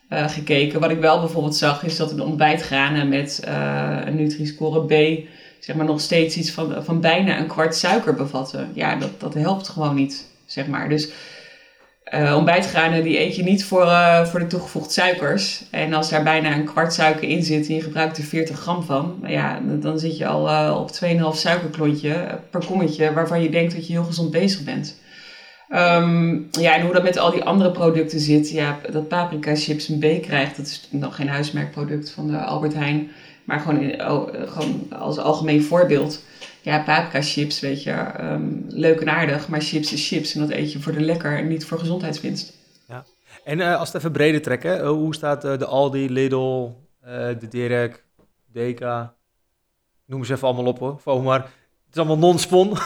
gekeken. 0.10 0.80
Wat 0.80 0.92
ik 0.92 1.00
wel 1.00 1.20
bijvoorbeeld 1.20 1.56
zag, 1.56 1.84
is 1.84 1.98
dat 1.98 2.10
de 2.10 2.24
ontbijtgranen 2.24 3.10
met 3.10 3.40
een 4.06 4.16
Nutri-score 4.16 4.86
B... 4.86 5.28
zeg 5.60 5.76
maar 5.76 5.86
nog 5.86 6.02
steeds 6.02 6.38
iets 6.38 6.52
van, 6.52 6.84
van 6.84 7.02
bijna 7.02 7.40
een 7.40 7.48
kwart 7.48 7.76
suiker 7.76 8.14
bevatten. 8.14 8.72
Ja, 8.74 8.96
dat, 8.96 9.20
dat 9.20 9.34
helpt 9.34 9.70
gewoon 9.70 9.96
niet, 9.96 10.28
zeg 10.46 10.68
maar. 10.68 10.90
Dus 10.90 11.12
uh, 12.16 12.36
ontbijtgranen 12.36 13.04
die 13.04 13.20
eet 13.20 13.36
je 13.36 13.44
niet 13.44 13.66
voor, 13.66 13.86
uh, 13.86 14.26
voor 14.26 14.40
de 14.40 14.48
toegevoegde 14.48 14.92
suikers. 14.92 15.64
En 15.70 15.94
als 15.94 16.10
daar 16.10 16.24
bijna 16.24 16.56
een 16.56 16.66
kwart 16.66 16.94
suiker 16.94 17.30
in 17.30 17.44
zit 17.44 17.68
en 17.68 17.76
je 17.76 17.82
gebruikt 17.82 18.18
er 18.18 18.24
40 18.24 18.60
gram 18.60 18.84
van, 18.84 19.24
ja, 19.26 19.60
dan 19.80 20.00
zit 20.00 20.18
je 20.18 20.28
al 20.28 20.50
uh, 20.50 20.78
op 20.80 20.90
2,5 21.34 21.40
suikerklontje 21.40 22.40
per 22.50 22.66
kommetje 22.66 23.14
waarvan 23.14 23.42
je 23.42 23.50
denkt 23.50 23.74
dat 23.74 23.88
je 23.88 23.94
heel 23.94 24.04
gezond 24.04 24.32
bezig 24.32 24.64
bent. 24.64 25.02
Um, 25.70 26.48
ja, 26.52 26.76
en 26.76 26.82
hoe 26.82 26.94
dat 26.94 27.04
met 27.04 27.18
al 27.18 27.32
die 27.32 27.44
andere 27.44 27.72
producten 27.72 28.20
zit, 28.20 28.50
ja, 28.50 28.80
dat 28.92 29.08
paprika 29.08 29.56
chips 29.56 29.90
een 29.90 30.00
B 30.00 30.22
krijgt, 30.22 30.58
dat 30.58 30.66
is 30.66 30.88
nog 30.92 31.16
geen 31.16 31.30
huismerkproduct 31.30 32.12
van 32.12 32.28
de 32.28 32.38
Albert 32.38 32.74
Heijn, 32.74 33.12
maar 33.44 33.60
gewoon, 33.60 34.10
oh, 34.12 34.34
gewoon 34.46 34.88
als 35.00 35.18
algemeen 35.18 35.64
voorbeeld 35.64 36.24
ja, 36.64 36.84
paprika 36.84 37.22
chips, 37.22 37.60
weet 37.60 37.84
je, 37.84 37.92
ehm, 37.92 38.62
leuk 38.68 39.00
en 39.00 39.10
aardig, 39.10 39.48
maar 39.48 39.62
chips 39.62 39.94
is 39.94 40.08
chips 40.08 40.34
en 40.36 40.40
dat 40.40 40.50
eet 40.50 40.72
je 40.72 40.80
voor 40.80 40.94
de 40.94 41.02
lekker 41.02 41.38
en 41.38 41.48
niet 41.48 41.66
voor 41.66 41.80
gezondheidswinst. 41.80 42.54
Ja, 42.88 43.06
en 43.44 43.60
uh, 43.60 43.80
als 43.80 43.80
we 43.80 43.86
het 43.86 43.96
even 43.96 44.12
breder 44.12 44.42
trekken, 44.42 44.80
uh, 44.80 44.88
hoe 44.88 45.16
staat 45.16 45.46
uh, 45.46 45.58
de 45.58 45.66
Aldi, 45.66 46.10
Lidl, 46.10 46.72
de 47.40 47.48
Dirk, 47.50 48.04
Deka, 48.52 49.16
noem 50.06 50.24
ze 50.24 50.34
even 50.34 50.48
allemaal 50.48 50.66
op 50.66 50.80
hoor, 51.04 51.24
maar 51.24 51.40
het 51.40 51.96
is 51.96 51.98
allemaal 51.98 52.30
non-spon. 52.30 52.78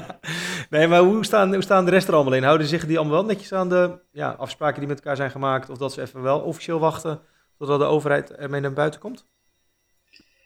nee, 0.70 0.88
maar 0.88 1.00
hoe 1.00 1.24
staan, 1.24 1.52
hoe 1.52 1.62
staan 1.62 1.84
de 1.84 1.90
rest 1.90 2.08
er 2.08 2.14
allemaal 2.14 2.32
in? 2.32 2.42
Houden 2.42 2.66
zich 2.66 2.86
die 2.86 2.98
allemaal 2.98 3.16
wel 3.16 3.24
netjes 3.24 3.52
aan 3.52 3.68
de 3.68 3.98
ja, 4.10 4.30
afspraken 4.30 4.78
die 4.78 4.88
met 4.88 4.98
elkaar 4.98 5.16
zijn 5.16 5.30
gemaakt? 5.30 5.70
Of 5.70 5.78
dat 5.78 5.92
ze 5.92 6.00
even 6.00 6.22
wel 6.22 6.40
officieel 6.40 6.78
wachten 6.78 7.20
totdat 7.58 7.78
de 7.78 7.84
overheid 7.84 8.32
ermee 8.32 8.60
naar 8.60 8.72
buiten 8.72 9.00
komt? 9.00 9.26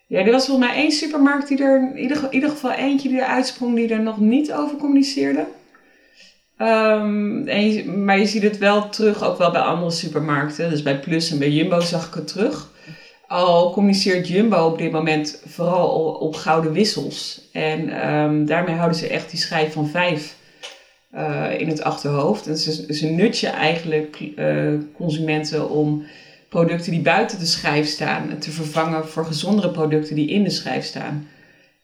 Ja, 0.07 0.25
er 0.25 0.33
was 0.33 0.47
volgens 0.47 0.69
mij 0.69 0.77
één 0.77 0.93
supermarkt 0.93 1.49
die 1.49 1.63
er, 1.63 1.91
in 1.95 2.33
ieder, 2.33 2.51
geval 2.51 2.73
eentje 2.73 3.09
die 3.09 3.21
er 3.21 3.27
uitsprong, 3.27 3.75
die 3.75 3.89
er 3.89 4.03
nog 4.03 4.21
niet 4.21 4.53
over 4.53 4.77
communiceerde. 4.77 5.47
En 6.57 8.05
maar 8.05 8.19
je 8.19 8.27
ziet 8.27 8.43
het 8.43 8.59
wel 8.59 8.89
terug, 8.89 9.25
ook 9.25 9.39
wel 9.39 9.51
bij 9.51 9.61
andere 9.61 9.91
supermarkten. 9.91 10.71
Dus 10.71 10.83
bij 10.83 10.99
Plus 10.99 11.31
en 11.31 11.39
bij 11.39 11.51
Jumbo 11.51 11.81
zag 11.81 12.07
ik 12.07 12.15
het 12.15 12.27
terug. 12.27 12.71
Al 13.27 13.73
communiceert 13.73 14.29
Jumbo 14.29 14.67
op 14.67 14.79
dit 14.79 14.93
moment 14.93 15.43
vooral 15.47 15.89
op 16.11 16.35
gouden 16.35 16.73
wissels. 16.73 17.49
En 17.53 18.09
um, 18.11 18.47
daarmee 18.47 18.75
houden 18.75 18.99
ze 18.99 19.09
echt 19.09 19.31
die 19.31 19.41
schijf 19.41 19.73
van 19.73 19.89
vijf 19.89 20.37
uh, 21.15 21.61
in 21.61 21.69
het 21.69 21.83
achterhoofd. 21.83 22.47
En 22.47 22.57
ze, 22.57 22.95
ze 22.95 23.07
nutje 23.07 23.49
eigenlijk 23.49 24.21
uh, 24.37 24.73
consumenten 24.97 25.71
om 25.71 26.05
producten 26.49 26.93
die 26.93 27.01
buiten 27.01 27.39
de 27.39 27.47
schijf 27.47 27.87
staan 27.87 28.39
te 28.39 28.51
vervangen 28.51 29.09
voor 29.09 29.25
gezondere 29.25 29.71
producten 29.71 30.15
die 30.15 30.29
in 30.29 30.43
de 30.43 30.51
schijf 30.51 30.85
staan. 30.85 31.29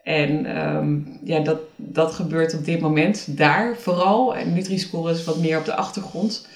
En 0.02 0.58
um, 0.66 1.18
ja, 1.24 1.40
dat, 1.40 1.60
dat 1.76 2.12
gebeurt 2.14 2.54
op 2.54 2.64
dit 2.64 2.80
moment 2.80 3.36
daar 3.36 3.76
vooral. 3.76 4.36
En 4.36 4.52
Nutri-score 4.52 5.12
is 5.12 5.24
wat 5.24 5.40
meer 5.40 5.58
op 5.58 5.64
de 5.64 5.74
achtergrond. 5.74 6.48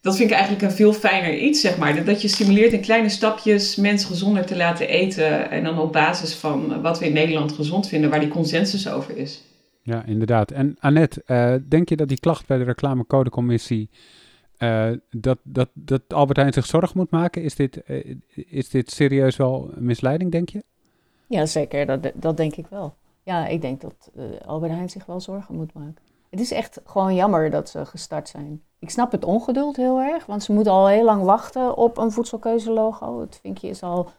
Dat 0.00 0.16
vind 0.16 0.30
ik 0.30 0.36
eigenlijk 0.36 0.64
een 0.64 0.76
veel 0.76 0.92
fijner 0.92 1.38
iets, 1.38 1.60
zeg 1.60 1.78
maar. 1.78 2.04
Dat 2.04 2.22
je 2.22 2.28
stimuleert 2.28 2.72
in 2.72 2.80
kleine 2.80 3.08
stapjes 3.08 3.76
mensen 3.76 4.08
gezonder 4.08 4.46
te 4.46 4.56
laten 4.56 4.88
eten. 4.88 5.50
En 5.50 5.64
dan 5.64 5.78
op 5.78 5.92
basis 5.92 6.34
van 6.34 6.82
wat 6.82 6.98
we 6.98 7.06
in 7.06 7.12
Nederland 7.12 7.52
gezond 7.52 7.88
vinden, 7.88 8.10
waar 8.10 8.20
die 8.20 8.28
consensus 8.28 8.88
over 8.88 9.16
is. 9.16 9.42
Ja, 9.82 10.04
inderdaad. 10.04 10.50
En 10.50 10.76
Annette, 10.78 11.22
uh, 11.26 11.54
denk 11.68 11.88
je 11.88 11.96
dat 11.96 12.08
die 12.08 12.20
klacht 12.20 12.46
bij 12.46 12.58
de 12.58 12.64
reclamecodecommissie 12.64 13.90
uh, 14.62 14.90
dat, 15.10 15.38
dat, 15.42 15.68
dat 15.72 16.02
Albert 16.08 16.38
Heijn 16.38 16.52
zich 16.52 16.66
zorgen 16.66 16.96
moet 16.96 17.10
maken? 17.10 17.42
Is 17.42 17.54
dit, 17.54 17.82
uh, 17.86 18.16
is 18.34 18.68
dit 18.68 18.90
serieus 18.90 19.36
wel 19.36 19.70
een 19.76 19.84
misleiding, 19.84 20.30
denk 20.30 20.48
je? 20.48 20.64
Ja, 21.26 21.46
zeker. 21.46 21.86
Dat, 21.86 22.12
dat 22.14 22.36
denk 22.36 22.56
ik 22.56 22.66
wel. 22.66 22.94
Ja, 23.22 23.46
ik 23.46 23.60
denk 23.60 23.80
dat 23.80 24.10
uh, 24.16 24.24
Albert 24.46 24.72
Heijn 24.72 24.90
zich 24.90 25.06
wel 25.06 25.20
zorgen 25.20 25.54
moet 25.54 25.72
maken. 25.72 26.02
Het 26.30 26.40
is 26.40 26.50
echt 26.50 26.80
gewoon 26.84 27.14
jammer 27.14 27.50
dat 27.50 27.68
ze 27.68 27.86
gestart 27.86 28.28
zijn. 28.28 28.62
Ik 28.78 28.90
snap 28.90 29.12
het 29.12 29.24
ongeduld 29.24 29.76
heel 29.76 30.00
erg, 30.00 30.26
want 30.26 30.42
ze 30.42 30.52
moeten 30.52 30.72
al 30.72 30.88
heel 30.88 31.04
lang 31.04 31.22
wachten 31.22 31.76
op 31.76 31.98
een 31.98 32.12
voedselkeuzelogo. 32.12 33.20
Het 33.20 33.38
vinkje 33.42 33.68
is 33.68 33.82
al 33.82 34.10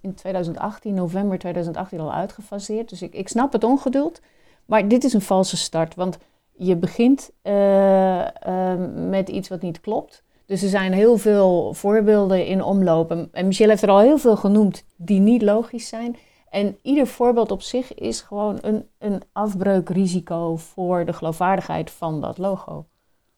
in 0.00 0.14
2018, 0.14 0.94
november 0.94 1.38
2018 1.38 2.00
al 2.00 2.12
uitgefaseerd. 2.12 2.88
Dus 2.88 3.02
ik, 3.02 3.14
ik 3.14 3.28
snap 3.28 3.52
het 3.52 3.64
ongeduld. 3.64 4.20
Maar 4.66 4.88
dit 4.88 5.04
is 5.04 5.12
een 5.12 5.20
valse 5.20 5.56
start, 5.56 5.94
want 5.94 6.18
je 6.56 6.76
begint 6.76 7.30
uh, 7.42 8.18
uh, 8.20 8.74
met 9.08 9.28
iets 9.28 9.48
wat 9.48 9.62
niet 9.62 9.80
klopt. 9.80 10.22
Dus 10.46 10.62
er 10.62 10.68
zijn 10.68 10.92
heel 10.92 11.16
veel 11.16 11.74
voorbeelden 11.74 12.46
in 12.46 12.62
omloop. 12.62 13.28
En 13.32 13.46
Michel 13.46 13.68
heeft 13.68 13.82
er 13.82 13.88
al 13.88 14.00
heel 14.00 14.18
veel 14.18 14.36
genoemd 14.36 14.84
die 14.96 15.20
niet 15.20 15.42
logisch 15.42 15.88
zijn. 15.88 16.16
En 16.50 16.78
ieder 16.82 17.06
voorbeeld 17.06 17.50
op 17.50 17.62
zich 17.62 17.94
is 17.94 18.20
gewoon 18.20 18.58
een, 18.60 18.88
een 18.98 19.22
afbreukrisico 19.32 20.56
voor 20.56 21.04
de 21.04 21.12
geloofwaardigheid 21.12 21.90
van 21.90 22.20
dat 22.20 22.38
logo. 22.38 22.86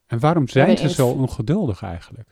En 0.06 0.18
waarom 0.18 0.48
zijn 0.48 0.78
ze 0.78 0.88
zo 0.88 1.08
ongeduldig 1.08 1.82
eigenlijk? 1.82 2.28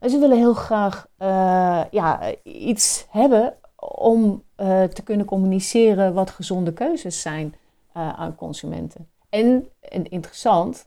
Ze 0.00 0.18
willen 0.18 0.36
heel 0.36 0.54
graag 0.54 1.06
uh, 1.18 1.82
ja, 1.90 2.34
iets 2.42 3.06
hebben 3.10 3.54
om 3.96 4.42
te 4.92 5.00
kunnen 5.04 5.26
communiceren 5.26 6.14
wat 6.14 6.30
gezonde 6.30 6.72
keuzes 6.72 7.20
zijn 7.20 7.54
aan 7.92 8.34
consumenten. 8.34 9.08
En, 9.30 9.68
en 9.80 10.10
interessant, 10.10 10.86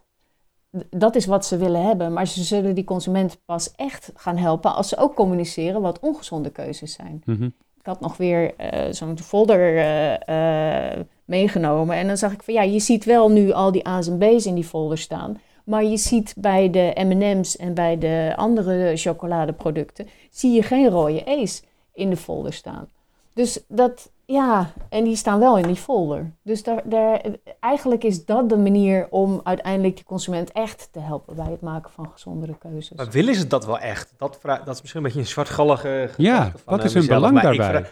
dat 0.90 1.16
is 1.16 1.26
wat 1.26 1.46
ze 1.46 1.58
willen 1.58 1.86
hebben. 1.86 2.14
Maar 2.14 2.28
ze 2.28 2.44
zullen 2.44 2.76
die 2.76 2.84
consument 2.84 3.40
pas 3.46 3.72
echt 3.76 4.12
gaan 4.16 4.38
helpen 4.38 4.76
als 4.76 4.90
ze 4.90 4.98
ook 4.98 5.16
communiceren 5.16 5.82
wat 5.82 6.00
ongezonde 6.00 6.50
keuzes 6.50 6.94
zijn. 6.94 7.22
Mhm. 7.26 7.50
Ik 7.80 7.90
had 7.90 8.00
nog 8.00 8.18
weer 8.18 8.54
uh, 8.60 8.92
zo'n 8.92 9.20
folder 9.20 9.76
uh, 9.76 10.16
uh, 10.30 11.04
meegenomen. 11.26 11.96
En 11.96 12.08
dan 12.08 12.18
zag 12.18 12.34
ik 12.34 12.44
van 12.44 12.54
ja, 12.54 12.62
je 12.62 12.80
ziet 12.80 13.06
wel 13.06 13.30
nu 13.32 13.52
al 13.52 13.72
die 13.72 13.88
A's 13.88 14.08
en 14.08 14.18
B's 14.18 14.46
in 14.46 14.56
die 14.56 14.64
folder 14.64 14.98
staan. 14.98 15.38
Maar 15.66 15.84
je 15.84 15.98
ziet 15.98 16.34
bij 16.38 16.70
de 16.70 16.92
MM's 16.96 17.58
en 17.58 17.74
bij 17.74 17.98
de 17.98 18.34
andere 18.36 18.98
chocoladeproducten, 18.98 20.08
zie 20.30 20.52
je 20.52 20.64
geen 20.64 20.90
rode 20.90 21.24
E's 21.24 21.64
in 21.94 22.10
de 22.10 22.18
folder 22.18 22.54
staan. 22.54 22.90
Dus 23.34 23.64
dat, 23.68 24.12
ja, 24.26 24.72
en 24.90 25.04
die 25.04 25.16
staan 25.16 25.40
wel 25.40 25.58
in 25.58 25.68
die 25.68 25.76
folder. 25.76 26.32
Dus 26.44 26.64
daar, 26.64 26.82
daar, 26.86 27.22
eigenlijk 27.60 28.04
is 28.04 28.26
dat 28.26 28.50
de 28.50 28.58
manier 28.58 29.08
om 29.10 29.42
uiteindelijk 29.44 29.98
de 29.98 30.04
consument 30.04 30.52
echt 30.52 30.90
te 30.92 31.00
helpen 31.00 31.36
bij 31.36 31.52
het 31.52 31.62
maken 31.62 31.92
van 31.92 32.10
gezondere 32.12 32.58
keuzes. 32.58 32.98
Maar 32.98 33.10
willen 33.10 33.36
ze 33.36 33.48
dat 33.48 33.66
wel 33.66 33.80
echt? 33.80 34.14
Dat, 34.18 34.38
vraag, 34.42 34.64
dat 34.64 34.76
is 34.76 34.82
misschien 34.82 35.02
een 35.02 35.08
beetje 35.08 35.22
een 35.22 35.28
zwartgallige 35.32 36.10
Ja, 36.18 36.52
wat 36.66 36.84
is 36.84 36.94
hun 36.94 37.08
belang 37.08 37.42
daarbij? 37.42 37.86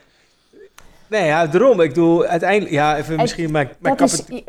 nee, 1.08 1.25
ja, 1.25 1.47
daarom. 1.47 1.82
Ik 1.82 1.89
bedoel, 1.89 2.25
uiteindelijk, 2.25 2.71
ja, 2.71 2.97
even 2.97 3.15
misschien 3.15 3.51
mijn, 3.51 3.69
mijn 3.80 3.95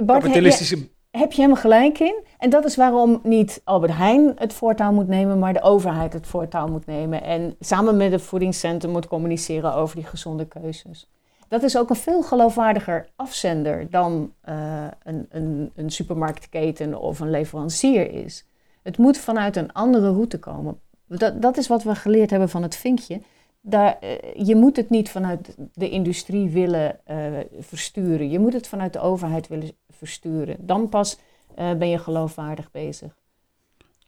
kapitalistische... 0.06 0.88
heb 1.18 1.32
je 1.32 1.40
helemaal 1.40 1.62
gelijk 1.62 1.98
in. 1.98 2.24
En 2.38 2.50
dat 2.50 2.64
is 2.64 2.76
waarom 2.76 3.20
niet 3.22 3.60
Albert 3.64 3.96
Heijn 3.96 4.32
het 4.36 4.52
voortouw 4.52 4.92
moet 4.92 5.08
nemen, 5.08 5.38
maar 5.38 5.52
de 5.52 5.62
overheid 5.62 6.12
het 6.12 6.26
voortouw 6.26 6.66
moet 6.66 6.86
nemen. 6.86 7.22
En 7.22 7.56
samen 7.60 7.96
met 7.96 8.12
het 8.12 8.22
voedingscentrum 8.22 8.92
moet 8.92 9.08
communiceren 9.08 9.74
over 9.74 9.96
die 9.96 10.04
gezonde 10.04 10.46
keuzes. 10.46 11.10
Dat 11.48 11.62
is 11.62 11.76
ook 11.76 11.90
een 11.90 11.96
veel 11.96 12.22
geloofwaardiger 12.22 13.06
afzender 13.16 13.90
dan 13.90 14.32
uh, 14.48 14.84
een, 15.02 15.26
een, 15.30 15.70
een 15.74 15.90
supermarktketen 15.90 17.00
of 17.00 17.20
een 17.20 17.30
leverancier 17.30 18.12
is. 18.12 18.46
Het 18.82 18.98
moet 18.98 19.18
vanuit 19.18 19.56
een 19.56 19.72
andere 19.72 20.12
route 20.12 20.38
komen. 20.38 20.80
Dat, 21.06 21.42
dat 21.42 21.56
is 21.56 21.66
wat 21.66 21.82
we 21.82 21.94
geleerd 21.94 22.30
hebben 22.30 22.48
van 22.48 22.62
het 22.62 22.76
vinkje. 22.76 23.20
Daar, 23.60 23.98
uh, 24.02 24.46
je 24.46 24.56
moet 24.56 24.76
het 24.76 24.90
niet 24.90 25.10
vanuit 25.10 25.56
de 25.74 25.90
industrie 25.90 26.50
willen 26.50 26.98
uh, 27.10 27.16
versturen. 27.58 28.30
Je 28.30 28.38
moet 28.38 28.52
het 28.52 28.68
vanuit 28.68 28.92
de 28.92 29.00
overheid 29.00 29.48
willen 29.48 29.72
versturen. 30.06 30.56
Dan 30.60 30.88
pas 30.88 31.18
ben 31.54 31.88
je 31.88 31.98
geloofwaardig 31.98 32.70
bezig. 32.70 33.22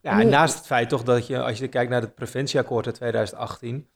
Ja, 0.05 0.21
en 0.21 0.29
naast 0.29 0.57
het 0.57 0.67
feit 0.67 0.89
toch 0.89 1.03
dat 1.03 1.27
je, 1.27 1.43
als 1.43 1.59
je 1.59 1.69
kijkt 1.69 1.91
naar 1.91 2.01
het 2.01 2.15
preventieakkoord 2.15 2.87
uit 2.87 2.95
2018, 2.95 3.89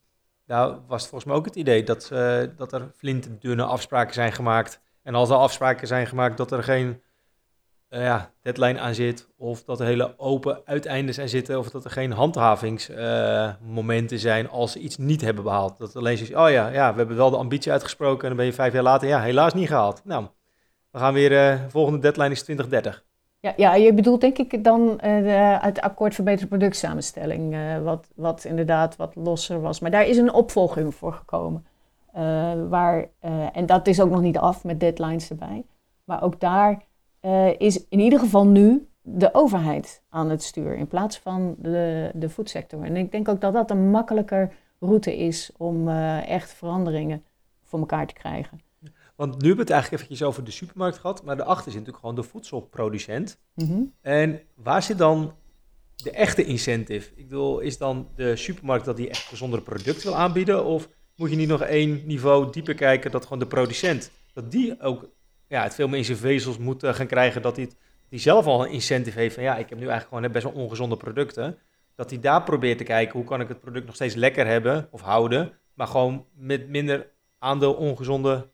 nou 0.47 0.77
was 0.87 1.01
het 1.01 1.11
volgens 1.11 1.31
mij 1.31 1.39
ook 1.39 1.45
het 1.45 1.57
idee 1.57 1.85
dat, 1.85 2.11
uh, 2.13 2.43
dat 2.57 2.73
er 2.73 2.91
flintendunne 2.97 3.65
afspraken 3.65 4.15
zijn 4.15 4.33
gemaakt. 4.33 4.81
En 5.03 5.15
als 5.15 5.31
er 5.31 5.37
afspraken 5.37 5.87
zijn 5.87 6.07
gemaakt 6.07 6.37
dat 6.37 6.53
er 6.53 6.63
geen 6.63 7.03
uh, 7.91 8.03
ja, 8.03 8.33
deadline 8.43 8.81
aan 8.81 8.95
zit, 8.95 9.29
of 9.37 9.65
dat 9.65 9.81
er 9.81 9.87
hele 9.87 10.19
open 10.19 10.61
uiteindes 10.65 11.15
zijn 11.15 11.29
zitten, 11.29 11.59
of 11.59 11.71
dat 11.71 11.85
er 11.85 11.91
geen 11.91 12.13
handhavingsmomenten 12.13 14.17
uh, 14.17 14.23
zijn 14.23 14.49
als 14.49 14.73
ze 14.73 14.79
iets 14.79 14.97
niet 14.97 15.21
hebben 15.21 15.45
behaald. 15.45 15.79
Dat 15.79 15.97
alleen 15.97 16.19
is, 16.19 16.35
oh 16.35 16.51
ja, 16.51 16.69
ja, 16.69 16.93
we 16.93 16.99
hebben 16.99 17.17
wel 17.17 17.31
de 17.31 17.37
ambitie 17.37 17.73
uitgesproken 17.73 18.23
en 18.23 18.29
dan 18.29 18.37
ben 18.37 18.47
je 18.47 18.53
vijf 18.53 18.73
jaar 18.73 18.83
later, 18.83 19.09
ja, 19.09 19.21
helaas 19.21 19.55
niet 19.55 19.69
gehaald. 19.69 20.01
Nou, 20.05 20.27
we 20.99 21.05
gaan 21.05 21.15
weer, 21.15 21.29
de 21.29 21.59
volgende 21.69 21.99
deadline 21.99 22.31
is 22.31 22.43
2030. 22.43 23.05
Ja, 23.41 23.53
ja, 23.57 23.75
je 23.75 23.95
bedoelt 23.95 24.21
denk 24.21 24.39
ik 24.39 24.65
dan 24.65 25.01
uh, 25.05 25.63
het 25.63 25.81
akkoord 25.81 26.15
verbeterde 26.15 26.49
productsamenstelling, 26.49 27.55
uh, 27.55 27.83
wat, 27.83 28.09
wat 28.15 28.45
inderdaad 28.45 28.97
wat 28.97 29.15
losser 29.15 29.61
was. 29.61 29.81
Maar 29.81 29.91
daar 29.91 30.07
is 30.07 30.17
een 30.17 30.33
opvolging 30.33 30.95
voor 30.95 31.13
gekomen. 31.13 31.67
Waar, 32.69 33.09
en 33.53 33.67
dat 33.67 33.87
is 33.87 34.01
ook 34.01 34.11
nog 34.11 34.21
niet 34.21 34.39
af 34.39 34.65
met 34.65 34.81
deadlines 34.81 35.31
erbij. 35.31 35.65
Maar 36.05 36.23
ook 36.23 36.41
daar 36.41 36.83
is 37.59 37.87
in 37.89 38.01
ieder 38.01 38.19
geval 38.19 38.47
nu 38.47 38.89
de 39.03 39.35
overheid 39.35 40.03
aan 40.09 40.31
het 40.31 40.43
stuur 40.43 40.77
in 40.77 40.87
plaats 40.87 41.19
van 41.19 41.55
de, 41.59 42.11
de 42.15 42.29
voedsector. 42.29 42.85
En 42.85 42.97
ik 42.97 43.13
denk 43.13 43.29
ook 43.29 43.41
dat 43.41 43.53
dat 43.53 43.71
een 43.71 43.91
makkelijker 43.91 44.53
route 44.81 45.17
is 45.17 45.51
om 45.57 45.89
echt 46.19 46.53
veranderingen 46.53 47.25
voor 47.63 47.79
elkaar 47.79 48.07
te 48.07 48.15
krijgen. 48.15 48.61
Want 49.18 49.31
nu 49.33 49.46
hebben 49.46 49.57
we 49.57 49.61
het 49.61 49.70
eigenlijk 49.70 50.02
eventjes 50.02 50.28
over 50.28 50.44
de 50.44 50.50
supermarkt 50.50 50.98
gehad, 50.98 51.24
maar 51.24 51.37
daarachter 51.37 51.64
zit 51.64 51.81
natuurlijk 51.81 51.98
gewoon 51.98 52.14
de 52.14 52.22
voedselproducent. 52.22 53.38
Mm 53.54 53.92
En 54.00 54.40
waar 54.54 54.83
zit 54.83 54.98
dan 54.98 55.35
de 55.96 56.11
echte 56.11 56.44
incentive? 56.44 57.11
Ik 57.14 57.28
bedoel, 57.28 57.61
is 57.61 57.78
dan 57.78 58.09
de 58.14 58.37
supermarkt 58.37 58.85
dat 58.85 58.96
die 58.96 59.08
echt 59.08 59.23
gezondere 59.23 59.62
producten 59.62 60.08
wil 60.08 60.16
aanbieden? 60.16 60.64
Of 60.64 60.88
moet 61.16 61.31
je 61.31 61.37
niet 61.37 61.48
nog 61.48 61.62
één 61.62 62.06
niveau 62.06 62.52
dieper 62.52 62.75
kijken 62.75 63.10
dat 63.10 63.23
gewoon 63.23 63.38
de 63.38 63.46
producent, 63.46 64.10
dat 64.33 64.50
die 64.50 64.81
ook 64.81 65.08
ja, 65.48 65.62
het 65.62 65.75
veel 65.75 65.88
meer 65.88 65.98
in 65.98 66.04
zijn 66.04 66.19
vezels 66.19 66.58
moet 66.58 66.87
gaan 66.87 67.06
krijgen, 67.06 67.42
dat 67.42 67.54
die, 67.54 67.69
die 68.08 68.21
zelf 68.21 68.46
al 68.46 68.64
een 68.64 68.73
incentive 68.73 69.19
heeft 69.19 69.35
van 69.35 69.42
ja, 69.42 69.56
ik 69.56 69.69
heb 69.69 69.79
nu 69.79 69.87
eigenlijk 69.88 70.08
gewoon 70.08 70.33
best 70.33 70.44
wel 70.44 70.64
ongezonde 70.64 70.96
producten. 70.96 71.58
Dat 71.94 72.10
hij 72.10 72.21
daar 72.21 72.42
probeert 72.42 72.79
te 72.79 72.85
kijken 72.85 73.19
hoe 73.19 73.29
kan 73.29 73.40
ik 73.40 73.48
het 73.48 73.60
product 73.60 73.87
nog 73.87 73.94
steeds 73.94 74.14
lekker 74.14 74.46
hebben 74.46 74.88
of 74.90 75.00
houden, 75.00 75.52
maar 75.75 75.87
gewoon 75.87 76.27
met 76.35 76.69
minder 76.69 77.10
aan 77.38 77.58
de 77.58 77.77
ongezonde 77.77 78.48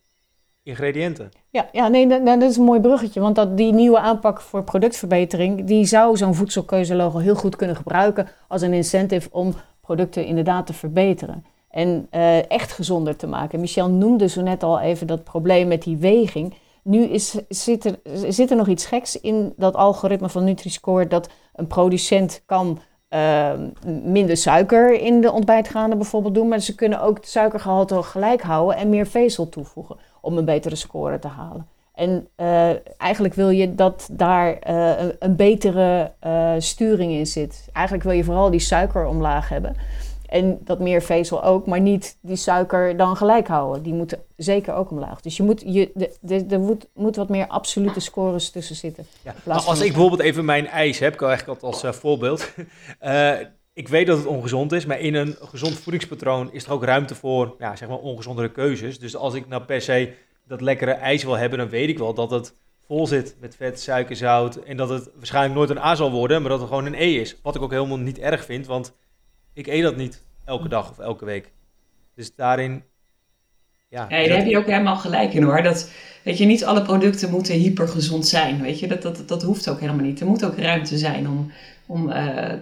ingrediënten. 0.64 1.30
Ja, 1.50 1.68
ja 1.72 1.88
nee, 1.88 2.06
dat, 2.24 2.42
is 2.42 2.56
een 2.56 2.64
mooi 2.64 2.80
bruggetje. 2.80 3.20
Want 3.20 3.34
dat, 3.34 3.56
die 3.56 3.72
nieuwe 3.72 3.98
aanpak 3.98 4.40
voor 4.40 4.64
productverbetering, 4.64 5.64
die 5.64 5.84
zou 5.84 6.16
zo'n 6.16 6.34
voedselkeuzelogo 6.34 7.18
heel 7.18 7.34
goed 7.34 7.56
kunnen 7.56 7.76
gebruiken 7.76 8.28
als 8.48 8.62
een 8.62 8.72
incentive 8.72 9.28
om 9.32 9.54
producten 9.80 10.24
inderdaad 10.24 10.66
te 10.66 10.72
verbeteren. 10.72 11.44
En 11.70 12.08
uh, 12.10 12.50
echt 12.50 12.72
gezonder 12.72 13.16
te 13.16 13.26
maken. 13.26 13.60
Michel 13.60 13.90
noemde 13.90 14.28
zo 14.28 14.42
net 14.42 14.62
al 14.62 14.80
even 14.80 15.06
dat 15.06 15.24
probleem 15.24 15.68
met 15.68 15.82
die 15.82 15.96
weging. 15.96 16.54
Nu 16.82 17.02
is, 17.02 17.36
zit, 17.48 17.84
er, 17.84 17.98
zit 18.28 18.50
er 18.50 18.56
nog 18.56 18.68
iets 18.68 18.86
geks 18.86 19.20
in 19.20 19.52
dat 19.56 19.74
algoritme 19.74 20.28
van 20.28 20.44
Nutri-Score 20.44 21.06
dat 21.06 21.28
een 21.54 21.66
producent 21.66 22.42
kan 22.46 22.78
uh, 23.14 23.50
minder 24.04 24.36
suiker 24.36 25.00
in 25.00 25.20
de 25.20 25.32
ontbijtgranen 25.32 25.98
bijvoorbeeld 25.98 26.34
doen, 26.34 26.48
maar 26.48 26.60
ze 26.60 26.74
kunnen 26.74 27.00
ook 27.00 27.16
het 27.16 27.28
suikergehalte 27.28 28.02
gelijk 28.02 28.42
houden 28.42 28.76
en 28.76 28.88
meer 28.88 29.06
vezel 29.06 29.48
toevoegen 29.48 29.96
om 30.20 30.38
een 30.38 30.44
betere 30.44 30.76
score 30.76 31.18
te 31.18 31.28
halen. 31.28 31.66
En 31.94 32.28
uh, 32.36 32.70
eigenlijk 33.00 33.34
wil 33.34 33.50
je 33.50 33.74
dat 33.74 34.08
daar 34.12 34.48
uh, 34.50 34.92
een, 34.98 35.16
een, 35.18 35.36
betere 35.36 36.12
sturing 36.58 37.12
in 37.12 37.26
zit. 37.26 37.68
Eigenlijk 37.72 38.04
wil 38.04 38.14
je 38.14 38.24
vooral 38.24 38.50
die 38.50 38.60
suiker 38.60 39.06
omlaag 39.06 39.48
hebben. 39.48 39.76
En 40.26 40.58
dat 40.64 40.78
meer 40.78 41.02
vezel 41.02 41.44
ook, 41.44 41.66
maar 41.66 41.80
niet 41.80 42.18
die 42.20 42.36
suiker 42.36 42.96
dan 42.96 43.16
gelijk 43.16 43.48
houden. 43.48 43.82
Die 43.82 43.94
moeten 43.94 44.18
zeker 44.36 44.74
ook 44.74 44.90
omlaag. 44.90 45.20
Dus 45.20 45.36
je 45.36 45.42
moet, 45.42 45.62
je, 45.66 46.10
de, 46.20 46.46
er 46.50 46.60
moet, 46.60 46.86
moet 46.94 47.16
wat 47.16 47.28
meer 47.28 47.46
absolute 47.46 48.00
scores 48.00 48.50
tussen 48.50 48.76
zitten. 48.76 49.06
Ja. 49.22 49.54
als 49.54 49.80
ik 49.80 49.92
bijvoorbeeld 49.92 50.20
even 50.20 50.44
mijn 50.44 50.66
ijs 50.66 50.98
heb, 50.98 51.14
ik 51.14 51.22
eigenlijk 51.22 51.62
als 51.62 51.84
uh, 51.84 51.92
voorbeeld. 51.92 52.52
Uh, 53.02 53.32
ik 53.74 53.88
weet 53.88 54.06
dat 54.06 54.18
het 54.18 54.26
ongezond 54.26 54.72
is, 54.72 54.86
maar 54.86 55.00
in 55.00 55.14
een 55.14 55.36
gezond 55.40 55.74
voedingspatroon 55.74 56.52
is 56.52 56.64
er 56.64 56.72
ook 56.72 56.84
ruimte 56.84 57.14
voor 57.14 57.54
ja, 57.58 57.76
zeg 57.76 57.88
maar 57.88 57.98
ongezondere 57.98 58.50
keuzes. 58.50 58.98
Dus 58.98 59.16
als 59.16 59.34
ik 59.34 59.48
nou 59.48 59.62
per 59.62 59.80
se 59.80 60.12
dat 60.46 60.60
lekkere 60.60 60.92
ijs 60.92 61.24
wil 61.24 61.38
hebben, 61.38 61.58
dan 61.58 61.68
weet 61.68 61.88
ik 61.88 61.98
wel 61.98 62.14
dat 62.14 62.30
het 62.30 62.54
vol 62.86 63.06
zit 63.06 63.36
met 63.40 63.56
vet, 63.56 63.80
suiker, 63.80 64.16
zout. 64.16 64.56
En 64.56 64.76
dat 64.76 64.88
het 64.88 65.10
waarschijnlijk 65.16 65.54
nooit 65.54 65.70
een 65.70 65.78
A 65.78 65.94
zal 65.94 66.10
worden, 66.10 66.40
maar 66.40 66.50
dat 66.50 66.60
het 66.60 66.68
gewoon 66.68 66.86
een 66.86 66.94
E 66.94 67.14
is. 67.14 67.36
Wat 67.42 67.54
ik 67.54 67.62
ook 67.62 67.70
helemaal 67.70 67.98
niet 67.98 68.18
erg 68.18 68.44
vind, 68.44 68.66
want 68.66 68.94
ik 69.54 69.66
eet 69.66 69.82
dat 69.82 69.96
niet 69.96 70.22
elke 70.44 70.68
dag 70.68 70.90
of 70.90 70.98
elke 70.98 71.24
week. 71.24 71.52
Dus 72.14 72.34
daarin. 72.34 72.82
Ja, 73.88 74.06
ja 74.08 74.28
daar 74.28 74.36
heb 74.36 74.46
je 74.46 74.58
ook 74.58 74.66
helemaal 74.66 74.96
gelijk 74.96 75.32
in 75.32 75.42
hoor. 75.42 75.62
Dat, 75.62 75.90
weet 76.22 76.38
je, 76.38 76.44
niet 76.44 76.64
alle 76.64 76.82
producten 76.82 77.30
moeten 77.30 77.54
hypergezond 77.54 78.26
zijn. 78.26 78.62
Weet 78.62 78.78
je, 78.78 78.86
dat, 78.86 79.02
dat, 79.02 79.28
dat 79.28 79.42
hoeft 79.42 79.68
ook 79.68 79.80
helemaal 79.80 80.04
niet. 80.04 80.20
Er 80.20 80.26
moet 80.26 80.44
ook 80.44 80.58
ruimte 80.58 80.98
zijn 80.98 81.28
om. 81.28 81.52
om 81.86 82.08
uh, 82.08 82.14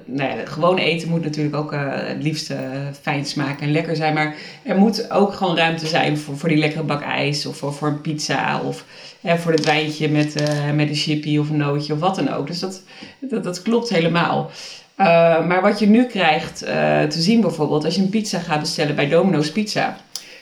nou 0.05 0.39
ja, 0.39 0.45
gewoon 0.45 0.79
eten 0.79 1.09
moet 1.09 1.23
natuurlijk 1.23 1.57
ook 1.57 1.73
uh, 1.73 1.95
het 1.95 2.23
liefst 2.23 2.51
uh, 2.51 2.59
fijn 3.01 3.27
smaken 3.27 3.67
en 3.67 3.73
lekker 3.73 3.97
zijn. 3.97 4.15
Maar 4.15 4.37
er 4.63 4.77
moet 4.77 5.11
ook 5.11 5.33
gewoon 5.33 5.57
ruimte 5.57 5.87
zijn 5.87 6.19
voor, 6.19 6.39
voor 6.39 6.49
die 6.49 6.59
lekkere 6.59 6.83
bak 6.83 7.03
ijs. 7.03 7.47
Of 7.47 7.57
voor, 7.57 7.75
voor 7.75 7.89
een 7.89 8.01
pizza. 8.01 8.61
Of 8.63 8.85
voor 9.23 9.53
het 9.53 9.65
wijntje 9.65 10.09
met, 10.09 10.35
met 10.75 10.89
een 10.89 10.95
chippy 10.95 11.39
of 11.39 11.51
een 11.51 11.57
nootje 11.57 11.93
of 11.93 11.99
wat 11.99 12.15
dan 12.15 12.33
ook. 12.33 12.47
Dus 12.47 12.59
dat, 12.59 12.83
dat, 13.21 13.45
dat 13.45 13.63
klopt 13.63 13.89
helemaal. 13.89 14.51
Uh, 15.03 15.47
maar 15.47 15.63
wat 15.63 15.79
je 15.79 15.87
nu 15.87 16.05
krijgt 16.05 16.63
uh, 16.63 17.03
te 17.03 17.21
zien 17.21 17.41
bijvoorbeeld, 17.41 17.85
als 17.85 17.95
je 17.95 18.03
een 18.03 18.09
pizza 18.09 18.39
gaat 18.39 18.61
bestellen 18.61 18.95
bij 18.95 19.09
Domino's 19.09 19.53
Pizza, 19.53 19.97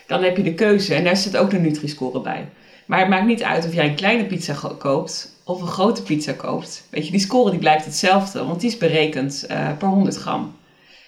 dan 0.06 0.22
heb 0.22 0.36
je 0.36 0.42
de 0.42 0.54
keuze 0.54 0.94
en 0.94 1.04
daar 1.04 1.16
zit 1.16 1.36
ook 1.36 1.50
de 1.50 1.58
Nutri-score 1.58 2.20
bij. 2.20 2.48
Maar 2.86 2.98
het 2.98 3.08
maakt 3.08 3.26
niet 3.26 3.42
uit 3.42 3.66
of 3.66 3.74
jij 3.74 3.88
een 3.88 3.94
kleine 3.94 4.24
pizza 4.24 4.54
koopt 4.78 5.40
of 5.44 5.60
een 5.60 5.66
grote 5.66 6.02
pizza 6.02 6.32
koopt. 6.32 6.86
Weet 6.90 7.04
je, 7.04 7.10
die 7.10 7.20
score 7.20 7.50
die 7.50 7.58
blijft 7.58 7.84
hetzelfde, 7.84 8.44
want 8.44 8.60
die 8.60 8.70
is 8.70 8.78
berekend 8.78 9.46
uh, 9.50 9.68
per 9.78 9.88
100 9.88 10.16
gram. 10.16 10.56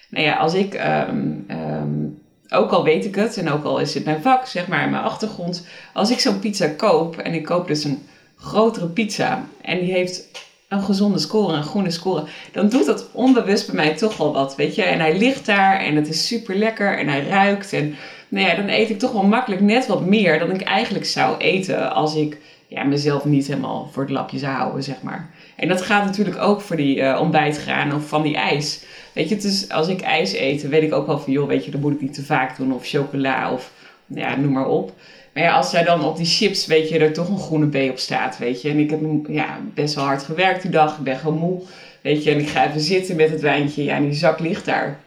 Nou 0.09 0.25
ja, 0.25 0.35
als 0.35 0.53
ik, 0.53 0.73
um, 1.09 1.45
um, 1.49 2.21
ook 2.49 2.71
al 2.71 2.83
weet 2.83 3.05
ik 3.05 3.15
het 3.15 3.37
en 3.37 3.49
ook 3.49 3.63
al 3.63 3.79
is 3.79 3.93
het 3.93 4.05
mijn 4.05 4.21
vak, 4.21 4.45
zeg 4.45 4.67
maar, 4.67 4.89
mijn 4.89 5.03
achtergrond. 5.03 5.67
Als 5.93 6.11
ik 6.11 6.19
zo'n 6.19 6.39
pizza 6.39 6.67
koop 6.67 7.17
en 7.17 7.33
ik 7.33 7.45
koop 7.45 7.67
dus 7.67 7.83
een 7.83 8.03
grotere 8.35 8.87
pizza 8.87 9.45
en 9.61 9.79
die 9.79 9.91
heeft 9.91 10.27
een 10.73 10.83
gezonde 10.83 11.19
score, 11.19 11.53
een 11.53 11.63
groene 11.63 11.91
score, 11.91 12.23
dan 12.51 12.69
doet 12.69 12.85
dat 12.85 13.09
onbewust 13.11 13.65
bij 13.65 13.75
mij 13.75 13.95
toch 13.95 14.17
wel 14.17 14.33
wat, 14.33 14.55
weet 14.55 14.75
je. 14.75 14.83
En 14.83 14.99
hij 14.99 15.17
ligt 15.17 15.45
daar 15.45 15.79
en 15.79 15.95
het 15.95 16.07
is 16.07 16.27
super 16.27 16.55
lekker 16.55 16.97
en 16.97 17.07
hij 17.07 17.23
ruikt. 17.27 17.73
En 17.73 17.95
nou 18.29 18.47
ja, 18.47 18.55
dan 18.55 18.69
eet 18.69 18.89
ik 18.89 18.99
toch 18.99 19.11
wel 19.11 19.23
makkelijk 19.23 19.61
net 19.61 19.87
wat 19.87 20.05
meer 20.05 20.39
dan 20.39 20.51
ik 20.51 20.61
eigenlijk 20.61 21.05
zou 21.05 21.37
eten 21.37 21.93
als 21.93 22.15
ik 22.15 22.37
ja, 22.67 22.83
mezelf 22.83 23.25
niet 23.25 23.47
helemaal 23.47 23.89
voor 23.91 24.03
het 24.03 24.11
lapje 24.11 24.37
zou 24.37 24.53
houden, 24.53 24.83
zeg 24.83 25.01
maar. 25.01 25.29
En 25.55 25.67
dat 25.67 25.81
gaat 25.81 26.05
natuurlijk 26.05 26.37
ook 26.37 26.61
voor 26.61 26.75
die 26.75 26.97
uh, 26.97 27.19
ontbijtgranen 27.21 27.95
of 27.95 28.07
van 28.07 28.21
die 28.21 28.35
ijs. 28.35 28.83
Weet 29.13 29.29
je, 29.29 29.37
dus 29.37 29.69
als 29.69 29.87
ik 29.87 30.01
ijs 30.01 30.33
eet, 30.33 30.67
weet 30.67 30.83
ik 30.83 30.93
ook 30.93 31.07
wel 31.07 31.19
van, 31.19 31.33
joh, 31.33 31.47
weet 31.47 31.65
je, 31.65 31.71
dan 31.71 31.81
moet 31.81 31.93
ik 31.93 32.01
niet 32.01 32.13
te 32.13 32.23
vaak 32.23 32.57
doen. 32.57 32.73
Of 32.73 32.87
chocola 32.87 33.51
of, 33.51 33.71
ja, 34.07 34.35
noem 34.35 34.51
maar 34.51 34.67
op. 34.67 34.93
Maar 35.33 35.43
ja, 35.43 35.55
als 35.55 35.69
zij 35.69 35.83
dan 35.83 36.05
op 36.05 36.17
die 36.17 36.25
chips, 36.25 36.65
weet 36.65 36.89
je, 36.89 36.99
er 36.99 37.13
toch 37.13 37.29
een 37.29 37.39
groene 37.39 37.87
B 37.87 37.91
op 37.91 37.97
staat, 37.97 38.37
weet 38.37 38.61
je. 38.61 38.69
En 38.69 38.79
ik 38.79 38.89
heb 38.89 38.99
ja, 39.27 39.59
best 39.73 39.95
wel 39.95 40.03
hard 40.03 40.23
gewerkt 40.23 40.61
die 40.61 40.71
dag. 40.71 40.97
Ik 40.97 41.03
ben 41.03 41.17
gewoon 41.17 41.37
moe, 41.37 41.61
weet 42.01 42.23
je. 42.23 42.31
En 42.31 42.39
ik 42.39 42.49
ga 42.49 42.67
even 42.67 42.81
zitten 42.81 43.15
met 43.15 43.29
het 43.29 43.41
wijntje. 43.41 43.83
Ja, 43.83 43.95
en 43.95 44.03
die 44.03 44.13
zak 44.13 44.39
ligt 44.39 44.65
daar. 44.65 44.99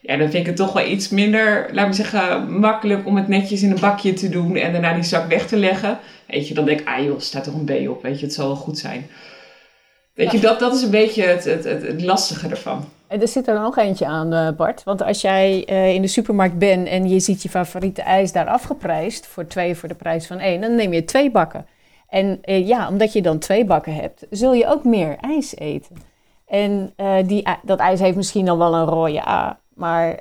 Ja, 0.00 0.16
dan 0.16 0.30
vind 0.30 0.40
ik 0.40 0.46
het 0.46 0.56
toch 0.56 0.72
wel 0.72 0.86
iets 0.86 1.08
minder, 1.08 1.68
laat 1.72 1.86
me 1.86 1.92
zeggen, 1.92 2.58
makkelijk 2.60 3.06
om 3.06 3.16
het 3.16 3.28
netjes 3.28 3.62
in 3.62 3.70
een 3.70 3.80
bakje 3.80 4.12
te 4.12 4.28
doen 4.28 4.56
en 4.56 4.72
daarna 4.72 4.94
die 4.94 5.02
zak 5.02 5.28
weg 5.28 5.46
te 5.46 5.56
leggen. 5.56 5.98
Weet 6.26 6.48
je, 6.48 6.54
dan 6.54 6.64
denk 6.64 6.80
ik, 6.80 6.88
ah 6.88 7.04
joh, 7.04 7.20
staat 7.20 7.46
er 7.46 7.54
een 7.54 7.64
B 7.64 7.88
op, 7.88 8.02
weet 8.02 8.20
je, 8.20 8.26
het 8.26 8.34
zal 8.34 8.46
wel 8.46 8.56
goed 8.56 8.78
zijn. 8.78 9.06
Weet 10.14 10.32
je, 10.32 10.38
dat, 10.38 10.58
dat 10.58 10.74
is 10.74 10.82
een 10.82 10.90
beetje 10.90 11.22
het, 11.22 11.44
het, 11.44 11.64
het, 11.64 11.82
het 11.82 12.02
lastige 12.02 12.48
ervan. 12.48 12.88
En 13.06 13.20
er 13.20 13.28
zit 13.28 13.48
er 13.48 13.60
nog 13.60 13.76
eentje 13.76 14.06
aan, 14.06 14.32
uh, 14.32 14.48
Bart. 14.56 14.84
Want 14.84 15.02
als 15.02 15.20
jij 15.20 15.66
uh, 15.70 15.94
in 15.94 16.02
de 16.02 16.08
supermarkt 16.08 16.58
bent 16.58 16.88
en 16.88 17.08
je 17.08 17.20
ziet 17.20 17.42
je 17.42 17.48
favoriete 17.48 18.02
ijs 18.02 18.32
daar 18.32 18.46
afgeprijsd 18.46 19.26
voor 19.26 19.46
twee 19.46 19.76
voor 19.76 19.88
de 19.88 19.94
prijs 19.94 20.26
van 20.26 20.38
één, 20.38 20.60
dan 20.60 20.74
neem 20.74 20.92
je 20.92 21.04
twee 21.04 21.30
bakken. 21.30 21.66
En 22.08 22.40
uh, 22.44 22.66
ja, 22.66 22.88
omdat 22.88 23.12
je 23.12 23.22
dan 23.22 23.38
twee 23.38 23.64
bakken 23.64 23.94
hebt, 23.94 24.26
zul 24.30 24.54
je 24.54 24.66
ook 24.66 24.84
meer 24.84 25.16
ijs 25.20 25.56
eten. 25.56 25.96
En 26.46 26.94
die, 27.26 27.48
dat 27.62 27.78
ijs 27.78 28.00
heeft 28.00 28.16
misschien 28.16 28.44
dan 28.44 28.58
wel 28.58 28.74
een 28.74 28.84
rode 28.84 29.28
A, 29.28 29.58
maar 29.74 30.18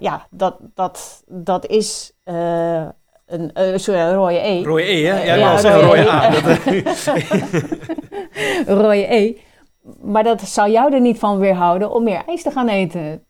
ja, 0.00 0.26
dat, 0.30 0.56
dat, 0.74 1.22
dat 1.26 1.66
is 1.66 2.12
een, 2.24 3.52
sorry, 3.74 4.00
een 4.00 4.14
rode 4.14 4.46
E. 4.46 4.62
Rode 4.62 4.90
E, 4.90 5.04
hè? 5.04 5.22
Ja, 5.22 5.34
ik 5.34 5.40
ja, 5.40 5.58
zeggen 5.58 5.80
rode 5.80 6.00
e. 6.00 6.08
A. 6.08 6.32
rode 8.82 9.14
E 9.14 9.36
maar 10.00 10.24
dat 10.24 10.40
zou 10.40 10.70
jou 10.70 10.94
er 10.94 11.00
niet 11.00 11.18
van 11.18 11.38
weerhouden 11.38 11.90
om 11.90 12.02
meer 12.02 12.22
ijs 12.26 12.42
te 12.42 12.50
gaan 12.50 12.68
eten. 12.68 13.24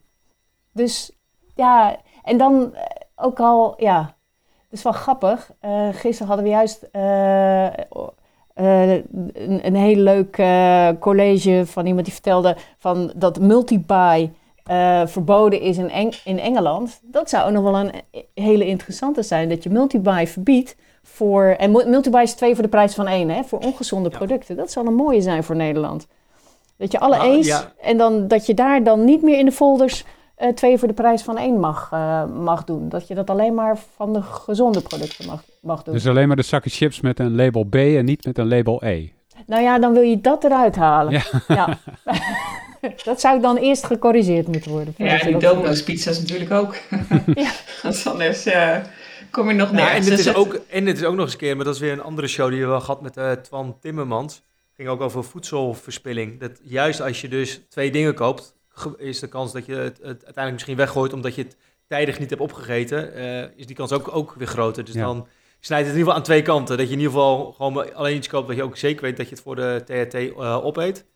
Dus 0.72 1.12
ja, 1.54 1.96
en 2.22 2.38
dan 2.38 2.74
eh, 2.74 2.82
ook 3.16 3.40
al, 3.40 3.74
ja, 3.76 4.16
het 4.62 4.78
is 4.78 4.82
wel 4.82 4.92
grappig. 4.92 5.50
Uh, 5.64 5.88
gisteren 5.92 6.26
hadden 6.26 6.44
we 6.44 6.50
juist 6.50 6.88
uh, 6.92 7.64
een, 8.54 9.66
een 9.66 9.74
heel 9.74 9.96
leuk 9.96 10.42
college 11.00 11.62
van 11.66 11.86
iemand 11.86 12.04
die 12.04 12.14
vertelde 12.14 12.56
van 12.78 13.12
dat 13.16 13.40
multi-buy 13.40 14.32
verboden 15.04 15.60
is 15.60 15.78
in, 15.78 15.90
Eng 15.90 16.10
in 16.24 16.38
Engeland. 16.38 17.00
Dat 17.02 17.30
zou 17.30 17.46
ook 17.46 17.52
nog 17.52 17.62
wel 17.62 17.76
een 17.76 17.92
hele 18.34 18.66
interessante 18.66 19.22
zijn, 19.22 19.48
dat 19.48 19.62
je 19.62 19.70
multi-buy 19.70 20.26
verbiedt 20.26 20.76
voor, 21.02 21.44
en 21.44 21.70
multi-buy 21.70 22.22
is 22.22 22.34
twee 22.34 22.54
voor 22.54 22.62
de 22.62 22.68
prijs 22.68 22.94
van 22.94 23.06
één, 23.06 23.28
hè, 23.28 23.44
voor 23.44 23.58
ongezonde 23.58 24.08
producten. 24.08 24.56
Dat 24.56 24.70
zou 24.70 24.86
een 24.86 24.94
mooie 24.94 25.20
zijn 25.20 25.44
voor 25.44 25.56
Nederland. 25.56 26.06
Dat 26.78 26.92
je 26.92 26.98
alle 26.98 27.16
nou, 27.16 27.30
eens 27.30 27.66
en 27.80 27.96
dan 27.96 28.28
dat 28.28 28.46
je 28.46 28.54
daar 28.54 28.82
dan 28.82 29.04
niet 29.04 29.22
meer 29.22 29.38
in 29.38 29.44
de 29.44 29.52
folders 29.52 30.04
uh, 30.38 30.48
twee 30.48 30.78
voor 30.78 30.88
de 30.88 30.94
prijs 30.94 31.22
van 31.22 31.38
één 31.38 31.60
mag, 31.60 31.90
uh, 31.94 32.24
mag 32.24 32.64
doen. 32.64 32.88
Dat 32.88 33.08
je 33.08 33.14
dat 33.14 33.30
alleen 33.30 33.54
maar 33.54 33.78
van 33.94 34.12
de 34.12 34.22
gezonde 34.22 34.80
producten 34.80 35.26
mag, 35.26 35.42
mag 35.60 35.82
doen. 35.82 35.94
Dus 35.94 36.06
alleen 36.06 36.26
maar 36.26 36.36
de 36.36 36.42
zakken 36.42 36.70
chips 36.70 37.00
met 37.00 37.18
een 37.18 37.36
label 37.36 37.64
B 37.64 37.74
en 37.74 38.04
niet 38.04 38.24
met 38.24 38.38
een 38.38 38.48
label 38.48 38.84
E. 38.84 39.08
Nou 39.46 39.62
ja, 39.62 39.78
dan 39.78 39.92
wil 39.92 40.02
je 40.02 40.20
dat 40.20 40.44
eruit 40.44 40.76
halen. 40.76 41.12
Ja. 41.12 41.24
ja. 41.54 41.78
dat 43.04 43.20
zou 43.20 43.40
dan 43.40 43.56
eerst 43.56 43.84
gecorrigeerd 43.84 44.48
moeten 44.48 44.70
worden. 44.70 44.94
Ja, 44.96 45.18
die 45.18 45.36
Domino's 45.36 45.82
pizza's 45.82 46.18
natuurlijk 46.18 46.50
ook. 46.50 46.76
ja. 47.34 47.50
anders 48.04 48.46
uh, 48.46 48.76
kom 49.30 49.48
je 49.48 49.54
nog 49.54 49.72
nergens. 49.72 50.08
en, 50.08 50.16
dit 50.16 50.26
is 50.26 50.34
ook, 50.34 50.60
en 50.68 50.84
dit 50.84 50.96
is 50.96 51.04
ook 51.04 51.14
nog 51.14 51.24
eens 51.24 51.32
een 51.32 51.38
keer, 51.38 51.56
maar 51.56 51.64
dat 51.64 51.74
is 51.74 51.80
weer 51.80 51.92
een 51.92 52.02
andere 52.02 52.28
show 52.28 52.50
die 52.50 52.60
we 52.60 52.66
wel 52.66 52.80
gehad 52.80 53.00
met 53.00 53.44
Twan 53.44 53.76
Timmermans 53.80 54.42
ging 54.78 54.90
ook 54.90 55.00
over 55.00 55.24
voedselverspilling. 55.24 56.40
Dat 56.40 56.60
juist 56.62 57.00
als 57.00 57.20
je 57.20 57.28
dus 57.28 57.60
twee 57.68 57.90
dingen 57.90 58.14
koopt, 58.14 58.56
is 58.96 59.18
de 59.18 59.28
kans 59.28 59.52
dat 59.52 59.66
je 59.66 59.74
het, 59.74 59.96
het 59.96 60.06
uiteindelijk 60.06 60.52
misschien 60.52 60.76
weggooit 60.76 61.12
omdat 61.12 61.34
je 61.34 61.42
het 61.42 61.56
tijdig 61.86 62.18
niet 62.18 62.30
hebt 62.30 62.42
opgegeten, 62.42 63.18
uh, 63.18 63.42
is 63.56 63.66
die 63.66 63.76
kans 63.76 63.92
ook, 63.92 64.14
ook 64.14 64.34
weer 64.34 64.46
groter. 64.46 64.84
Dus 64.84 64.94
dan 64.94 65.26
snijdt 65.60 65.86
het 65.86 65.94
in 65.94 65.98
ieder 65.98 65.98
geval 65.98 66.14
aan 66.14 66.22
twee 66.22 66.42
kanten. 66.42 66.76
Dat 66.76 66.86
je 66.86 66.92
in 66.92 66.98
ieder 66.98 67.12
geval 67.12 67.52
gewoon 67.52 67.94
alleen 67.94 68.16
iets 68.16 68.28
koopt 68.28 68.48
dat 68.48 68.56
je 68.56 68.62
ook 68.62 68.76
zeker 68.76 69.02
weet 69.02 69.16
dat 69.16 69.28
je 69.28 69.34
het 69.34 69.42
voor 69.42 69.56
de 69.56 69.82
THT 69.84 70.14
uh, 70.14 70.28
eh, 70.28 70.64
opeet. 70.64 71.06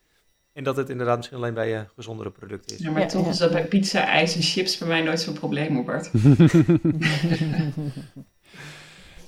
En 0.52 0.64
dat 0.64 0.76
het 0.76 0.88
inderdaad 0.88 1.16
misschien 1.16 1.38
alleen 1.38 1.54
bij 1.54 1.68
je 1.68 1.84
gezondere 1.94 2.30
producten 2.30 2.76
is. 2.76 2.82
Ja, 2.82 2.90
maar 2.90 3.08
toch 3.08 3.28
is 3.28 3.38
dat 3.38 3.52
bij 3.52 3.66
pizza, 3.66 4.06
ijs 4.06 4.34
en 4.34 4.42
chips 4.42 4.78
bij 4.78 4.88
mij 4.88 5.02
nooit 5.02 5.20
zo'n 5.20 5.34
probleem, 5.34 5.84
Bart. 5.84 6.10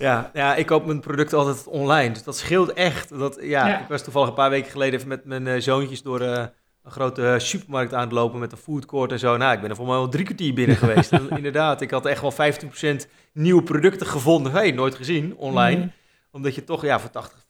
Ja, 0.04 0.30
ja, 0.32 0.54
ik 0.54 0.66
koop 0.66 0.86
mijn 0.86 1.00
producten 1.00 1.38
altijd 1.38 1.66
online. 1.66 2.12
Dus 2.12 2.22
dat 2.22 2.36
scheelt 2.36 2.72
echt. 2.72 3.18
Dat, 3.18 3.38
ja, 3.40 3.80
Ik 3.80 3.88
was 3.88 4.02
toevallig 4.02 4.28
een 4.28 4.34
paar 4.34 4.50
weken 4.50 4.70
geleden 4.70 4.94
even 4.94 5.08
met 5.08 5.24
mijn 5.24 5.46
uh, 5.46 5.60
zoontjes 5.60 6.02
door 6.02 6.20
uh, 6.20 6.44
een 6.82 6.90
grote 6.90 7.34
supermarkt 7.38 7.94
aan 7.94 8.00
het 8.00 8.12
lopen 8.12 8.38
met 8.38 8.52
een 8.52 8.58
foodcourt 8.58 9.12
en 9.12 9.18
zo. 9.18 9.36
Nou, 9.36 9.54
ik 9.54 9.60
ben 9.60 9.70
er 9.70 9.76
voor 9.76 9.86
mij 9.86 9.94
al 9.94 10.08
drie 10.08 10.24
kwartier 10.24 10.54
binnen 10.54 10.76
geweest. 10.84 11.12
en 11.12 11.28
inderdaad, 11.30 11.80
ik 11.80 11.90
had 11.90 12.06
echt 12.06 12.20
wel 12.20 12.32
15% 12.32 13.08
nieuwe 13.32 13.62
producten 13.62 14.06
gevonden. 14.06 14.52
Hey, 14.52 14.70
nooit 14.70 14.94
gezien 14.94 15.36
online. 15.36 15.78
Mhm. 15.78 15.88
Omdat 16.30 16.54
je 16.54 16.64
toch, 16.64 16.82
ja, 16.82 17.00
voor 17.00 17.10
80, 17.10 17.44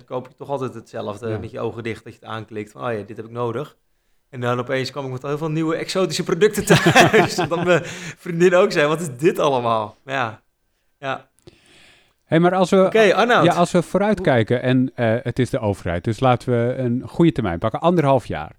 85% 0.00 0.04
koop 0.04 0.28
je 0.28 0.34
toch 0.34 0.48
altijd 0.48 0.74
hetzelfde 0.74 1.38
met 1.38 1.50
je 1.50 1.60
ogen 1.60 1.82
dicht 1.82 2.04
dat 2.04 2.12
je 2.12 2.18
het 2.18 2.28
aanklikt. 2.28 2.72
Van, 2.72 2.86
oh 2.86 2.92
ja, 2.92 3.02
dit 3.02 3.16
heb 3.16 3.26
ik 3.26 3.32
nodig. 3.32 3.76
En 4.30 4.40
dan 4.40 4.58
opeens 4.58 4.90
kwam 4.90 5.04
ik 5.04 5.12
met 5.12 5.22
heel 5.22 5.38
veel 5.38 5.50
nieuwe 5.50 5.76
exotische 5.76 6.22
producten 6.22 6.64
thuis. 6.92 7.34
dat 7.34 7.64
mijn 7.64 7.84
vriendin 8.16 8.54
ook 8.54 8.72
zei, 8.72 8.86
wat 8.86 9.00
is 9.00 9.16
dit 9.16 9.38
allemaal? 9.38 9.96
Ja, 10.04 10.42
ja. 10.98 11.32
Hey, 12.24 12.40
maar 12.40 12.54
als 12.54 12.70
we, 12.70 12.88
ja, 13.42 13.54
als 13.54 13.72
we 13.72 13.82
vooruitkijken 13.82 14.62
en 14.62 14.92
uh, 14.96 15.16
het 15.22 15.38
is 15.38 15.50
de 15.50 15.58
overheid, 15.58 16.04
dus 16.04 16.20
laten 16.20 16.52
we 16.52 16.74
een 16.74 17.02
goede 17.08 17.32
termijn 17.32 17.58
pakken, 17.58 17.80
anderhalf 17.80 18.26
jaar. 18.26 18.56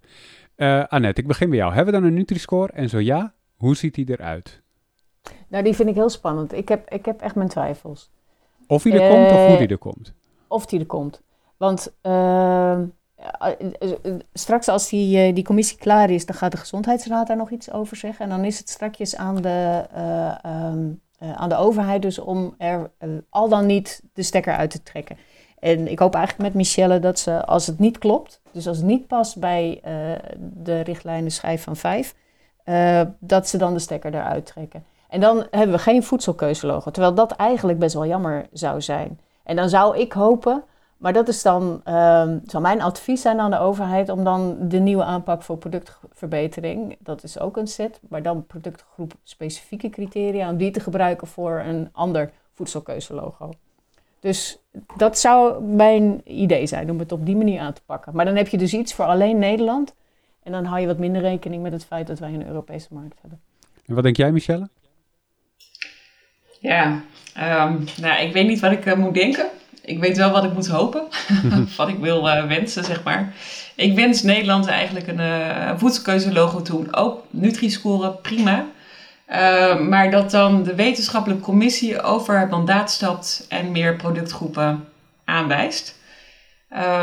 Uh, 0.57 0.83
Annette, 0.87 1.21
ik 1.21 1.27
begin 1.27 1.49
bij 1.49 1.57
jou. 1.57 1.73
Hebben 1.73 1.93
we 1.93 1.99
dan 1.99 2.09
een 2.09 2.15
Nutri-score? 2.15 2.71
En 2.73 2.89
zo 2.89 2.99
ja, 2.99 3.33
hoe 3.55 3.75
ziet 3.75 3.95
die 3.95 4.09
eruit? 4.09 4.61
Nou, 5.47 5.63
die 5.63 5.75
vind 5.75 5.89
ik 5.89 5.95
heel 5.95 6.09
spannend. 6.09 6.53
Ik 6.53 6.69
heb, 6.69 6.89
ik 6.89 7.05
heb 7.05 7.21
echt 7.21 7.35
mijn 7.35 7.49
twijfels. 7.49 8.09
Of 8.67 8.83
die 8.83 8.99
er 8.99 9.09
komt 9.09 9.31
of 9.31 9.47
hoe 9.47 9.57
die 9.57 9.67
er 9.67 9.77
komt? 9.77 10.13
Of 10.47 10.65
die 10.65 10.79
er 10.79 10.85
komt. 10.85 11.21
Want 11.57 11.93
uh, 12.03 12.79
straks 14.33 14.67
als 14.67 14.89
die, 14.89 15.33
die 15.33 15.43
commissie 15.43 15.77
klaar 15.77 16.09
is, 16.09 16.25
dan 16.25 16.35
gaat 16.35 16.51
de 16.51 16.57
Gezondheidsraad 16.57 17.27
daar 17.27 17.37
nog 17.37 17.49
iets 17.49 17.71
over 17.71 17.97
zeggen. 17.97 18.25
En 18.25 18.29
dan 18.29 18.45
is 18.45 18.57
het 18.57 18.69
strakjes 18.69 19.15
aan 19.15 19.35
de, 19.35 19.85
um, 20.45 21.01
aan 21.19 21.49
de 21.49 21.55
overheid 21.55 22.01
dus 22.01 22.19
om 22.19 22.55
er 22.57 22.91
al 23.29 23.49
dan 23.49 23.65
niet 23.65 24.01
de 24.13 24.23
stekker 24.23 24.55
uit 24.55 24.69
te 24.69 24.83
trekken. 24.83 25.17
En 25.59 25.91
ik 25.91 25.99
hoop 25.99 26.15
eigenlijk 26.15 26.47
met 26.47 26.57
Michelle 26.57 26.99
dat 26.99 27.19
ze, 27.19 27.45
als 27.45 27.67
het 27.67 27.79
niet 27.79 27.97
klopt, 27.97 28.41
dus 28.51 28.67
als 28.67 28.77
het 28.77 28.85
niet 28.85 29.07
past 29.07 29.39
bij 29.39 29.81
de 30.39 30.79
richtlijnen 30.79 31.31
schijf 31.31 31.63
van 31.63 31.75
5, 31.75 32.15
dat 33.19 33.47
ze 33.47 33.57
dan 33.57 33.73
de 33.73 33.79
stekker 33.79 34.13
eruit 34.13 34.45
trekken. 34.45 34.83
En 35.09 35.21
dan 35.21 35.47
hebben 35.51 35.75
we 35.75 35.81
geen 35.81 36.03
voedselkeuzelogo. 36.03 36.91
Terwijl 36.91 37.13
dat 37.13 37.31
eigenlijk 37.31 37.79
best 37.79 37.93
wel 37.93 38.05
jammer 38.05 38.47
zou 38.51 38.81
zijn. 38.81 39.19
En 39.43 39.55
dan 39.55 39.69
zou 39.69 39.97
ik 39.97 40.13
hopen, 40.13 40.63
maar 40.97 41.13
dat 41.13 41.27
is 41.27 41.41
dan, 41.41 41.63
um, 41.63 42.41
zou 42.45 42.61
mijn 42.61 42.81
advies 42.81 43.21
zijn 43.21 43.39
aan 43.39 43.51
de 43.51 43.59
overheid 43.59 44.09
om 44.09 44.23
dan 44.23 44.57
de 44.61 44.79
nieuwe 44.79 45.03
aanpak 45.03 45.43
voor 45.43 45.57
productverbetering, 45.57 46.95
dat 46.99 47.23
is 47.23 47.39
ook 47.39 47.57
een 47.57 47.67
set, 47.67 47.99
maar 48.09 48.21
dan 48.21 48.45
productgroep 48.45 49.13
specifieke 49.23 49.89
criteria, 49.89 50.49
om 50.49 50.57
die 50.57 50.71
te 50.71 50.79
gebruiken 50.79 51.27
voor 51.27 51.59
een 51.59 51.89
ander 51.91 52.31
voedselkeuzelogo. 52.53 53.49
Dus 54.19 54.57
dat 54.97 55.19
zou 55.19 55.63
mijn 55.63 56.21
idee 56.23 56.67
zijn 56.67 56.91
om 56.91 56.99
het 56.99 57.11
op 57.11 57.25
die 57.25 57.35
manier 57.35 57.59
aan 57.59 57.73
te 57.73 57.81
pakken. 57.85 58.15
Maar 58.15 58.25
dan 58.25 58.35
heb 58.35 58.47
je 58.47 58.57
dus 58.57 58.73
iets 58.73 58.93
voor 58.93 59.05
alleen 59.05 59.37
Nederland. 59.37 59.93
En 60.43 60.51
dan 60.51 60.65
hou 60.65 60.79
je 60.79 60.87
wat 60.87 60.97
minder 60.97 61.21
rekening 61.21 61.63
met 61.63 61.71
het 61.71 61.85
feit 61.85 62.07
dat 62.07 62.19
wij 62.19 62.33
een 62.33 62.47
Europese 62.47 62.87
markt 62.91 63.21
hebben. 63.21 63.41
En 63.85 63.93
wat 63.95 64.03
denk 64.03 64.17
jij, 64.17 64.31
Michelle? 64.31 64.69
Ja, 66.59 67.01
um, 67.37 67.83
nou, 68.01 68.21
ik 68.21 68.33
weet 68.33 68.47
niet 68.47 68.59
wat 68.59 68.71
ik 68.71 68.85
uh, 68.85 68.93
moet 68.93 69.13
denken. 69.13 69.47
Ik 69.85 69.99
weet 69.99 70.17
wel 70.17 70.31
wat 70.31 70.43
ik 70.43 70.53
moet 70.53 70.67
hopen. 70.67 71.03
wat 71.77 71.87
ik 71.87 71.97
wil 71.99 72.27
uh, 72.27 72.45
wensen, 72.45 72.83
zeg 72.83 73.03
maar. 73.03 73.33
Ik 73.75 73.95
wens 73.95 74.21
Nederland 74.21 74.67
eigenlijk 74.67 75.07
een 75.07 75.19
uh, 75.19 75.71
voedselkeuzelogo 75.77 76.61
toe. 76.61 76.85
Ook 76.91 77.23
Nutri-score, 77.29 78.11
prima. 78.11 78.65
Ehm, 79.25 79.89
maar 79.89 80.11
dat 80.11 80.31
dan 80.31 80.63
de 80.63 80.75
wetenschappelijke 80.75 81.43
commissie 81.43 82.01
over 82.01 82.39
het 82.39 82.49
mandaat 82.49 82.91
stapt 82.91 83.45
en 83.49 83.71
meer 83.71 83.95
productgroepen 83.95 84.87
aanwijst. 85.25 85.99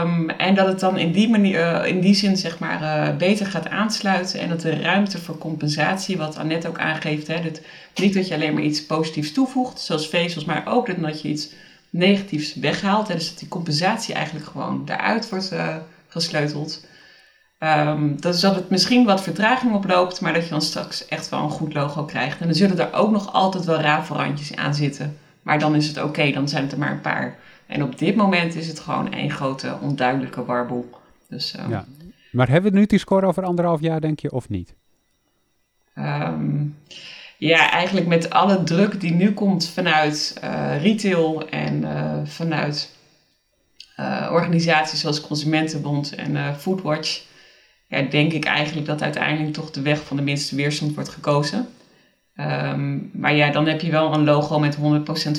Um, 0.03 0.30
en 0.30 0.55
dat 0.55 0.66
het 0.66 0.80
dan 0.80 0.99
in 0.99 1.12
die, 1.12 1.28
manier, 1.28 1.87
in 1.87 2.01
die 2.01 2.14
zin 2.14 2.37
zeg 2.37 2.59
maar, 2.59 3.16
beter 3.16 3.47
gaat 3.47 3.68
aansluiten 3.68 4.41
en 4.41 4.49
dat 4.49 4.61
de 4.61 4.80
ruimte 4.80 5.18
voor 5.18 5.39
compensatie, 5.39 6.16
wat 6.16 6.37
Annette 6.37 6.68
ook 6.68 6.78
aangeeft, 6.78 7.26
hè, 7.26 7.43
dat, 7.43 7.61
niet 7.95 8.14
dat 8.14 8.28
je 8.28 8.35
alleen 8.35 8.55
maar 8.55 8.62
iets 8.62 8.87
positiefs 8.87 9.33
toevoegt, 9.33 9.80
zoals 9.80 10.09
vezels, 10.09 10.45
maar 10.45 10.62
ook 10.66 11.01
dat 11.03 11.22
je 11.22 11.28
iets 11.28 11.53
negatiefs 11.93 12.55
weghaalt. 12.55 13.09
Hè, 13.09 13.14
dus 13.14 13.28
dat 13.28 13.38
die 13.38 13.49
compensatie 13.49 14.14
eigenlijk 14.14 14.47
gewoon 14.47 14.84
daaruit 14.84 15.28
wordt 15.28 15.53
uh, 15.53 15.76
gesleuteld. 16.09 16.86
Um, 17.59 18.20
dat 18.20 18.34
is 18.34 18.40
dat 18.40 18.55
het 18.55 18.70
misschien 18.70 19.05
wat 19.05 19.22
vertraging 19.22 19.74
oploopt, 19.74 20.20
maar 20.20 20.32
dat 20.32 20.45
je 20.45 20.51
dan 20.51 20.62
straks 20.62 21.07
echt 21.07 21.28
wel 21.28 21.43
een 21.43 21.51
goed 21.51 21.74
logo 21.74 22.05
krijgt. 22.05 22.40
En 22.40 22.47
dan 22.47 22.55
zullen 22.55 22.78
er 22.78 22.93
ook 22.93 23.11
nog 23.11 23.32
altijd 23.32 23.64
wel 23.64 23.80
rafelrandjes 23.80 24.57
aan 24.57 24.74
zitten. 24.74 25.18
Maar 25.43 25.59
dan 25.59 25.74
is 25.74 25.86
het 25.86 25.97
oké, 25.97 26.07
okay, 26.07 26.32
dan 26.32 26.49
zijn 26.49 26.62
het 26.62 26.72
er 26.72 26.78
maar 26.78 26.90
een 26.90 27.01
paar. 27.01 27.38
En 27.66 27.82
op 27.82 27.99
dit 27.99 28.16
moment 28.16 28.55
is 28.55 28.68
het 28.68 28.80
gewoon 28.80 29.12
één 29.12 29.30
grote 29.30 29.76
onduidelijke 29.80 30.45
warboel. 30.45 30.90
Dus, 31.28 31.55
um, 31.59 31.70
ja. 31.70 31.84
Maar 32.32 32.49
hebben 32.49 32.72
we 32.72 32.78
nu 32.78 32.86
die 32.86 32.99
score 32.99 33.26
over 33.26 33.45
anderhalf 33.45 33.80
jaar, 33.80 34.01
denk 34.01 34.20
je, 34.20 34.32
of 34.32 34.49
niet? 34.49 34.74
Um, 35.95 36.76
ja, 37.49 37.70
eigenlijk 37.70 38.07
met 38.07 38.30
alle 38.30 38.62
druk 38.62 39.01
die 39.01 39.12
nu 39.12 39.32
komt 39.32 39.68
vanuit 39.68 40.40
uh, 40.45 40.82
retail 40.82 41.49
en 41.49 41.82
uh, 41.82 42.20
vanuit 42.24 42.97
uh, 44.01 44.30
organisaties 44.32 45.01
zoals 45.01 45.20
Consumentenbond 45.20 46.14
en 46.14 46.57
Foodwatch, 46.57 47.22
ja, 47.88 48.03
denk 48.03 48.32
ik 48.32 48.45
eigenlijk 48.45 48.86
dat 48.86 49.03
uiteindelijk 49.03 49.55
toch 49.55 49.70
de 49.70 49.82
weg 49.82 50.03
van 50.03 50.16
de 50.16 50.22
minste 50.22 50.57
weerstand 50.57 50.95
wordt 50.95 51.09
gekozen. 51.09 51.68
Um, 52.36 53.11
maar 53.12 53.34
ja, 53.34 53.51
dan 53.51 53.66
heb 53.66 53.80
je 53.80 53.90
wel 53.90 54.14
een 54.14 54.24
logo 54.24 54.59
met 54.59 54.76
100% 54.76 54.80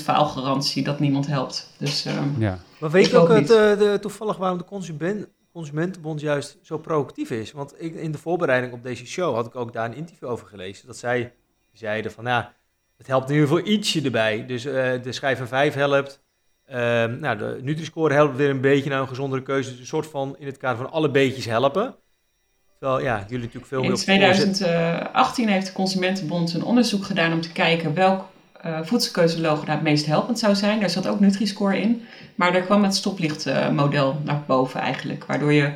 faalgarantie 0.04 0.84
dat 0.84 1.00
niemand 1.00 1.28
helpt. 1.28 1.74
Dus, 1.78 2.06
um, 2.06 2.36
ja. 2.40 2.60
Maar 2.80 2.92
weet 2.92 3.10
je 3.10 3.18
ook 3.18 3.30
het, 3.30 3.48
de, 3.48 3.98
toevallig 4.02 4.38
waarom 4.38 4.58
de 4.58 4.66
consument, 4.66 5.28
Consumentenbond 5.52 6.22
juist 6.22 6.58
zo 6.62 6.78
proactief 6.78 7.30
is? 7.30 7.52
Want 7.52 7.74
ik, 7.78 7.96
in 7.96 8.12
de 8.12 8.18
voorbereiding 8.18 8.74
op 8.74 8.84
deze 8.84 9.06
show 9.06 9.36
had 9.36 9.46
ik 9.46 9.56
ook 9.56 9.74
daar 9.74 9.86
een 9.86 9.96
interview 9.96 10.30
over 10.30 10.48
gelezen. 10.48 10.88
Dat 10.88 10.98
zij 10.98 11.34
zeiden 11.78 12.12
van, 12.12 12.26
ja, 12.26 12.54
het 12.98 13.08
helpt 13.08 13.30
in 13.30 13.36
ieder 13.36 13.50
geval 13.50 13.66
ietsje 13.72 14.02
erbij. 14.02 14.46
Dus 14.46 14.66
uh, 14.66 14.74
de 15.04 15.12
schijf 15.12 15.38
van 15.38 15.48
5 15.48 15.74
helpt. 15.74 16.22
Uh, 16.70 16.76
nou, 17.06 17.38
de 17.38 17.60
Nutri-score 17.62 18.14
helpt 18.14 18.36
weer 18.36 18.50
een 18.50 18.62
beetje 18.62 18.90
naar 18.90 19.02
een 19.02 19.08
gezondere 19.08 19.42
keuze. 19.42 19.70
Dus 19.70 19.80
een 19.80 19.86
soort 19.86 20.08
van 20.08 20.36
in 20.40 20.46
het 20.46 20.58
kader 20.58 20.78
van 20.78 20.92
alle 20.92 21.12
beetjes 21.12 21.46
helpen. 21.46 21.96
Terwijl, 22.80 23.04
ja, 23.04 23.24
jullie 23.28 23.46
natuurlijk 23.46 23.66
veel 23.66 23.82
meer... 23.82 23.90
In 23.90 23.96
2018 23.96 25.48
heeft 25.48 25.66
de 25.66 25.74
Consumentenbond 25.74 26.54
een 26.54 26.64
onderzoek 26.64 27.06
gedaan 27.06 27.34
om 27.34 27.42
te 27.42 27.52
kijken 27.52 27.94
welk 27.94 28.26
uh, 28.66 28.80
nou 28.82 29.70
het 29.70 29.82
meest 29.82 30.06
helpend 30.06 30.40
zou 30.40 30.56
zijn. 30.56 30.80
Daar 30.80 30.90
zat 30.90 31.08
ook 31.08 31.20
Nutri-score 31.20 31.80
in. 31.80 32.06
Maar 32.36 32.52
daar 32.52 32.62
kwam 32.62 32.84
het 32.84 32.96
stoplichtmodel 32.96 34.22
naar 34.24 34.44
boven 34.48 34.80
eigenlijk. 34.80 35.26
Waardoor 35.26 35.54
je 35.54 35.74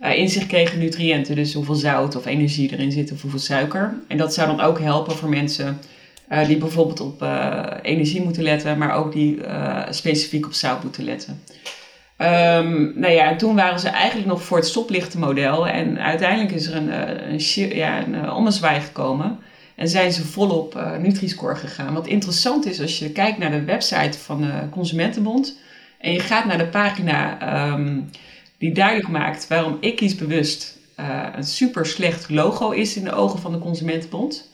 uh, 0.00 0.18
inzicht 0.18 0.46
kregen 0.46 0.78
nutriënten. 0.78 1.34
Dus 1.34 1.54
hoeveel 1.54 1.74
zout 1.74 2.16
of 2.16 2.26
energie 2.26 2.72
erin 2.72 2.92
zit 2.92 3.12
of 3.12 3.22
hoeveel 3.22 3.40
suiker. 3.40 3.94
En 4.08 4.16
dat 4.16 4.34
zou 4.34 4.56
dan 4.56 4.60
ook 4.60 4.80
helpen 4.80 5.16
voor 5.16 5.28
mensen 5.28 5.78
uh, 6.32 6.46
die 6.46 6.56
bijvoorbeeld 6.56 7.00
op 7.00 7.22
uh, 7.22 7.64
energie 7.82 8.22
moeten 8.22 8.42
letten, 8.42 8.78
maar 8.78 8.94
ook 8.94 9.12
die 9.12 9.38
specifiek 9.90 10.46
op 10.46 10.52
zout 10.52 10.82
moeten 10.82 11.04
letten. 11.04 11.42
Um, 12.18 12.92
nou 12.94 13.12
ja, 13.12 13.30
en 13.30 13.36
toen 13.36 13.54
waren 13.54 13.80
ze 13.80 13.88
eigenlijk 13.88 14.28
nog 14.28 14.42
voor 14.42 14.56
het 14.56 14.66
stoplichtenmodel. 14.66 15.68
En 15.68 15.98
uiteindelijk 15.98 16.52
is 16.52 16.66
er 16.66 16.76
een, 16.76 16.92
een, 17.32 17.76
ja, 17.76 18.06
een 18.06 18.32
ommezwaai 18.32 18.80
gekomen. 18.80 19.38
En 19.74 19.88
zijn 19.88 20.12
ze 20.12 20.26
volop 20.26 20.74
uh, 20.76 20.96
Nutri-score 20.96 21.54
gegaan. 21.54 21.94
Wat 21.94 22.06
interessant 22.06 22.66
is, 22.66 22.80
als 22.80 22.98
je 22.98 23.10
kijkt 23.10 23.38
naar 23.38 23.50
de 23.50 23.64
website 23.64 24.18
van 24.18 24.40
de 24.40 24.52
Consumentenbond. 24.70 25.58
En 25.98 26.12
je 26.12 26.20
gaat 26.20 26.44
naar 26.44 26.58
de 26.58 26.66
pagina 26.66 27.38
um, 27.72 28.10
die 28.60 28.72
duidelijk 28.72 29.08
maakt 29.08 29.48
waarom 29.48 29.76
ik 29.80 29.96
kies 29.96 30.14
bewust 30.14 30.78
uh, 31.00 31.26
een 31.36 31.44
super 31.44 31.86
slecht 31.86 32.30
logo 32.30 32.70
is 32.70 32.96
in 32.96 33.04
de 33.04 33.12
ogen 33.12 33.38
van 33.38 33.52
de 33.52 33.58
Consumentenbond. 33.58 34.50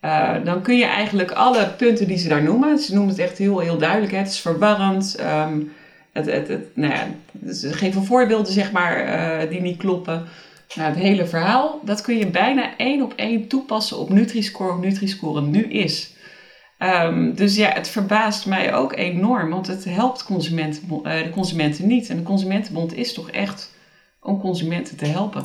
Uh, 0.00 0.44
dan 0.44 0.62
kun 0.62 0.76
je 0.76 0.84
eigenlijk 0.84 1.30
alle 1.30 1.68
punten 1.76 2.06
die 2.06 2.18
ze 2.18 2.28
daar 2.28 2.42
noemen, 2.42 2.78
ze 2.78 2.94
noemen 2.94 3.10
het 3.10 3.22
echt 3.22 3.38
heel, 3.38 3.58
heel 3.58 3.78
duidelijk, 3.78 4.12
hè, 4.12 4.18
het 4.18 4.28
is 4.28 4.40
verwarrend. 4.40 5.16
Um, 5.20 5.72
het, 6.12 6.26
het, 6.26 6.48
het, 6.48 6.76
nou 6.76 6.92
ja, 6.92 7.06
ze 7.52 7.72
geven 7.72 8.04
voorbeelden 8.04 8.52
zeg 8.52 8.72
maar, 8.72 9.06
uh, 9.06 9.50
die 9.50 9.60
niet 9.60 9.76
kloppen. 9.76 10.24
Nou, 10.74 10.88
het 10.88 10.98
hele 10.98 11.26
verhaal, 11.26 11.80
dat 11.84 12.00
kun 12.00 12.18
je 12.18 12.26
bijna 12.26 12.76
één 12.76 13.02
op 13.02 13.12
één 13.16 13.48
toepassen 13.48 13.98
op 13.98 14.10
Nutri-Score 14.10 14.72
of 14.72 14.80
Nutri-Score 14.80 15.40
nu 15.40 15.62
is. 15.62 16.14
Um, 16.78 17.34
dus 17.34 17.56
ja, 17.56 17.68
het 17.68 17.88
verbaast 17.88 18.46
mij 18.46 18.74
ook 18.74 18.96
enorm, 18.96 19.50
want 19.50 19.66
het 19.66 19.84
helpt 19.84 20.24
consumenten, 20.24 20.82
uh, 20.88 21.22
de 21.22 21.30
consumenten 21.30 21.86
niet. 21.86 22.08
En 22.08 22.16
de 22.16 22.22
Consumentenbond 22.22 22.94
is 22.94 23.12
toch 23.12 23.30
echt 23.30 23.74
om 24.20 24.40
consumenten 24.40 24.96
te 24.96 25.06
helpen. 25.06 25.44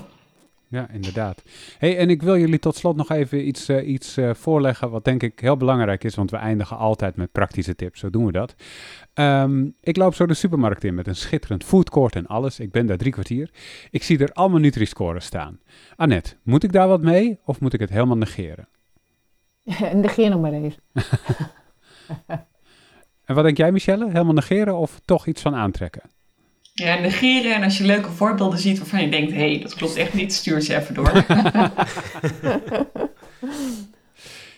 Ja, 0.67 0.87
inderdaad. 0.91 1.43
Hey, 1.77 1.97
en 1.97 2.09
ik 2.09 2.21
wil 2.21 2.37
jullie 2.37 2.59
tot 2.59 2.75
slot 2.75 2.95
nog 2.95 3.09
even 3.09 3.47
iets, 3.47 3.69
uh, 3.69 3.87
iets 3.87 4.17
uh, 4.17 4.33
voorleggen 4.33 4.89
wat 4.89 5.05
denk 5.05 5.23
ik 5.23 5.39
heel 5.39 5.57
belangrijk 5.57 6.03
is, 6.03 6.15
want 6.15 6.31
we 6.31 6.37
eindigen 6.37 6.77
altijd 6.77 7.15
met 7.15 7.31
praktische 7.31 7.75
tips, 7.75 7.99
zo 7.99 8.09
doen 8.09 8.25
we 8.25 8.31
dat. 8.31 8.55
Um, 9.13 9.75
ik 9.81 9.97
loop 9.97 10.15
zo 10.15 10.25
de 10.25 10.33
supermarkt 10.33 10.83
in 10.83 10.95
met 10.95 11.07
een 11.07 11.15
schitterend 11.15 11.63
foodcourt 11.63 12.15
en 12.15 12.27
alles. 12.27 12.59
Ik 12.59 12.71
ben 12.71 12.85
daar 12.85 12.97
drie 12.97 13.11
kwartier. 13.11 13.51
Ik 13.89 14.03
zie 14.03 14.19
er 14.19 14.33
allemaal 14.33 14.59
Nutri-scores 14.59 15.25
staan. 15.25 15.59
Annette, 15.95 16.35
moet 16.43 16.63
ik 16.63 16.71
daar 16.71 16.87
wat 16.87 17.01
mee 17.01 17.39
of 17.45 17.59
moet 17.59 17.73
ik 17.73 17.79
het 17.79 17.89
helemaal 17.89 18.17
negeren? 18.17 18.67
Negeer 19.93 20.29
nog 20.29 20.41
maar 20.41 20.53
even. 20.53 20.83
en 23.25 23.35
wat 23.35 23.43
denk 23.43 23.57
jij, 23.57 23.71
Michelle? 23.71 24.05
Helemaal 24.05 24.33
negeren 24.33 24.77
of 24.77 24.99
toch 25.05 25.27
iets 25.27 25.41
van 25.41 25.55
aantrekken? 25.55 26.01
Ja, 26.73 26.99
negeren 26.99 27.55
en 27.55 27.63
als 27.63 27.77
je 27.77 27.85
leuke 27.85 28.11
voorbeelden 28.11 28.59
ziet 28.59 28.77
waarvan 28.77 29.01
je 29.01 29.09
denkt, 29.09 29.31
hé, 29.31 29.37
hey, 29.37 29.59
dat 29.61 29.73
klopt 29.73 29.95
echt 29.95 30.13
niet, 30.13 30.33
stuur 30.33 30.61
ze 30.61 30.75
even 30.75 30.93
door. 30.93 31.11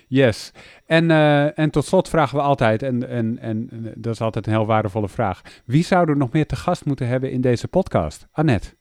Yes. 0.07 0.51
En, 0.85 1.09
uh, 1.09 1.59
en 1.59 1.69
tot 1.69 1.85
slot 1.85 2.09
vragen 2.09 2.37
we 2.37 2.43
altijd, 2.43 2.83
en, 2.83 3.09
en, 3.09 3.37
en 3.39 3.69
dat 3.95 4.13
is 4.13 4.21
altijd 4.21 4.47
een 4.47 4.53
heel 4.53 4.65
waardevolle 4.65 5.09
vraag. 5.09 5.41
Wie 5.65 5.83
zou 5.83 6.09
er 6.09 6.17
nog 6.17 6.31
meer 6.31 6.45
te 6.45 6.55
gast 6.55 6.85
moeten 6.85 7.07
hebben 7.07 7.31
in 7.31 7.41
deze 7.41 7.67
podcast? 7.67 8.27
Annette, 8.31 8.75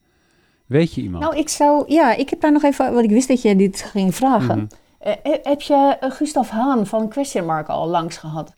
weet 0.67 0.95
je 0.95 1.03
iemand? 1.03 1.25
Nou, 1.25 1.37
ik 1.37 1.49
zou, 1.49 1.85
ja, 1.87 2.17
ik 2.17 2.31
heb 2.31 2.41
daar 2.41 2.53
nog 2.53 2.63
even, 2.63 2.93
want 2.93 3.05
ik 3.05 3.11
wist 3.11 3.29
dat 3.29 3.43
je 3.43 3.57
dit 3.57 3.83
ging 3.83 4.15
vragen. 4.15 4.59
Mm 4.59 4.69
heb 5.43 5.61
je 5.61 5.97
Gustav 6.01 6.51
Haan 6.51 6.87
van 6.87 7.09
Question 7.09 7.45
Mark 7.45 7.69
al 7.69 7.89
langs 7.89 8.17
gehad? 8.17 8.55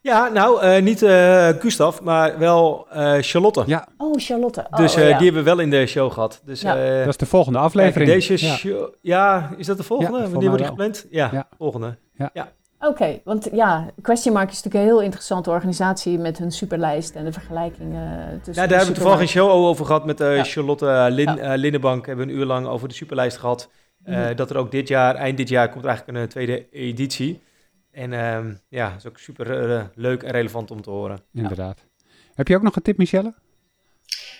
Ja, 0.00 0.28
nou, 0.28 0.64
uh, 0.64 0.82
niet 0.82 1.02
uh, 1.02 1.48
Gustav, 1.48 2.00
maar 2.00 2.38
wel 2.38 2.86
uh, 2.96 3.14
Charlotte. 3.20 3.62
Ja. 3.66 3.88
Oh, 3.96 4.14
Charlotte. 4.16 4.66
Oh, 4.70 4.78
dus 4.78 4.96
oh, 4.96 5.00
ja. 5.00 5.18
die 5.18 5.24
hebben 5.24 5.44
we 5.44 5.50
wel 5.50 5.58
in 5.58 5.70
de 5.70 5.86
show 5.86 6.12
gehad. 6.12 6.42
Dus, 6.44 6.60
ja. 6.60 6.98
dat 6.98 7.08
is 7.08 7.16
de 7.16 7.26
volgende 7.26 7.58
aflevering. 7.58 8.10
Deze 8.10 8.36
show, 8.36 8.94
ja. 9.00 9.50
is 9.56 9.66
dat 9.66 9.76
de 9.76 9.82
volgende? 9.82 10.18
Ja, 10.18 10.28
Wanneer 10.28 10.48
wordt 10.48 10.62
die 10.62 10.66
gepland? 10.66 11.06
Ja, 11.10 11.46
volgende. 11.58 11.96
Ja. 12.14 12.30
ja. 12.32 12.48
Oké, 12.78 12.88
okay, 12.88 13.20
want 13.24 13.48
ja, 13.52 13.90
Question 14.02 14.34
Mark 14.34 14.50
is 14.50 14.62
natuurlijk 14.62 14.84
een 14.84 14.90
heel 14.90 15.02
interessante 15.02 15.50
organisatie 15.50 16.18
met 16.18 16.38
hun 16.38 16.52
superlijst 16.52 17.14
en 17.14 17.24
de 17.24 17.32
vergelijkingen 17.32 18.40
tussen. 18.42 18.62
Ja, 18.62 18.68
daar 18.68 18.78
hebben 18.78 18.94
we 18.96 19.00
toevallig 19.00 19.20
een 19.20 19.28
show 19.28 19.50
over 19.50 19.86
gehad 19.86 20.04
met 20.04 20.20
Charlotte 20.46 21.06
Lin, 21.10 21.56
Linnenbank. 21.56 22.06
Hebben 22.06 22.26
we 22.26 22.32
een 22.32 22.38
uur 22.38 22.46
lang 22.46 22.66
over 22.66 22.88
de 22.88 22.94
superlijst 22.94 23.36
gehad. 23.36 23.68
Mm 24.04 24.36
Dat 24.36 24.50
er 24.50 24.56
ook 24.56 24.70
dit 24.70 24.88
jaar, 24.88 25.14
eind 25.14 25.36
dit 25.36 25.48
jaar, 25.48 25.68
komt 25.68 25.84
er 25.84 25.90
eigenlijk 25.90 26.18
een 26.18 26.28
tweede 26.28 26.70
editie. 26.70 27.42
En 27.90 28.12
um, 28.12 28.60
ja, 28.68 28.90
het 28.90 28.96
is 28.98 29.06
ook 29.06 29.18
super 29.18 29.70
uh, 29.70 29.82
leuk 29.94 30.22
en 30.22 30.30
relevant 30.30 30.70
om 30.70 30.82
te 30.82 30.90
horen. 30.90 31.20
Inderdaad. 31.32 31.86
Heb 32.34 32.48
je 32.48 32.56
ook 32.56 32.62
nog 32.62 32.76
een 32.76 32.82
tip, 32.82 32.96
Michelle? 32.96 33.34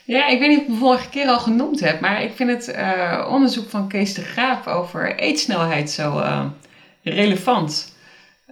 Ja, 0.05 0.29
ik 0.29 0.39
weet 0.39 0.49
niet 0.49 0.59
of 0.59 0.65
ik 0.65 0.71
het 0.71 0.79
vorige 0.79 1.09
keer 1.09 1.27
al 1.27 1.39
genoemd 1.39 1.81
heb, 1.81 2.01
maar 2.01 2.23
ik 2.23 2.33
vind 2.33 2.51
het 2.51 2.77
uh, 2.77 3.29
onderzoek 3.31 3.69
van 3.69 3.89
Kees 3.89 4.15
de 4.15 4.23
Graaf 4.23 4.67
over 4.67 5.17
eetsnelheid 5.17 5.91
zo 5.91 6.19
uh, 6.19 6.47
relevant. 7.03 7.94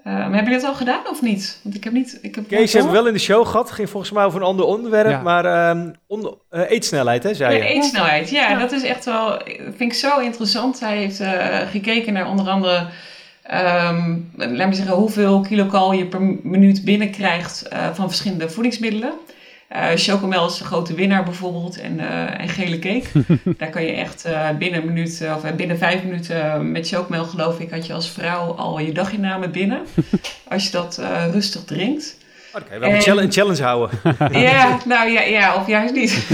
Um, 0.07 0.12
hebben 0.12 0.44
jullie 0.44 0.61
dat 0.61 0.64
al 0.64 0.74
gedaan 0.74 1.09
of 1.09 1.22
niet? 1.22 1.61
Want 1.62 1.74
ik 1.74 1.84
heb 1.84 1.92
niet. 1.92 2.18
Ik 2.22 2.34
heb 2.34 2.48
Kees 2.48 2.72
hebben 2.72 2.92
we 2.92 2.98
wel 2.98 3.07
in 3.07 3.12
de 3.12 3.18
show 3.18 3.46
gehad. 3.46 3.70
Ging 3.70 3.90
volgens 3.90 4.12
mij 4.12 4.24
over 4.24 4.40
een 4.40 4.46
ander 4.46 4.64
onderwerp. 4.64 5.11
Ja. 5.11 5.20
Maar 5.20 5.70
um, 5.70 5.94
on, 6.07 6.34
uh, 6.50 6.70
eetsnelheid, 6.70 7.22
hè, 7.22 7.34
zei 7.34 7.57
ja, 7.57 7.64
je? 7.64 7.70
Eetsnelheid, 7.70 8.30
ja, 8.30 8.50
ja, 8.50 8.59
Dat 8.59 8.72
is 8.72 8.82
echt 8.82 9.05
wel. 9.05 9.40
Vind 9.76 9.80
ik 9.80 9.94
zo 9.94 10.18
interessant. 10.18 10.80
Hij 10.80 10.96
heeft 10.96 11.20
uh, 11.20 11.59
gekeken 11.70 12.12
naar 12.12 12.28
onder 12.28 12.48
andere 12.48 12.86
Um, 13.53 14.30
laat 14.36 14.68
me 14.68 14.74
zeggen, 14.74 14.94
hoeveel 14.94 15.40
kilokal 15.40 15.92
je 15.92 16.07
per 16.07 16.20
minuut 16.42 16.84
binnenkrijgt 16.84 17.68
uh, 17.72 17.94
van 17.94 18.09
verschillende 18.09 18.50
voedingsmiddelen. 18.50 19.12
Uh, 19.76 19.88
chocomel 19.94 20.46
is 20.46 20.58
de 20.58 20.64
grote 20.64 20.94
winnaar 20.94 21.24
bijvoorbeeld 21.24 21.80
en, 21.80 21.98
uh, 21.98 22.40
en 22.40 22.48
gele 22.48 22.78
cake. 22.78 23.06
Daar 23.58 23.70
kan 23.70 23.84
je 23.84 23.92
echt 23.92 24.28
binnen 24.58 24.80
een 24.80 24.86
minuut 24.86 25.24
of 25.36 25.54
binnen 25.54 25.78
vijf 25.78 26.02
minuten 26.02 26.72
met 26.72 26.88
chocomel 26.88 27.24
geloof 27.24 27.60
ik 27.60 27.70
had 27.70 27.86
je 27.86 27.92
als 27.92 28.10
vrouw 28.10 28.54
al 28.54 28.78
je 28.78 28.92
daginnamen 28.92 29.50
binnen. 29.50 29.80
Als 30.48 30.64
je 30.64 30.70
dat 30.70 31.00
rustig 31.32 31.64
drinkt. 31.64 32.16
Oh, 32.54 32.60
dan 32.60 32.62
kan 32.62 32.74
je 32.74 32.80
wel 32.80 33.18
en, 33.18 33.24
een 33.24 33.32
challenge 33.32 33.62
houden. 33.62 33.98
ja, 34.40 34.78
nou 34.84 35.10
ja, 35.10 35.22
ja 35.22 35.54
of 35.54 35.66
juist 35.66 35.94
niet. 35.94 36.28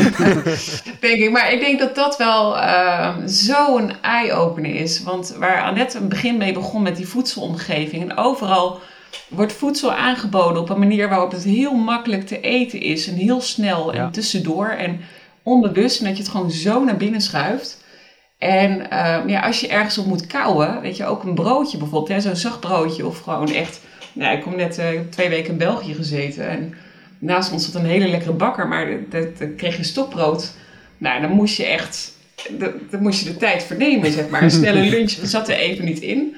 denk 1.01 1.19
ik. 1.19 1.31
Maar 1.31 1.53
ik 1.53 1.61
denk 1.61 1.79
dat 1.79 1.95
dat 1.95 2.17
wel 2.17 2.57
uh, 2.57 3.17
zo'n 3.25 3.93
eye-opener 4.03 4.75
is. 4.75 5.03
Want 5.03 5.35
waar 5.39 5.63
Annette 5.63 5.99
een 5.99 6.09
begin 6.09 6.37
mee 6.37 6.53
begon 6.53 6.83
met 6.83 6.97
die 6.97 7.09
voedselomgeving. 7.09 8.03
En 8.03 8.17
overal 8.17 8.81
wordt 9.29 9.53
voedsel 9.53 9.93
aangeboden 9.93 10.63
op 10.63 10.71
een 10.71 10.79
manier 10.79 11.09
waarop 11.09 11.31
het 11.31 11.45
heel 11.45 11.75
makkelijk 11.75 12.27
te 12.27 12.41
eten 12.41 12.81
is. 12.81 13.09
En 13.09 13.15
heel 13.15 13.41
snel 13.41 13.93
en 13.93 14.11
tussendoor. 14.11 14.69
En 14.69 15.01
onbewust. 15.43 15.99
En 15.99 16.07
dat 16.07 16.17
je 16.17 16.23
het 16.23 16.33
gewoon 16.33 16.51
zo 16.51 16.85
naar 16.85 16.97
binnen 16.97 17.21
schuift. 17.21 17.85
En 18.39 18.81
uh, 18.81 19.19
ja, 19.27 19.41
als 19.41 19.61
je 19.61 19.69
ergens 19.69 19.99
op 19.99 20.07
moet 20.07 20.27
kouwen, 20.27 20.81
weet 20.81 20.97
je, 20.97 21.07
ook 21.07 21.23
een 21.23 21.35
broodje 21.35 21.79
bijvoorbeeld, 21.79 22.23
zo'n 22.23 22.37
zacht 22.37 22.61
broodje 22.61 23.07
of 23.07 23.21
gewoon 23.21 23.53
echt 23.53 23.81
nou, 24.19 24.37
ik 24.37 24.43
kom 24.43 24.57
net 24.57 24.79
uh, 24.79 24.87
twee 25.11 25.29
weken 25.29 25.51
in 25.51 25.59
België 25.59 25.95
gezeten. 25.95 26.49
En 26.49 26.75
naast 27.19 27.53
ons 27.53 27.65
zat 27.65 27.75
een 27.75 27.89
hele 27.89 28.09
lekkere 28.09 28.33
bakker, 28.33 28.69
maar 28.69 28.89
dan 29.09 29.55
kreeg 29.57 29.77
je 29.77 29.85
stokbrood. 29.85 30.55
Nou, 30.99 31.21
dan 31.21 31.31
moest 31.31 31.57
je 31.57 31.65
echt, 31.65 32.13
dan 32.91 33.03
moest 33.03 33.25
je 33.25 33.33
de 33.33 33.37
tijd 33.37 33.63
vernemen, 33.63 34.13
zeg 34.13 34.29
maar. 34.29 34.43
Een 34.49 34.51
snelle 34.51 34.81
lunch 34.81 35.11
zat 35.23 35.49
er 35.49 35.57
even 35.57 35.85
niet 35.85 36.01
in. 36.01 36.37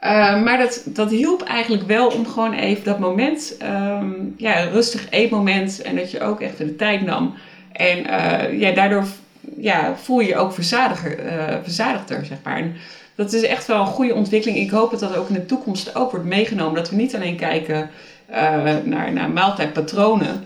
Uh, 0.00 0.42
maar 0.42 0.58
dat, 0.58 0.82
dat 0.84 1.10
hielp 1.10 1.42
eigenlijk 1.42 1.86
wel 1.86 2.08
om 2.08 2.26
gewoon 2.26 2.52
even 2.52 2.84
dat 2.84 2.98
moment, 2.98 3.56
um, 3.62 4.34
ja, 4.36 4.60
een 4.62 4.70
rustig 4.70 5.10
eetmoment. 5.10 5.82
En 5.82 5.96
dat 5.96 6.10
je 6.10 6.20
ook 6.20 6.40
echt 6.40 6.58
de 6.58 6.76
tijd 6.76 7.02
nam. 7.02 7.34
En 7.72 7.98
uh, 7.98 8.60
ja, 8.60 8.72
daardoor 8.72 9.04
ja, 9.56 9.96
voel 9.96 10.20
je 10.20 10.26
je 10.26 10.36
ook 10.36 10.52
verzadiger, 10.52 11.26
uh, 11.26 11.54
verzadigder, 11.62 12.24
zeg 12.24 12.38
maar. 12.42 12.56
En 12.56 12.76
dat 13.14 13.32
is 13.32 13.42
echt 13.42 13.66
wel 13.66 13.80
een 13.80 13.86
goede 13.86 14.14
ontwikkeling. 14.14 14.58
Ik 14.58 14.70
hoop 14.70 14.90
dat 14.90 15.00
dat 15.00 15.16
ook 15.16 15.28
in 15.28 15.34
de 15.34 15.46
toekomst 15.46 15.94
ook 15.96 16.10
wordt 16.10 16.26
meegenomen. 16.26 16.74
Dat 16.74 16.90
we 16.90 16.96
niet 16.96 17.14
alleen 17.14 17.36
kijken 17.36 17.90
naar, 18.84 19.12
naar 19.12 19.30
maaltijdpatronen. 19.30 20.44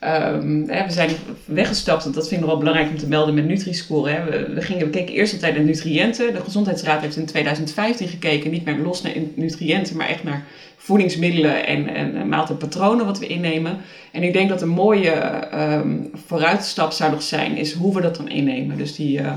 Hè, 0.00 0.84
we 0.86 0.92
zijn 0.92 1.10
weggestapt, 1.44 2.04
en 2.04 2.12
dat 2.12 2.28
vinden 2.28 2.46
we 2.46 2.52
wel 2.52 2.62
belangrijk 2.62 2.90
om 2.90 2.98
te 2.98 3.08
melden 3.08 3.34
met 3.34 3.46
Nutri-score. 3.46 4.24
We, 4.54 4.62
gingen, 4.62 4.84
we 4.84 4.90
keken 4.90 5.14
eerst 5.14 5.32
altijd 5.32 5.54
naar 5.54 5.64
nutriënten. 5.64 6.32
De 6.32 6.40
Gezondheidsraad 6.40 7.00
heeft 7.00 7.16
in 7.16 7.26
2015 7.26 8.08
gekeken, 8.08 8.50
niet 8.50 8.64
meer 8.64 8.78
los 8.78 9.02
naar 9.02 9.12
nutriënten, 9.34 9.96
maar 9.96 10.08
echt 10.08 10.24
naar 10.24 10.44
voedingsmiddelen 10.76 11.66
en, 11.66 11.88
en 11.88 12.28
maaltijdpatronen 12.28 13.06
wat 13.06 13.18
we 13.18 13.26
innemen. 13.26 13.78
En 14.12 14.22
ik 14.22 14.32
denk 14.32 14.48
dat 14.48 14.62
een 14.62 14.68
mooie 14.68 15.14
um, 15.54 16.10
vooruitstap 16.26 16.92
zou 16.92 17.10
nog 17.10 17.22
zijn, 17.22 17.56
is 17.56 17.72
hoe 17.72 17.94
we 17.94 18.00
dat 18.00 18.16
dan 18.16 18.28
innemen. 18.28 18.76
Dus 18.76 18.94
die... 18.94 19.20
Uh, 19.20 19.32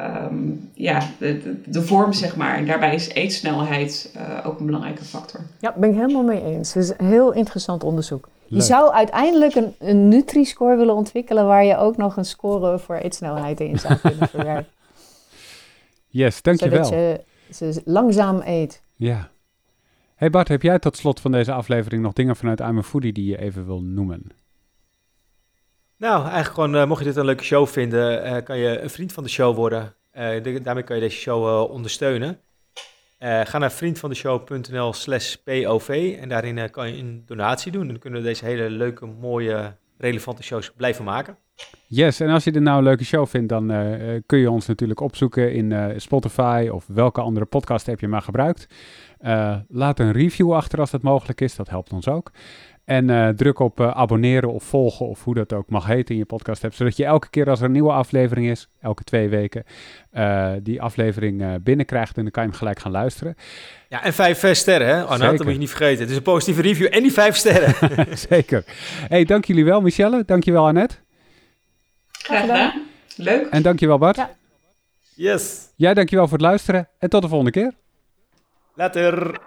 um, 0.00 0.70
ja, 0.74 1.02
de, 1.18 1.60
de, 1.66 1.82
vorm, 1.82 2.12
zeg 2.12 2.36
maar. 2.36 2.56
En 2.56 2.66
daarbij 2.66 2.94
is 2.94 3.08
eetsnelheid 3.08 4.14
uh, 4.16 4.46
ook 4.46 4.60
een 4.60 4.66
belangrijke 4.66 5.04
factor. 5.04 5.40
Ja, 5.60 5.74
ben 5.76 5.90
ik 5.90 5.94
helemaal 5.94 6.22
mee 6.22 6.44
eens. 6.44 6.74
Het 6.74 6.82
is 6.84 6.92
een 6.96 7.06
heel 7.06 7.32
interessant 7.32 7.84
onderzoek. 7.84 8.28
Je 8.58 8.60
zou 8.60 8.92
uiteindelijk 8.92 9.54
een, 9.54 9.74
een 9.78 10.08
Nutri-score 10.08 10.76
willen 10.76 10.94
ontwikkelen... 10.94 11.46
waar 11.46 11.64
je 11.64 11.76
ook 11.76 11.96
nog 11.96 12.16
een 12.16 12.24
score 12.24 12.78
voor 12.78 12.96
eetsnelheid 12.96 13.60
in 13.60 13.78
zou 13.78 13.96
kunnen 14.02 14.28
verwerken. 14.28 14.72
Yes, 16.08 16.42
dankjewel. 16.42 16.84
Zodat 16.84 17.24
je 17.58 17.72
ze 17.72 17.82
langzaam 17.84 18.40
eet. 18.44 18.82
Ja. 18.96 19.30
Hey 20.14 20.30
Bart, 20.30 20.48
heb 20.48 20.62
jij 20.62 20.78
tot 20.78 20.96
slot 20.96 21.20
van 21.20 21.32
deze 21.32 21.52
aflevering 21.52 22.02
nog 22.02 22.12
dingen 22.12 22.36
vanuit 22.36 22.60
I'm 22.60 22.78
a 22.78 22.82
Foodie 22.82 23.12
die 23.12 23.26
je 23.26 23.38
even 23.38 23.66
wil 23.66 23.82
noemen? 23.82 24.30
Nou, 25.96 26.22
eigenlijk 26.22 26.54
gewoon, 26.54 26.74
uh, 26.74 26.86
mocht 26.86 27.00
je 27.00 27.06
dit 27.06 27.16
een 27.16 27.24
leuke 27.24 27.44
show 27.44 27.66
vinden, 27.66 28.26
uh, 28.26 28.42
kan 28.44 28.58
je 28.58 28.80
een 28.80 28.90
vriend 28.90 29.12
van 29.12 29.22
de 29.22 29.28
show 29.28 29.56
worden. 29.56 29.94
Uh, 30.18 30.42
de, 30.42 30.60
daarmee 30.62 30.82
kan 30.82 30.96
je 30.96 31.02
deze 31.02 31.16
show 31.16 31.70
ondersteunen. 31.70 32.40
Ga 33.20 33.58
naar 33.58 33.72
vriendvandeshow.nl 33.72 34.92
slash 34.92 35.34
POV 35.34 36.16
en 36.20 36.28
daarin 36.28 36.70
kan 36.70 36.92
je 36.92 37.02
een 37.02 37.22
donatie 37.26 37.72
doen. 37.72 37.86
Dan 37.86 37.98
kunnen 37.98 38.20
we 38.20 38.26
deze 38.26 38.44
hele 38.44 38.70
leuke, 38.70 39.06
mooie, 39.06 39.76
relevante 39.98 40.42
shows 40.42 40.72
blijven 40.76 41.04
maken. 41.04 41.36
Yes, 41.86 42.20
en 42.20 42.28
als 42.28 42.44
je 42.44 42.52
dit 42.52 42.62
nou 42.62 42.78
een 42.78 42.84
leuke 42.84 43.04
show 43.04 43.26
vindt, 43.26 43.48
dan 43.48 43.66
kun 44.26 44.38
je 44.38 44.50
ons 44.50 44.66
natuurlijk 44.66 45.00
opzoeken 45.00 45.52
in 45.52 46.00
Spotify 46.00 46.68
of 46.72 46.86
welke 46.86 47.20
andere 47.20 47.46
podcast 47.46 47.86
heb 47.86 48.00
je 48.00 48.08
maar 48.08 48.22
gebruikt. 48.22 48.66
laat 49.68 49.98
een 49.98 50.12
review 50.12 50.52
achter 50.52 50.80
als 50.80 50.90
dat 50.90 51.02
mogelijk 51.02 51.40
is, 51.40 51.56
dat 51.56 51.68
helpt 51.68 51.92
ons 51.92 52.08
ook. 52.08 52.30
En 52.90 53.08
uh, 53.08 53.28
druk 53.28 53.58
op 53.58 53.80
uh, 53.80 53.90
abonneren 53.90 54.52
of 54.52 54.64
volgen 54.64 55.06
of 55.06 55.24
hoe 55.24 55.34
dat 55.34 55.52
ook 55.52 55.68
mag 55.68 55.86
heten 55.86 56.14
in 56.14 56.20
je 56.20 56.24
podcast 56.24 56.62
hebt. 56.62 56.74
Zodat 56.74 56.96
je 56.96 57.04
elke 57.04 57.30
keer 57.30 57.50
als 57.50 57.58
er 57.58 57.64
een 57.64 57.72
nieuwe 57.72 57.92
aflevering 57.92 58.48
is, 58.48 58.68
elke 58.80 59.04
twee 59.04 59.28
weken, 59.28 59.64
uh, 60.12 60.52
die 60.62 60.82
aflevering 60.82 61.62
binnenkrijgt 61.62 62.16
en 62.16 62.22
dan 62.22 62.30
kan 62.30 62.42
je 62.42 62.48
hem 62.48 62.58
gelijk 62.58 62.78
gaan 62.78 62.92
luisteren. 62.92 63.34
Ja, 63.88 64.04
en 64.04 64.12
vijf 64.12 64.56
sterren 64.56 64.86
hè, 64.86 65.04
Arnoud, 65.04 65.36
dat 65.36 65.44
moet 65.44 65.52
je 65.52 65.58
niet 65.58 65.68
vergeten. 65.68 66.00
Het 66.00 66.10
is 66.10 66.16
een 66.16 66.22
positieve 66.22 66.62
review 66.62 66.86
en 66.90 67.02
die 67.02 67.12
vijf 67.12 67.36
sterren. 67.36 67.74
Zeker. 68.28 68.64
hey, 69.08 69.24
dank 69.24 69.44
jullie 69.44 69.64
wel 69.64 69.80
Michelle, 69.80 70.22
dank 70.26 70.44
je 70.44 70.52
wel 70.52 70.66
Annette. 70.66 70.94
Graag 72.10 72.40
gedaan. 72.40 72.72
Leuk. 73.16 73.46
En 73.50 73.62
dank 73.62 73.80
je 73.80 73.86
wel 73.86 73.98
Bart. 73.98 74.16
Ja. 74.16 74.30
Yes. 75.14 75.68
Jij 75.76 75.94
dank 75.94 76.10
je 76.10 76.16
wel 76.16 76.28
voor 76.28 76.38
het 76.38 76.46
luisteren 76.46 76.88
en 76.98 77.08
tot 77.08 77.22
de 77.22 77.28
volgende 77.28 77.52
keer. 77.52 77.72
Later. 78.74 79.40